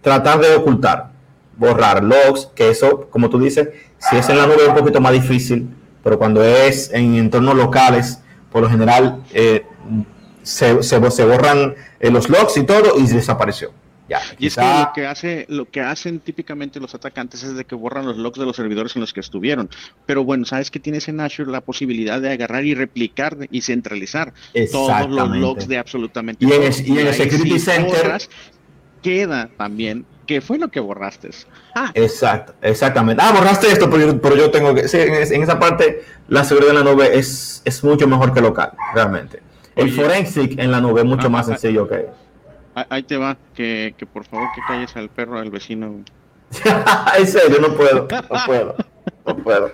[0.00, 1.10] tratar de ocultar,
[1.56, 5.12] borrar logs, que eso, como tú dices, si es en la nube un poquito más
[5.12, 5.68] difícil,
[6.04, 8.20] pero cuando es en entornos locales,
[8.52, 9.66] por lo general eh,
[10.44, 13.72] se, se, se, borran eh, los logs y todo y desapareció.
[14.08, 17.64] Ya, y es que lo que hace, lo que hacen típicamente los atacantes es de
[17.64, 19.70] que borran los logs de los servidores en los que estuvieron.
[20.04, 24.34] Pero bueno, sabes que tienes en Azure la posibilidad de agarrar y replicar y centralizar
[24.70, 28.18] todos los logs de absolutamente y en, el, y en el Security Center
[29.02, 31.30] queda también ¿Qué fue lo que borraste?
[31.74, 31.90] Ah.
[31.94, 33.22] Exacto, exactamente.
[33.24, 34.88] Ah, borraste esto, pero yo, pero yo tengo que.
[34.88, 38.40] Sí, en, en, esa parte, la seguridad en la nube es, es mucho mejor que
[38.40, 39.42] local, realmente.
[39.76, 42.06] El Oye, forensic en la nube es mucho ah, más sencillo que.
[42.74, 46.02] Ahí te va, que, que por favor que calles al perro del vecino.
[47.16, 48.76] en serio, no puedo, no puedo,
[49.26, 49.72] no puedo.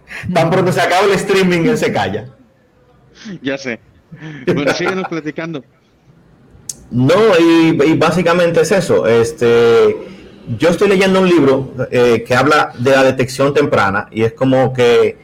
[0.34, 2.26] Tan pronto se acaba el streaming, él se calla.
[3.42, 3.80] Ya sé.
[4.46, 5.62] Bueno, síguenos platicando.
[6.90, 9.06] No, y, y, básicamente es eso.
[9.06, 9.96] Este,
[10.58, 14.72] yo estoy leyendo un libro eh, que habla de la detección temprana y es como
[14.72, 15.18] que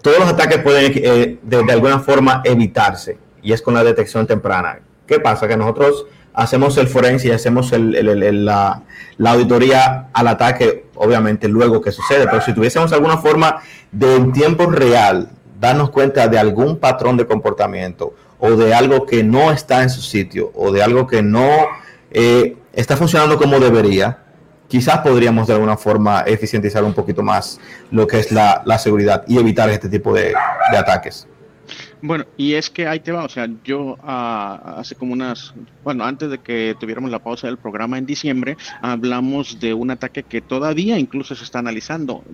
[0.00, 4.26] todos los ataques pueden eh, de, de, alguna forma evitarse y es con la detección
[4.26, 4.80] temprana.
[5.06, 5.46] ¿Qué pasa?
[5.46, 8.82] Que nosotros hacemos el forense y hacemos el, el, el, la,
[9.18, 14.32] la, auditoría al ataque, obviamente, luego que sucede, pero si tuviésemos alguna forma de en
[14.32, 15.28] tiempo real
[15.60, 20.00] darnos cuenta de algún patrón de comportamiento o de algo que no está en su
[20.00, 21.48] sitio o de algo que no
[22.10, 24.18] eh, está funcionando como debería,
[24.66, 27.60] quizás podríamos de alguna forma eficientizar un poquito más
[27.90, 30.34] lo que es la, seguridad y evitar este tipo de,
[30.76, 31.28] ataques.
[32.04, 35.52] Bueno, y es que ahí te va, o sea, yo uh, hace como unas,
[35.84, 40.24] bueno, antes de que tuviéramos la pausa del programa en diciembre, hablamos de un ataque
[40.24, 42.24] que todavía incluso se está analizando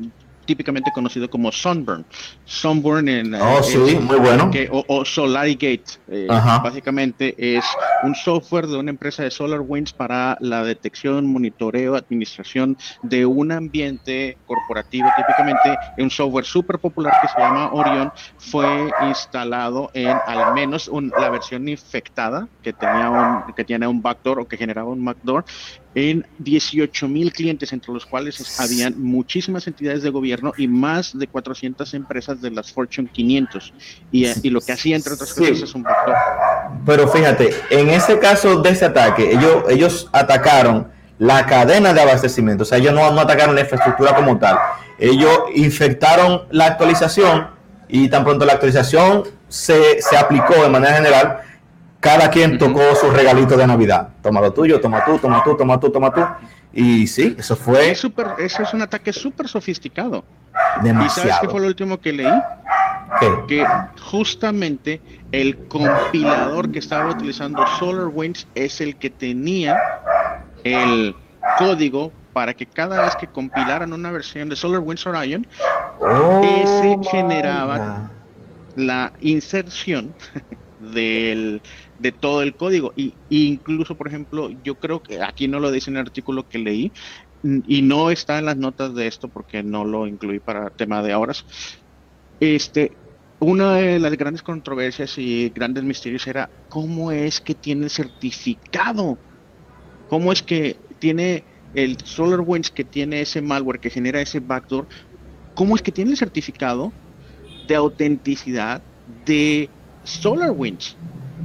[0.48, 2.06] típicamente conocido como Sunburn.
[2.46, 4.50] Sunburn en oh, sí, muy bueno.
[4.50, 7.62] Que, o, o Solarigate, eh, básicamente es
[8.02, 14.38] un software de una empresa de SolarWinds para la detección, monitoreo, administración de un ambiente
[14.46, 15.06] corporativo.
[15.18, 21.12] Típicamente un software súper popular que se llama Orion fue instalado en al menos un,
[21.20, 25.44] la versión infectada que tenía un que tiene un backdoor o que generaba un backdoor
[25.98, 31.26] en 18 mil clientes, entre los cuales habían muchísimas entidades de gobierno y más de
[31.26, 33.72] 400 empresas de las Fortune 500.
[34.12, 35.64] Y, y lo que hacía, entre otras cosas, sí.
[35.64, 36.16] es un backdoor.
[36.86, 40.88] Pero fíjate, en ese caso de ese ataque, ellos, ellos atacaron
[41.18, 44.56] la cadena de abastecimiento, o sea, ellos no, no atacaron la infraestructura como tal,
[44.98, 47.48] ellos infectaron la actualización
[47.88, 51.40] y tan pronto la actualización se, se aplicó de manera general,
[52.00, 54.08] cada quien tocó su regalito de Navidad.
[54.22, 56.20] Toma lo tuyo, toma tú, toma tú, toma tú, toma tú.
[56.72, 57.90] Y sí, eso fue.
[57.90, 60.24] Es super, eso es un ataque súper sofisticado.
[60.82, 61.06] Demasiado.
[61.06, 62.42] ¿Y sabes qué fue lo último que leí?
[63.20, 63.44] ¿Qué?
[63.48, 63.66] Que
[64.00, 65.00] justamente
[65.32, 69.76] el compilador que estaba utilizando SolarWinds es el que tenía
[70.64, 71.16] el
[71.58, 75.46] código para que cada vez que compilaran una versión de SolarWinds Orion,
[76.00, 78.10] oh, ese generaba
[78.76, 80.14] la inserción
[80.80, 81.60] del
[81.98, 82.92] de todo el código.
[82.96, 86.58] Y, incluso, por ejemplo, yo creo que aquí no lo dice en el artículo que
[86.58, 86.92] leí,
[87.42, 91.14] y no está en las notas de esto porque no lo incluí para tema de
[91.14, 91.44] horas.
[92.40, 92.92] Este,
[93.38, 99.16] una de las grandes controversias y grandes misterios era cómo es que tiene certificado,
[100.08, 101.44] cómo es que tiene
[101.74, 104.88] el SolarWinds que tiene ese malware que genera ese backdoor,
[105.54, 106.92] cómo es que tiene el certificado
[107.68, 108.82] de autenticidad
[109.24, 109.68] de
[110.04, 110.96] SolarWinds.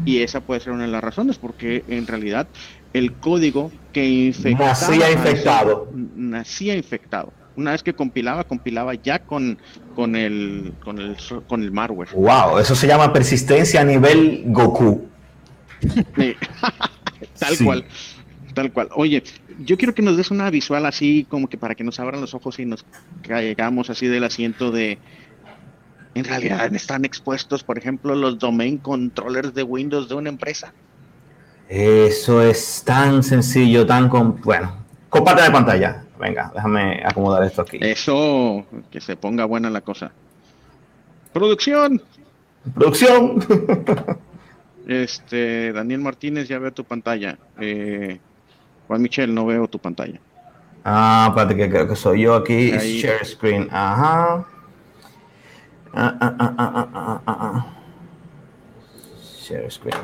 [0.05, 2.47] Y esa puede ser una de las razones, porque en realidad
[2.93, 5.89] el código que infectaba nacía infectado.
[6.15, 7.33] nacía infectado.
[7.55, 9.59] Una vez que compilaba, compilaba ya con,
[9.95, 11.17] con, el, con, el,
[11.47, 12.09] con el malware.
[12.13, 15.07] Wow, eso se llama persistencia a nivel Goku.
[15.81, 16.35] Sí.
[17.39, 17.63] tal sí.
[17.63, 17.85] cual.
[18.53, 18.89] Tal cual.
[18.95, 19.23] Oye,
[19.59, 22.33] yo quiero que nos des una visual así, como que para que nos abran los
[22.33, 22.85] ojos y nos
[23.21, 24.97] caigamos así del asiento de
[26.15, 30.73] en realidad están expuestos, por ejemplo, los domain controllers de Windows de una empresa.
[31.67, 34.39] Eso es tan sencillo, tan con...
[34.41, 34.77] Bueno,
[35.09, 36.03] comparte la pantalla.
[36.19, 37.79] Venga, déjame acomodar esto aquí.
[37.81, 40.11] Eso, que se ponga buena la cosa.
[41.33, 42.01] Producción.
[42.75, 43.43] Producción.
[44.87, 47.37] este, Daniel Martínez, ya veo tu pantalla.
[47.59, 48.19] Eh,
[48.87, 50.19] Juan Michel, no veo tu pantalla.
[50.85, 52.71] Ah, espérate, que creo que soy yo aquí.
[52.71, 53.67] Share screen.
[53.71, 54.45] Ajá.
[55.95, 57.65] Ah, ah, ah, ah, ah, ah, ah.
[59.41, 59.97] Share screen.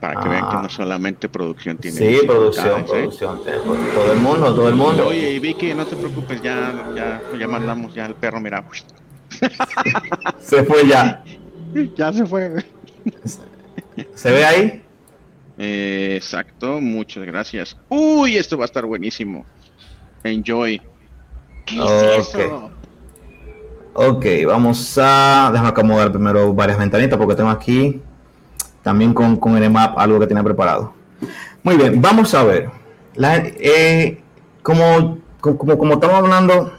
[0.00, 1.96] Para que vean que no solamente producción tiene.
[1.96, 3.40] Sí, producción, producción.
[3.94, 5.06] Todo el mundo, todo el mundo.
[5.06, 8.64] Oye, Vicky, no te preocupes, ya, ya, ya mandamos ya el perro, mira.
[10.40, 11.22] se fue ya.
[11.94, 12.64] Ya se fue.
[14.14, 14.82] ¿Se ve ahí?
[15.58, 17.76] Eh, exacto, muchas gracias.
[17.88, 19.46] Uy, esto va a estar buenísimo.
[20.24, 20.80] Enjoy.
[21.66, 22.70] ¿Qué es eso?
[23.94, 25.50] Ok, vamos a.
[25.52, 28.00] Déjame acomodar primero varias ventanitas porque tengo aquí
[28.82, 30.92] también con, con el map algo que tiene preparado.
[31.62, 32.70] Muy bien, vamos a ver.
[33.14, 34.20] Eh,
[34.62, 36.72] como, como, como, estamos hablando,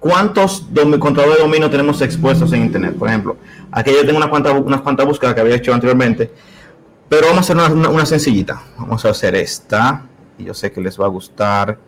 [0.00, 0.66] ¿cuántos
[0.98, 2.96] controladores de dominio tenemos expuestos en Internet?
[2.96, 3.36] Por ejemplo,
[3.70, 6.30] aquí yo tengo unas cuantas, unas cuantas búsquedas que había hecho anteriormente,
[7.08, 8.62] pero vamos a hacer una, una, sencillita.
[8.78, 10.02] Vamos a hacer esta,
[10.36, 11.78] y yo sé que les va a gustar.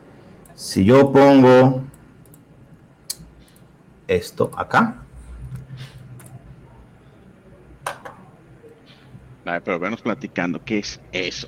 [0.57, 1.85] Si yo pongo
[4.09, 4.97] esto acá,
[9.65, 11.47] pero venos platicando, ¿qué es eso?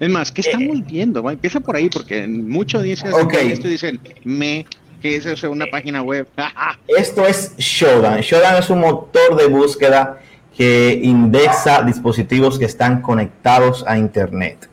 [0.00, 1.30] Es más, ¿qué estamos eh, viendo?
[1.30, 3.12] empieza por ahí, porque muchos dicen
[3.50, 4.66] esto dicen, me,
[5.02, 5.50] ¿qué es eso?
[5.50, 6.26] Una página web.
[6.88, 8.20] esto es Shodan.
[8.22, 10.18] Shodan es un motor de búsqueda
[10.56, 14.70] que indexa dispositivos que están conectados a Internet.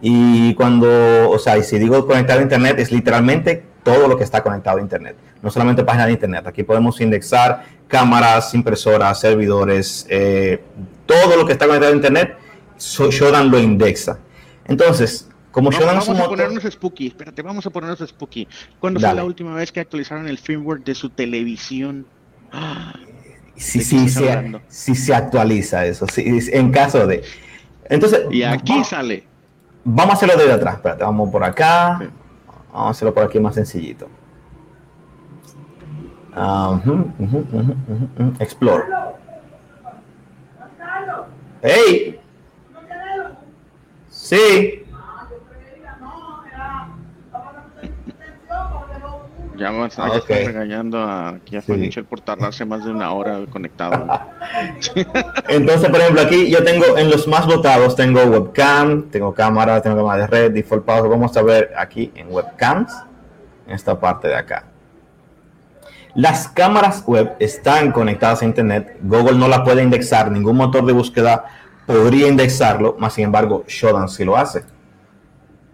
[0.00, 4.24] Y cuando, o sea, y si digo conectado a Internet, es literalmente todo lo que
[4.24, 5.16] está conectado a Internet.
[5.42, 6.46] No solamente páginas de Internet.
[6.46, 10.62] Aquí podemos indexar cámaras, impresoras, servidores, eh,
[11.06, 12.36] todo lo que está conectado a internet,
[12.78, 14.18] Shodan lo indexa.
[14.66, 18.48] Entonces, como Shodan vamos a ponernos spooky, espérate, vamos a ponernos spooky.
[18.80, 22.06] ¿Cuándo fue la última vez que actualizaron el firmware de su televisión?
[23.56, 27.22] sí, sí, se, sí se actualiza eso, sí, en caso de...
[27.88, 29.24] Entonces, y aquí sale.
[29.84, 31.98] Vamos a hacerlo desde atrás, espérate, vamos por acá.
[32.72, 34.08] Vamos a hacerlo por aquí más sencillito.
[38.40, 38.84] Explore.
[41.62, 42.20] ¡Hey!
[44.08, 44.83] Sí.
[49.56, 50.46] Ya vamos a okay.
[50.46, 51.62] regañando a, aquí a
[52.08, 54.04] por tardarse más de una hora conectado.
[55.48, 59.96] Entonces, por ejemplo, aquí yo tengo en los más votados, tengo webcam, tengo cámara, tengo
[59.96, 61.08] cámara de red, default pause.
[61.08, 62.92] Vamos a ver aquí en webcams,
[63.66, 64.64] en esta parte de acá.
[66.14, 68.98] Las cámaras web están conectadas a Internet.
[69.02, 70.30] Google no la puede indexar.
[70.30, 71.44] Ningún motor de búsqueda
[71.86, 72.96] podría indexarlo.
[72.98, 74.64] Más sin embargo, Shodan sí lo hace.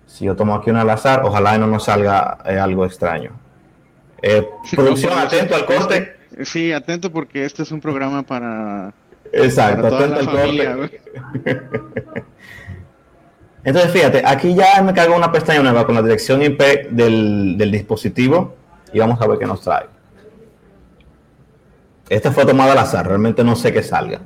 [0.06, 3.32] Si yo tomo aquí un al azar, ojalá no nos salga eh, algo extraño.
[4.22, 6.16] Eh, producción, atento al corte.
[6.44, 8.92] Sí, atento porque este es un programa para.
[9.32, 11.00] Exacto, atento al corte.
[13.64, 16.60] Entonces, fíjate, aquí ya me cargo una pestaña nueva con la dirección IP
[16.90, 18.56] del, del dispositivo
[18.92, 19.86] y vamos a ver qué nos trae.
[22.08, 24.20] Esta fue tomada al azar, realmente no sé qué salga.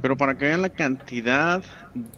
[0.00, 1.62] Pero para que vean la cantidad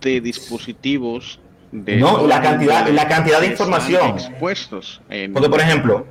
[0.00, 1.40] de dispositivos
[1.74, 5.02] de no la cantidad la cantidad de información expuestos
[5.32, 6.06] porque por ejemplo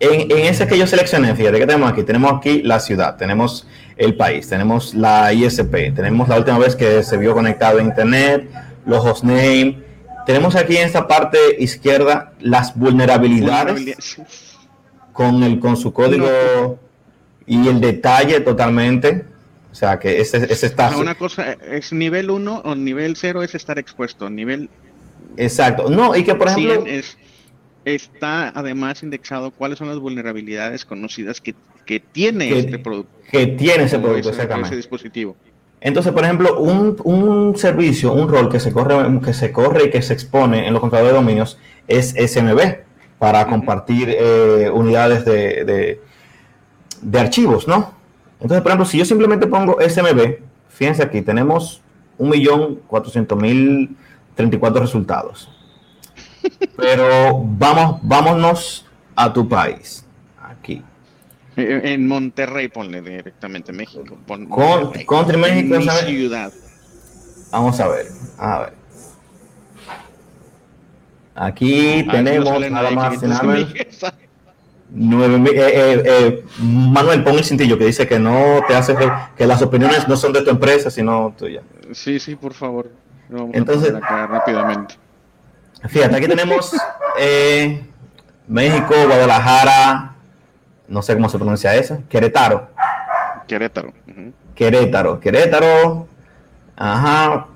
[0.00, 3.68] en, en, ese que yo seleccioné fíjate que tenemos aquí tenemos aquí la ciudad tenemos
[3.96, 8.48] el país tenemos la ISP tenemos la última vez que se vio conectado a internet
[8.86, 9.76] los hostname
[10.26, 14.18] tenemos aquí en esta parte izquierda las vulnerabilidades
[15.12, 16.78] con, el, con su código
[17.46, 19.24] y el detalle totalmente.
[19.78, 20.96] O sea, que ese, ese está...
[20.96, 24.28] Una cosa es nivel 1 o nivel 0 es estar expuesto.
[24.28, 24.68] Nivel...
[25.36, 25.88] Exacto.
[25.88, 26.84] No, y que por ejemplo...
[26.84, 27.16] Es,
[27.84, 31.54] está además indexado cuáles son las vulnerabilidades conocidas que,
[31.86, 33.12] que tiene este producto.
[33.30, 34.70] Que tiene ese producto, exactamente.
[34.70, 35.36] Ese dispositivo.
[35.80, 39.90] Entonces, por ejemplo, un, un, servicio, un rol que se corre, que se corre y
[39.90, 41.56] que se expone en los controladores de dominios
[41.86, 42.78] es SMB
[43.20, 46.00] para compartir eh, unidades de,
[47.00, 47.96] de, archivos, ¿no?
[48.40, 50.38] Entonces, por ejemplo, si yo simplemente pongo SMB,
[50.68, 51.80] fíjense aquí, tenemos
[52.18, 55.50] 1.400.034 resultados.
[56.76, 58.86] Pero vamos, vámonos
[59.16, 60.04] a tu país,
[60.40, 60.82] aquí.
[61.56, 64.16] En Monterrey, ponle directamente México.
[64.28, 64.46] Con,
[65.04, 66.52] Contra México, ciudad.
[67.50, 68.06] Vamos a ver,
[68.38, 68.74] a ver.
[71.34, 73.20] Aquí tenemos nada más
[74.90, 78.96] 9, eh, eh, Manuel, pon el cintillo que dice que no te hace
[79.36, 81.62] que las opiniones no son de tu empresa, sino tuya.
[81.92, 82.90] Sí, sí, por favor.
[83.52, 84.94] Entonces, rápidamente.
[85.88, 86.74] Fíjate, aquí tenemos
[88.46, 90.14] México, Guadalajara,
[90.88, 92.68] no sé cómo se pronuncia eso, Querétaro.
[93.46, 93.92] Querétaro.
[94.54, 96.08] Querétaro, Querétaro.
[96.76, 97.46] Ajá.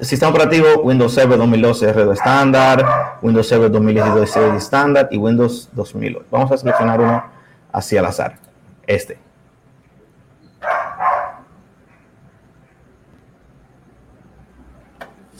[0.00, 6.26] Sistema operativo Windows Server 2012 R2 estándar, Windows Server 2016 estándar y Windows 2008.
[6.30, 7.24] Vamos a seleccionar uno
[7.72, 8.38] así al azar.
[8.86, 9.18] Este.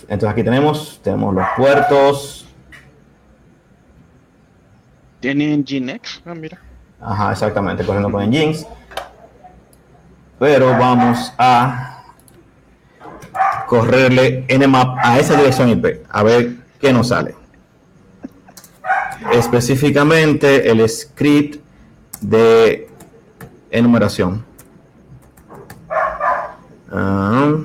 [0.02, 2.40] Entonces aquí tenemos, tenemos los puertos,
[5.20, 6.22] ¿Tiene Nginx?
[6.24, 6.58] Ah, mira.
[6.98, 8.66] Ajá, exactamente, corriendo con Nginx.
[10.38, 11.99] Pero vamos a
[13.70, 17.36] correrle nmap a esa dirección IP, a ver qué nos sale.
[19.32, 21.62] Específicamente el script
[22.20, 22.88] de
[23.70, 24.44] enumeración.
[26.90, 27.58] Ah.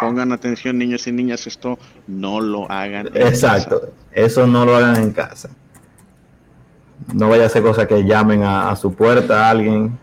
[0.00, 3.06] Pongan atención niños y niñas, esto no lo hagan.
[3.14, 5.48] Exacto, eso no lo hagan en casa.
[7.14, 9.96] No vaya a ser cosa que llamen a, su puerta a alguien.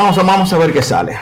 [0.00, 1.14] Vamos, vamos a ver qué sale.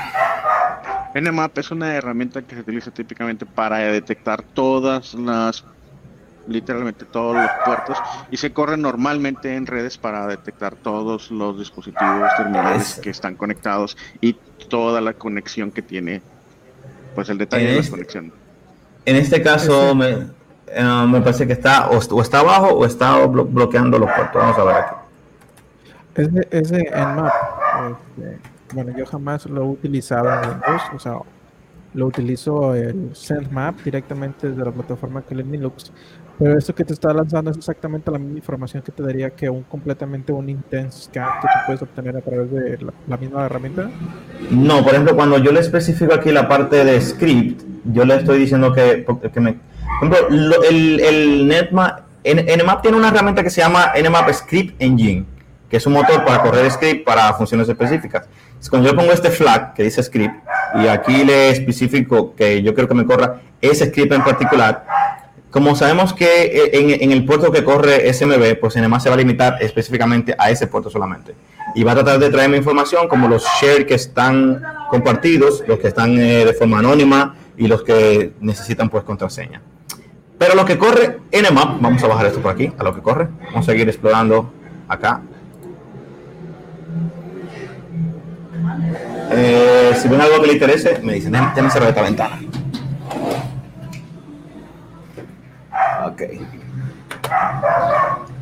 [1.12, 5.64] Nmap es una herramienta que se utiliza típicamente para detectar todas las
[6.46, 7.98] literalmente todos los puertos
[8.30, 13.96] y se corre normalmente en redes para detectar todos los dispositivos terminales que están conectados
[14.20, 14.34] y
[14.68, 16.22] toda la conexión que tiene,
[17.16, 18.32] pues el detalle de la este conexión.
[19.04, 20.28] En este caso me,
[20.68, 24.40] eh, me parece que está o, está abajo o está bloqueando los puertos.
[24.40, 24.94] Vamos a ver aquí.
[26.14, 27.32] Ese, ese Nmap,
[28.16, 31.18] este, bueno, yo jamás lo he utilizado en Windows, o sea,
[31.94, 35.92] lo utilizo el SendMap directamente desde la plataforma que es Linux,
[36.38, 39.50] pero eso que te está lanzando es exactamente la misma información que te daría que
[39.50, 42.78] un completamente un intense scan que tú puedes obtener a través de
[43.08, 43.90] la, misma herramienta.
[44.50, 47.62] No, por ejemplo, cuando yo le especifico aquí la parte de script,
[47.92, 50.28] yo le estoy diciendo que, me, por ejemplo,
[50.68, 55.24] el, el NetMap, Nmap tiene una herramienta que se llama Nmap Script Engine,
[55.68, 58.28] que es un motor para correr script para funciones específicas.
[58.68, 60.34] Cuando yo pongo este flag que dice script
[60.74, 64.84] y aquí le especifico que yo quiero que me corra ese script en particular,
[65.50, 69.18] como sabemos que eh, en, el puerto que corre SMB, pues además se va a
[69.18, 71.34] limitar específicamente a ese puerto solamente.
[71.74, 75.88] Y va a tratar de traerme información como los share que están compartidos, los que
[75.88, 79.62] están eh, de forma anónima y los que necesitan pues contraseña.
[80.36, 83.28] Pero lo que corre Nmap, vamos a bajar esto por aquí, a lo que corre.
[83.46, 84.52] Vamos a seguir explorando
[84.86, 85.22] acá.
[89.30, 92.38] Eh, si ven algo que le interese, me dicen, déjenme cerrar esta ventana.
[96.06, 96.22] Ok.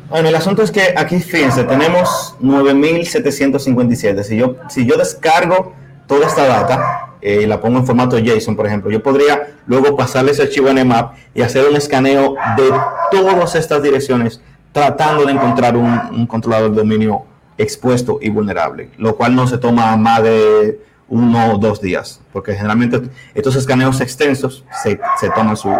[0.09, 4.23] Bueno, el asunto es que aquí, fíjense, tenemos 9757.
[4.23, 5.73] Si yo, si yo descargo
[6.07, 9.97] toda esta data y eh, la pongo en formato JSON, por ejemplo, yo podría luego
[9.97, 12.71] pasarle ese archivo en Nmap y hacer un escaneo de
[13.11, 14.39] todas estas direcciones
[14.71, 17.25] tratando de encontrar un, un controlador de dominio
[17.57, 20.79] expuesto y vulnerable, lo cual no se toma más de
[21.09, 23.01] uno o dos días, porque generalmente
[23.33, 24.99] estos escaneos extensos se,
[25.35, 25.73] toman su,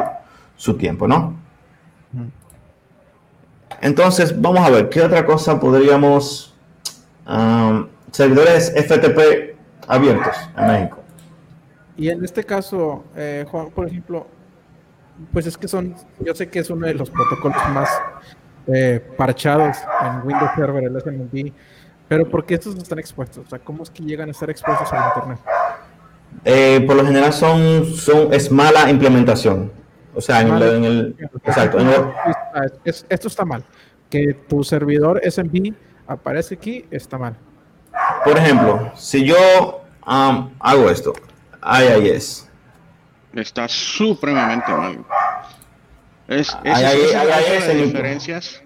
[0.55, 1.35] su tiempo, ¿no?
[3.81, 6.55] Entonces, vamos a ver, ¿qué otra cosa podríamos...
[7.27, 9.55] Um, servidores FTP
[9.87, 10.97] abiertos en México.
[11.97, 14.27] Y en este caso, eh, Juan, por ejemplo,
[15.31, 17.89] pues es que son, yo sé que es uno de los protocolos más
[18.67, 21.53] eh, parchados en Windows Server, el SMB,
[22.07, 23.45] pero ¿por qué estos están expuestos?
[23.45, 25.39] O sea, ¿cómo es que llegan a estar expuestos a Internet?
[26.45, 29.71] Eh, por lo general son, son, es mala implementación.
[30.13, 31.15] O sea, en, el,
[31.45, 31.77] exacto.
[32.83, 33.63] esto está mal.
[34.09, 35.73] Que tu servidor SMB
[36.07, 37.35] aparece aquí está mal.
[38.23, 41.13] Por ejemplo, si yo um, hago esto,
[41.61, 42.49] IIS.
[43.33, 45.05] Está supremamente mal.
[46.27, 48.61] Es, es, diferencias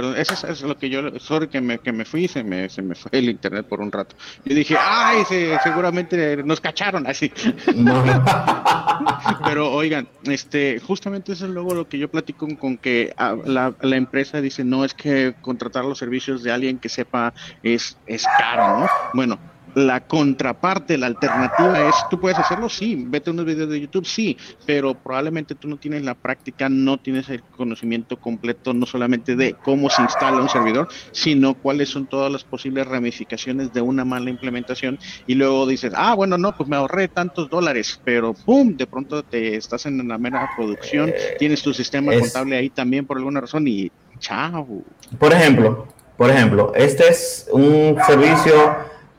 [0.00, 2.80] Perdón, eso es, lo que yo, sorry que me, que me fui, se me, se
[2.80, 4.16] me fue el internet por un rato.
[4.46, 5.24] Yo dije, ay,
[5.62, 7.30] seguramente nos cacharon así.
[9.44, 13.74] Pero oigan, este, justamente eso es luego lo que yo platico con, que ah, la,
[13.82, 18.24] la, empresa dice, no, es que contratar los servicios de alguien que sepa es, es
[18.38, 18.86] caro, ¿no?
[19.12, 19.38] Bueno,
[19.74, 24.36] la contraparte, la alternativa es, tú puedes hacerlo, sí, vete unos videos de YouTube, sí,
[24.66, 29.54] pero probablemente tú no tienes la práctica, no tienes el conocimiento completo, no solamente de
[29.54, 34.30] cómo se instala un servidor, sino cuáles son todas las posibles ramificaciones de una mala
[34.30, 34.98] implementación.
[35.26, 38.76] Y luego dices, ah, bueno, no, pues me ahorré tantos dólares, pero ¡pum!
[38.76, 43.06] De pronto te estás en la mera producción, eh, tienes tu sistema contable ahí también
[43.06, 44.84] por alguna razón y chao.
[45.18, 48.52] Por ejemplo, por ejemplo, este es un servicio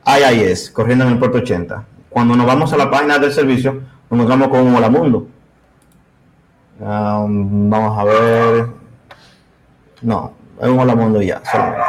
[0.06, 1.84] IIS, corriendo en el puerto 80.
[2.08, 3.72] Cuando nos vamos a la página del servicio,
[4.10, 5.28] nos encontramos con Hola Mundo.
[6.80, 8.66] Um, vamos a ver.
[10.02, 11.82] No, es un Hola Mundo ya, solamente.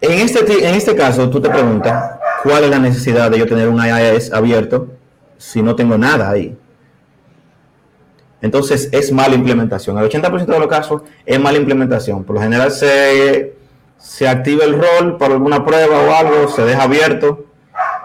[0.00, 3.68] En este, en este caso, tú te preguntas, ¿cuál es la necesidad de yo tener
[3.68, 4.88] un IIS abierto
[5.38, 6.56] si no tengo nada ahí?
[8.42, 9.96] Entonces es mala implementación.
[9.98, 12.24] El 80% de los casos es mala implementación.
[12.24, 13.54] Por lo general se
[14.02, 17.46] se activa el rol por alguna prueba o algo, se deja abierto.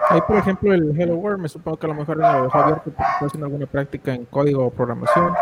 [0.08, 2.84] Ahí, por ejemplo, el Hello World, me supongo que a lo mejor lo dejó abierto
[2.84, 5.34] porque haciendo alguna práctica en código o programación.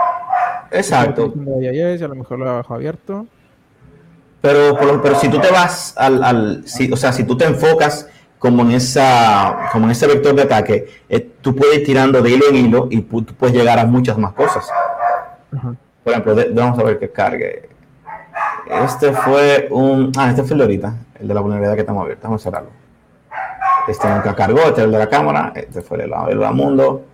[0.70, 1.33] Exacto.
[1.35, 3.27] a lo mejor lo dejó abierto.
[4.41, 8.09] Pero, pero, si tú te vas al, al o sea, si tú te enfocas
[8.39, 12.31] como en esa como en ese vector de ataque, eh, tú puedes ir tirando de
[12.31, 14.66] hilo en hilo y tú puedes llegar a muchas más cosas.
[15.51, 17.76] Por ejemplo, vamos a ver que cargue.
[18.69, 20.13] Este fue un.
[20.17, 22.25] Ah, este fue el de ahorita, el de la vulnerabilidad que estamos abiertos.
[22.25, 22.71] Vamos a cerrarlo.
[23.89, 25.53] Este nunca cargó, este es el de la cámara.
[25.55, 27.05] Este fue el de mundo.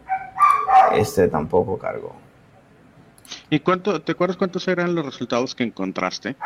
[0.95, 2.15] Este tampoco cargó.
[3.51, 6.37] ¿Y cuánto, te acuerdas cuántos eran los resultados que encontraste?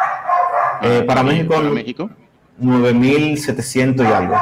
[0.82, 2.10] Eh, para, México, para México,
[2.60, 4.36] 9.700 y algo.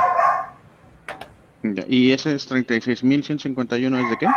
[1.88, 4.28] ¿Y ese es 36.151 es de qué?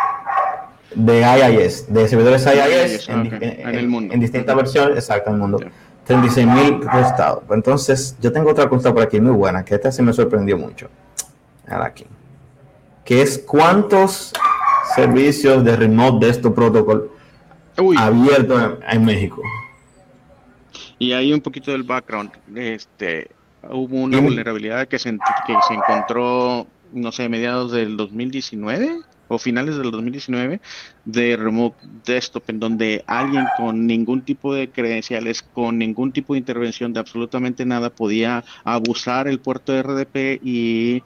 [0.96, 4.14] De IIS, de servidores IIS, en, en, el mundo.
[4.14, 5.60] En, distintas versiones, exacto, en el mundo.
[6.08, 7.44] 36 mil resultados.
[7.50, 10.90] Entonces, yo tengo otra cosa por aquí muy buena, que esta sí me sorprendió mucho.
[11.68, 12.06] Ahora aquí.
[13.04, 14.34] Que es cuántos
[14.96, 17.12] servicios de Remote Desktop Protocol
[17.98, 19.42] abiertos en, México.
[20.98, 22.32] Y hay un poquito del background.
[22.56, 23.30] Este,
[23.70, 29.78] hubo una vulnerabilidad que se, que se encontró, no sé, mediados del 2019 o finales
[29.78, 30.62] del 2019
[31.06, 36.40] de Remote Desktop, en donde alguien con ningún tipo de credenciales, con ningún tipo de
[36.40, 41.04] intervención de absolutamente nada, podía abusar el puerto de RDP y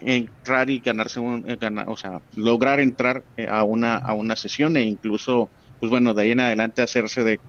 [0.00, 4.76] entrar y ganarse un, eh, o sea, lograr entrar eh, a una, a una sesión
[4.76, 7.40] e incluso, pues bueno, de ahí en adelante hacerse de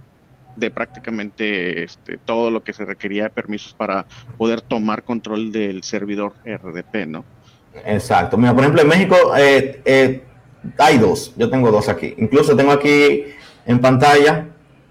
[0.55, 4.05] de prácticamente este, todo lo que se requería de permisos para
[4.37, 7.25] poder tomar control del servidor RDP, ¿no?
[7.85, 8.37] Exacto.
[8.37, 10.23] Mira, por ejemplo, en México eh, eh,
[10.77, 11.33] hay dos.
[11.37, 12.13] Yo tengo dos aquí.
[12.17, 13.25] Incluso tengo aquí
[13.65, 14.47] en pantalla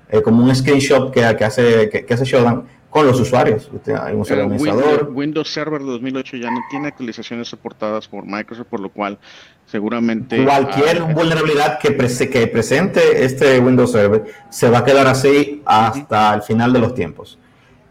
[0.08, 3.70] eh, como un screenshot que, que hace que, hace Shodan con los usuarios.
[4.02, 4.20] Hay un
[4.60, 9.18] Windows, Windows, Server 2008 ya no tiene actualizaciones soportadas por Microsoft, por lo cual
[9.64, 10.44] seguramente...
[10.44, 16.42] Cualquier vulnerabilidad que, que presente este Windows Server se va a quedar así hasta el
[16.42, 17.38] final de los tiempos.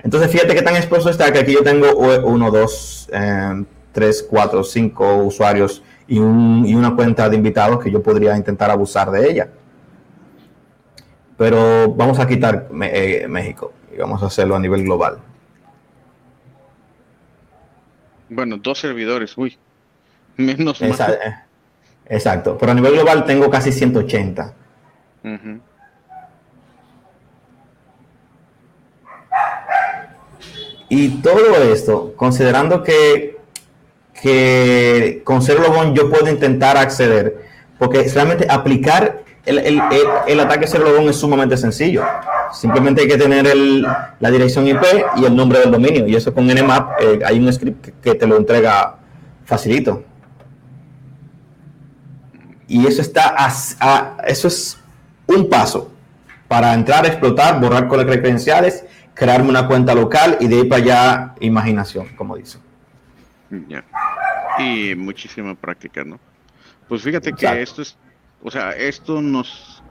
[0.04, 3.10] Entonces, fíjate que tan expuesto está que aquí yo tengo uno, dos,
[3.92, 8.72] 3, 4, 5 usuarios y, un, y una cuenta de invitados que yo podría intentar
[8.72, 9.50] abusar de ella.
[11.38, 15.20] Pero vamos a quitar eh, México y vamos a hacerlo a nivel global.
[18.30, 19.58] Bueno, dos servidores, uy,
[20.38, 21.36] menos exacto, eh,
[22.06, 24.54] exacto, pero a nivel global tengo casi 180.
[30.90, 33.41] Y todo esto, considerando que
[34.22, 37.42] que con ser logón yo puedo intentar acceder,
[37.80, 39.82] porque realmente aplicar el, el,
[40.28, 42.04] el, ataque ser logón es sumamente sencillo.
[42.54, 43.48] Simplemente hay que tener
[44.20, 44.84] la dirección IP
[45.18, 46.08] y el nombre del dominio.
[46.08, 48.98] Y eso con Nmap eh, hay un script que, te lo entrega
[49.46, 50.04] facilito.
[52.68, 54.78] Y eso está a, eso es
[55.26, 55.92] un paso
[56.48, 58.86] para entrar, explotar, borrar con las credenciales,
[59.16, 62.60] crearme una cuenta local y de ahí para allá imaginación, como dice.
[64.60, 66.20] Y muchísima práctica, ¿no?
[66.88, 67.98] Pues fíjate que esto es,
[68.44, 69.82] o sea, esto nos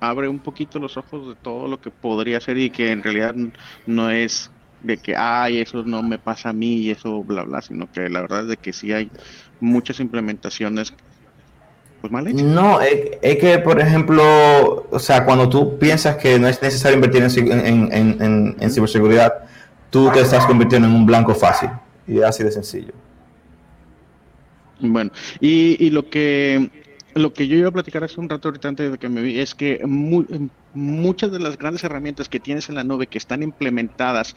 [0.00, 3.34] abre un poquito los ojos de todo lo que podría ser y que en realidad
[3.86, 4.50] no es
[4.82, 8.08] de que, ay, eso no me pasa a mí y eso, bla, bla, sino que
[8.08, 9.10] la verdad es de que sí hay
[9.60, 10.94] muchas implementaciones
[12.00, 12.42] pues mal hechas.
[12.42, 14.22] No, es, que, por ejemplo,
[14.90, 19.32] o sea, cuando tú piensas que no es necesario invertir en, en, en ciberseguridad,
[19.90, 21.70] tú te estás convirtiendo en un blanco fácil
[22.06, 22.92] y así de sencillo.
[24.80, 25.10] Bueno,
[25.40, 26.70] y, lo que
[27.14, 29.40] lo que yo iba a platicar hace un rato ahorita antes de que me vi
[29.40, 29.80] es que
[30.74, 34.36] muchas de las grandes herramientas que tienes en la nube que están implementadas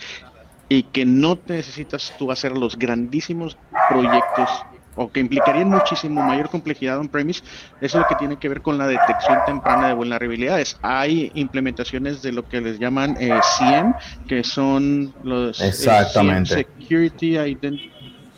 [0.69, 3.57] y que no te necesitas tú hacer los grandísimos
[3.89, 4.49] proyectos
[4.95, 7.41] o que implicarían muchísimo mayor complejidad on-premise,
[7.81, 10.77] es lo que tiene que ver con la detección temprana de vulnerabilidades.
[10.81, 13.93] Hay implementaciones de lo que les llaman eh, CM,
[14.27, 16.53] que son los eh, Exactamente.
[16.55, 17.91] Security Identity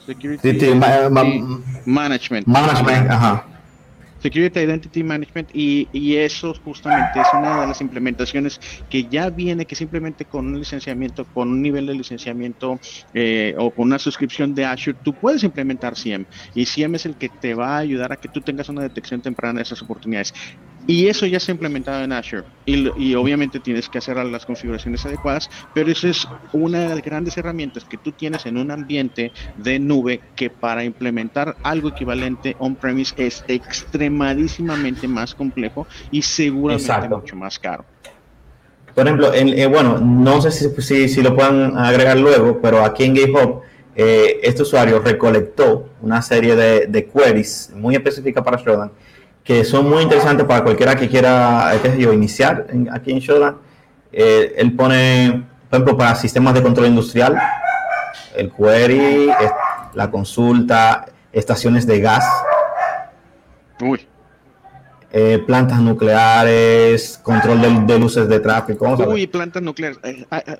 [0.05, 0.73] Security
[1.85, 2.47] Management.
[2.47, 3.45] Management, ajá.
[4.21, 9.65] Security Identity Management y, y, eso justamente es una de las implementaciones que ya viene
[9.65, 12.79] que simplemente con un licenciamiento, con un nivel de licenciamiento
[13.13, 17.17] eh, o con una suscripción de Azure, tú puedes implementar SIEM y SIEM es el
[17.17, 20.33] que te va a ayudar a que tú tengas una detección temprana de esas oportunidades.
[20.87, 22.43] Y eso ya se ha implementado en Azure.
[22.65, 27.37] Y, obviamente tienes que hacer las configuraciones adecuadas, pero esa es una de las grandes
[27.37, 33.13] herramientas que tú tienes en un ambiente de nube que para implementar algo equivalente on-premise
[33.17, 37.85] es extremadísimamente más complejo y seguramente mucho más caro.
[38.93, 43.15] Por ejemplo, eh, bueno, no sé si, si, lo pueden agregar luego, pero aquí en
[43.15, 43.61] GitHub
[43.95, 48.91] eh, este usuario recolectó una serie de, de queries muy específicas para Shodan
[49.43, 53.57] que son muy interesantes para cualquiera que quiera qué sé yo, iniciar aquí en Shodan.
[54.11, 57.37] Eh, él pone, por ejemplo, para sistemas de control industrial,
[58.35, 59.29] el query,
[59.93, 62.25] la consulta, estaciones de gas,
[65.13, 68.95] eh, plantas nucleares, control de, luces de tráfico.
[69.07, 69.99] Uy, plantas nucleares.
[70.03, 70.57] Eh, ah, ah,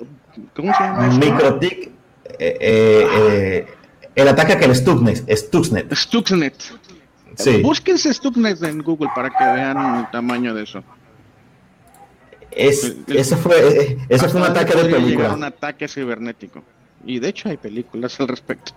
[0.56, 1.08] ¿Cómo se llama?
[1.08, 1.92] Microtic.
[2.40, 5.30] el ataque a que el Stuxnet.
[5.30, 5.94] Stuxnet.
[5.94, 6.56] Stuxnet.
[7.36, 7.62] Sí.
[7.62, 10.84] Búsquense Stuxnet en Google para que vean el tamaño de eso.
[12.52, 15.34] Es, eso fue, eso fue un ataque de película.
[15.34, 16.62] Un ataque cibernético.
[17.06, 18.74] Y de hecho hay películas al respecto.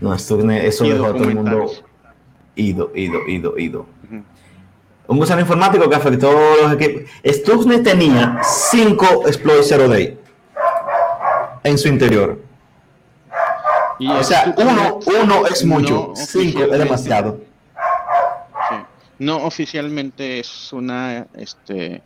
[0.00, 1.70] No, Stuxnet, eso dejó a todo el mundo
[2.56, 3.86] ido, ido, ido, ido.
[5.06, 6.32] Un gusano informático que afectó
[6.62, 7.10] los equipos.
[7.26, 10.18] Stuxnet tenía 5 exploits zero day
[11.64, 12.40] en su interior.
[13.98, 17.49] o sea, uno, uno es mucho, 5 es demasiado
[19.20, 22.02] no oficialmente es una este,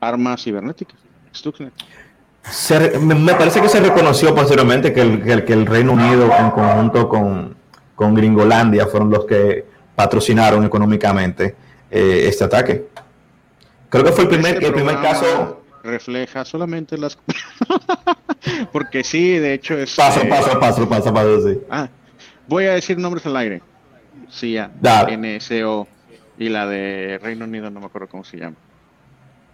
[0.00, 0.94] arma cibernética.
[1.34, 1.72] Stuxnet.
[3.00, 7.54] me parece que se reconoció posteriormente que el, que el, Reino Unido en conjunto con,
[7.94, 11.54] con, Gringolandia fueron los que patrocinaron económicamente
[11.90, 12.88] eh, este ataque.
[13.90, 15.62] Creo que fue el primer, el primer caso.
[15.84, 17.18] Refleja solamente las.
[18.72, 19.94] Porque sí, de hecho es.
[19.94, 21.60] Paso, paso, paso, paso, paso, sí.
[21.70, 21.88] Ah,
[22.46, 23.62] voy a decir nombres al aire.
[24.30, 24.70] Sí, ya.
[25.10, 25.86] NSO
[26.38, 28.56] y la de Reino Unido no me acuerdo cómo se llama.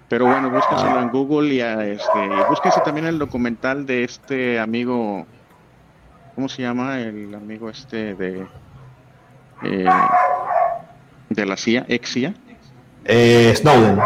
[0.09, 5.27] Pero bueno, búsquenselo en Google y este, búsquense también el documental de este amigo,
[6.35, 7.01] ¿cómo se llama?
[7.01, 8.47] El amigo este de
[9.63, 9.89] eh,
[11.31, 12.35] de la CIA, ex CIA.
[13.07, 13.99] Eh, Snowden.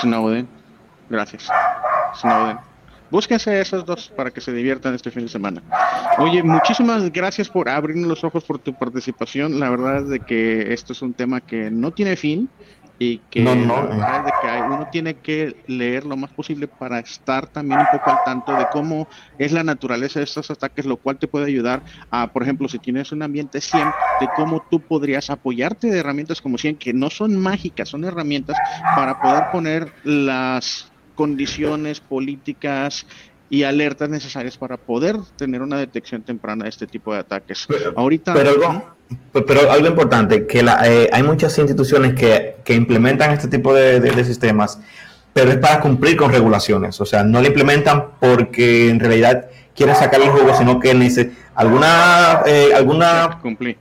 [0.00, 0.48] Snowden,
[1.10, 1.48] gracias.
[2.14, 2.58] Snowden.
[3.14, 5.62] Búsquense esos dos para que se diviertan este fin de semana.
[6.18, 9.60] Oye, muchísimas gracias por abrirnos los ojos por tu participación.
[9.60, 12.48] La verdad es de que esto es un tema que no tiene fin
[12.98, 18.10] y que, no, uno tiene que leer lo más posible para estar también un poco
[18.10, 19.06] al tanto de cómo
[19.38, 22.80] es la naturaleza de estos ataques, lo cual te puede ayudar a, por ejemplo, si
[22.80, 27.10] tienes un ambiente 100, de cómo tú podrías apoyarte de herramientas como 100, que no
[27.10, 28.56] son mágicas, son herramientas
[28.96, 33.06] para poder poner las condiciones políticas
[33.50, 37.66] y alertas necesarias para poder tener una detección temprana de este tipo de ataques.
[37.94, 38.34] Ahorita.
[38.34, 38.96] Pero algo,
[39.46, 44.00] pero algo importante, que la, eh, hay muchas instituciones que, que, implementan este tipo de,
[44.00, 44.80] de, sistemas,
[45.32, 47.00] pero es para cumplir con regulaciones.
[47.00, 51.32] O sea, no lo implementan porque en realidad quieren sacar el juego, sino que dice
[51.54, 52.42] alguna.
[52.46, 53.76] Eh, alguna Cumplir.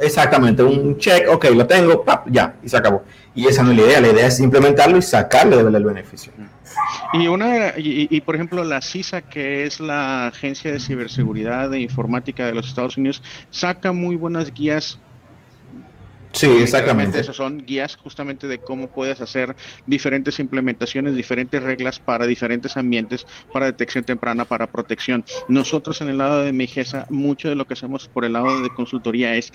[0.00, 3.04] Exactamente, un check, ok, lo tengo, ya, y se acabó.
[3.32, 6.32] Y esa no es la idea, la idea es implementarlo y sacarle el beneficio.
[7.12, 12.46] Y una y, por ejemplo la CISA, que es la Agencia de Ciberseguridad e Informática
[12.46, 14.98] de los Estados Unidos, saca muy buenas guías
[16.34, 17.20] Sí, exactamente.
[17.20, 19.54] Esas son guías justamente de cómo puedes hacer
[19.86, 25.24] diferentes implementaciones, diferentes reglas para diferentes ambientes, para detección temprana, para protección.
[25.46, 28.70] Nosotros en el lado de Mejesa, mucho de lo que hacemos por el lado de
[28.70, 29.52] consultoría es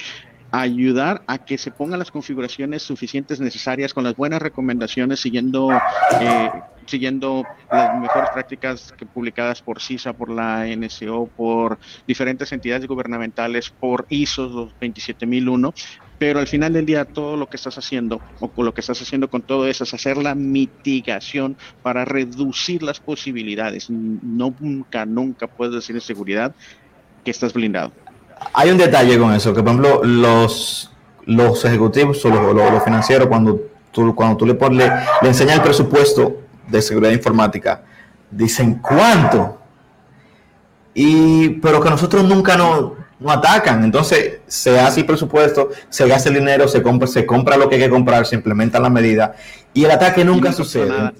[0.51, 6.51] ayudar a que se pongan las configuraciones suficientes necesarias con las buenas recomendaciones siguiendo eh,
[6.89, 14.05] siguiendo las mejores prácticas publicadas por CISA, por la NSO, por diferentes entidades gubernamentales, por
[14.09, 14.49] ISO
[14.79, 15.73] 27001,
[16.17, 19.29] pero al final del día todo lo que estás haciendo o lo que estás haciendo
[19.29, 23.89] con todo eso es hacer la mitigación para reducir las posibilidades.
[23.89, 26.53] Nunca, nunca puedes decir en seguridad
[27.23, 27.91] que estás blindado.
[28.53, 30.91] Hay un detalle con eso, que por ejemplo los,
[31.25, 33.61] los ejecutivos o los, financieros cuando
[33.91, 34.91] tú, cuando tú le, pones,
[35.21, 37.83] le enseñas el presupuesto de seguridad informática,
[38.29, 39.57] dicen cuánto.
[40.93, 42.93] y, pero que nosotros nunca nos,
[43.27, 43.83] atacan.
[43.83, 47.75] Entonces se hace el presupuesto, se gasta el dinero, se compra, se compra lo que
[47.75, 49.35] hay que comprar, se implementa la medida
[49.73, 51.11] y el ataque nunca sucede.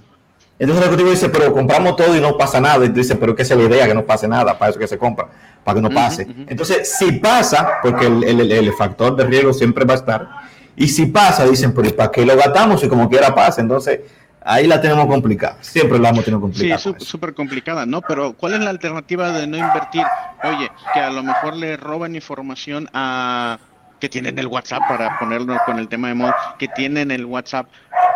[0.59, 2.83] Entonces el ejecutivo dice, pero compramos todo y no pasa nada.
[2.83, 3.87] Y dice, pero ¿qué es la idea?
[3.87, 5.29] Que no pase nada, para eso que se compra,
[5.63, 6.27] para que no pase.
[6.47, 10.27] Entonces, si pasa, porque el, factor de riesgo siempre va a estar,
[10.75, 13.61] y si pasa, dicen, pero ¿para qué lo gastamos si como quiera pasa?
[13.61, 14.01] Entonces,
[14.49, 15.57] ahí la tenemos complicada.
[15.61, 16.79] Siempre la hemos tenido complicada.
[16.79, 18.01] Sí, súper complicada, ¿no?
[18.01, 20.03] Pero ¿cuál es la alternativa de no invertir?
[20.43, 23.59] Oye, que a lo mejor le roban información a
[23.99, 27.67] que tienen el WhatsApp para ponerlo con el tema de moda, que tienen el WhatsApp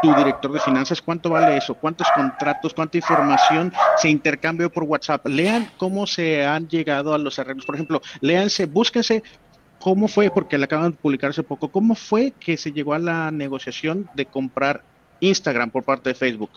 [0.01, 1.75] tu director de finanzas, ¿cuánto vale eso?
[1.75, 5.25] ¿Cuántos contratos, cuánta información se intercambió por WhatsApp?
[5.27, 7.65] Lean cómo se han llegado a los arreglos.
[7.65, 9.23] Por ejemplo, léanse, búsquense
[9.79, 12.99] cómo fue, porque le acaban de publicar hace poco, cómo fue que se llegó a
[12.99, 14.83] la negociación de comprar
[15.27, 16.51] Instagram por parte de Facebook.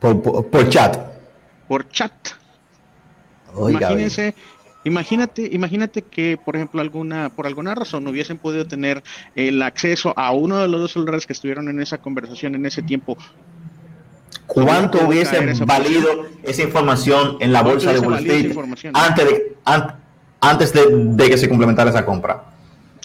[0.00, 0.96] Por, chat.
[1.66, 2.12] Por chat.
[3.56, 4.34] Imagínense
[4.84, 9.02] Imagínate, imagínate que, por ejemplo, alguna, por alguna razón hubiesen podido tener
[9.34, 12.82] el acceso a uno de los dos celulares que estuvieron en esa conversación en ese
[12.82, 13.18] tiempo.
[14.46, 18.56] ¿Cuánto hubiese valido esa información en la bolsa de Wall Street
[18.94, 19.56] antes de,
[20.40, 22.44] antes de, que se complementara esa compra?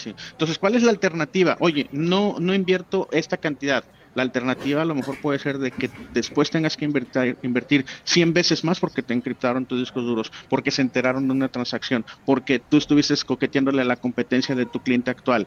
[0.04, 1.56] Entonces, ¿cuál es la alternativa?
[1.60, 3.84] Oye, no, no invierto esta cantidad
[4.14, 8.32] la alternativa a lo mejor puede ser de que después tengas que invertir, invertir 100
[8.32, 12.58] veces más porque te encriptaron tus discos duros, porque se enteraron de una transacción, porque
[12.58, 15.46] tú estuviste coqueteándole a la competencia de tu cliente actual.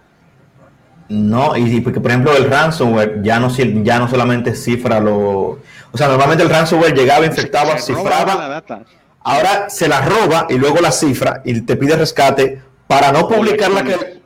[1.09, 3.49] No, y porque por ejemplo el ransomware ya no,
[3.83, 5.59] ya no solamente cifra lo...
[5.91, 8.35] O sea, normalmente el ransomware llegaba, infectaba, cifraba.
[8.35, 8.83] La data.
[9.23, 13.71] Ahora se la roba y luego la cifra y te pide rescate para no publicar
[13.71, 14.21] la que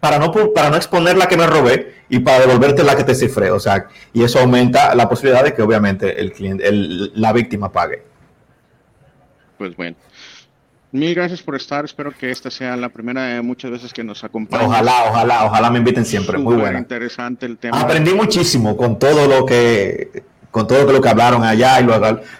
[0.00, 3.14] para no, para no exponer la que me robé y para devolverte la que te
[3.14, 3.50] cifré.
[3.50, 7.72] O sea, y eso aumenta la posibilidad de que obviamente el cliente, el, la víctima
[7.72, 8.02] pague.
[9.58, 9.96] Pues bueno.
[10.92, 11.84] Mil gracias por estar.
[11.84, 14.66] Espero que esta sea la primera de muchas veces que nos acompañen.
[14.66, 16.38] Ojalá, ojalá, ojalá me inviten siempre.
[16.38, 16.78] Muy bueno.
[16.78, 17.80] interesante el tema.
[17.80, 21.84] Aprendí muchísimo con todo lo que con todo lo que hablaron allá y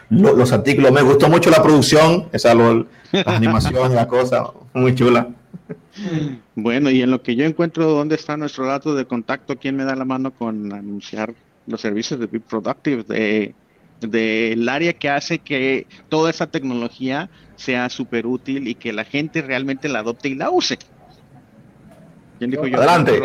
[0.08, 0.90] los artículos.
[0.90, 5.28] Me gustó mucho la producción, esa lo, las animaciones, la cosa, muy chula.
[6.54, 9.84] Bueno, y en lo que yo encuentro dónde está nuestro dato de contacto, ¿quién me
[9.84, 11.34] da la mano con anunciar
[11.66, 13.54] los servicios de Be Productive, de
[14.00, 19.40] del área que hace que toda esa tecnología sea súper útil y que la gente
[19.40, 20.78] realmente la adopte y la use?
[22.38, 22.76] ¿Quién dijo yo?
[22.76, 23.18] Adelante.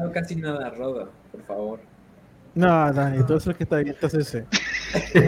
[0.00, 1.80] No, casi nada, Roda, por favor.
[2.54, 4.46] No, Dani, todo eso que está ahí, entonces ese.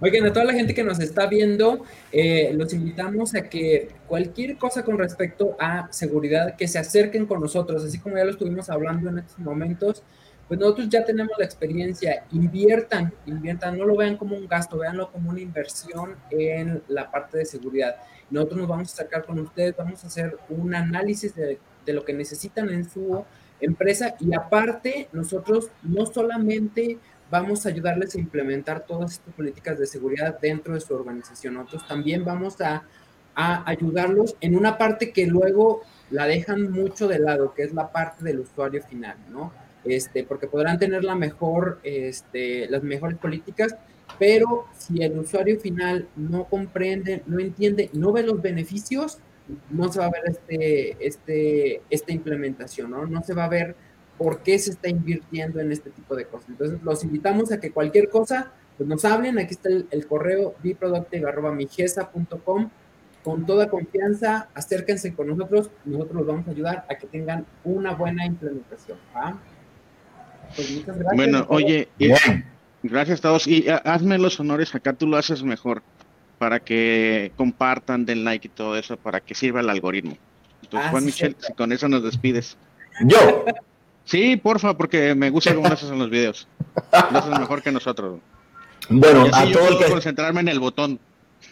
[0.00, 4.56] Oigan, a toda la gente que nos está viendo, eh, los invitamos a que cualquier
[4.56, 8.70] cosa con respecto a seguridad, que se acerquen con nosotros, así como ya lo estuvimos
[8.70, 10.02] hablando en estos momentos,
[10.48, 15.10] pues nosotros ya tenemos la experiencia, inviertan, inviertan, no lo vean como un gasto, véanlo
[15.10, 17.96] como una inversión en la parte de seguridad.
[18.30, 22.04] Nosotros nos vamos a sacar con ustedes, vamos a hacer un análisis de, de lo
[22.04, 23.24] que necesitan en su
[23.60, 26.98] empresa y aparte nosotros no solamente
[27.30, 31.54] vamos a ayudarles a implementar todas estas políticas de seguridad dentro de su organización.
[31.54, 32.84] Nosotros también vamos a,
[33.36, 38.22] ayudarlos en una parte que luego la dejan mucho de lado, que es la parte
[38.22, 39.52] del usuario final, ¿no?
[39.84, 43.74] Este, porque podrán tener la mejor, este, las mejores políticas,
[44.20, 49.18] pero si el usuario final no comprende, no entiende, no ve los beneficios,
[49.70, 53.04] no se va a ver este, este, esta implementación, ¿no?
[53.06, 53.74] No se va a ver
[54.18, 56.50] por qué se está invirtiendo en este tipo de cosas.
[56.50, 59.38] Entonces, los invitamos a que cualquier cosa, pues nos hablen.
[59.38, 62.70] Aquí está el, correo biproductive.com.
[63.22, 65.70] Con toda confianza, acérquense con nosotros.
[65.86, 68.98] Nosotros los vamos a ayudar a que tengan una buena implementación.
[70.54, 71.16] Pues muchas gracias.
[71.16, 71.88] Bueno, oye,
[72.82, 73.46] gracias a todos.
[73.46, 75.82] Y ah, hazme los honores, acá tú lo haces mejor,
[76.38, 80.18] para que compartan, den like y todo eso, para que sirva el algoritmo.
[80.62, 82.58] Entonces, ah, Juan Michel, si con eso nos despides.
[83.06, 83.46] Yo.
[84.04, 86.46] Sí, porfa, porque me gusta cómo haces en los videos.
[87.10, 88.20] Lo haces mejor que nosotros.
[88.88, 90.98] Bueno, a todo el que concentrarme en el botón.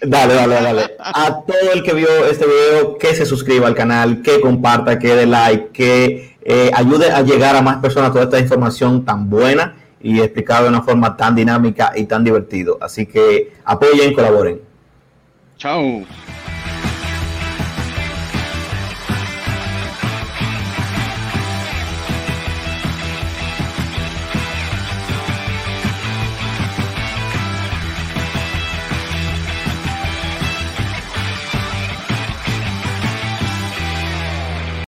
[0.00, 0.96] Dale, dale, dale.
[0.98, 5.14] A todo el que vio este video, que se suscriba al canal, que comparta, que
[5.14, 9.76] dé like, que eh, ayude a llegar a más personas toda esta información tan buena
[10.00, 12.78] y explicada de una forma tan dinámica y tan divertido.
[12.80, 14.60] Así que apoyen, colaboren.
[15.56, 16.04] Chao.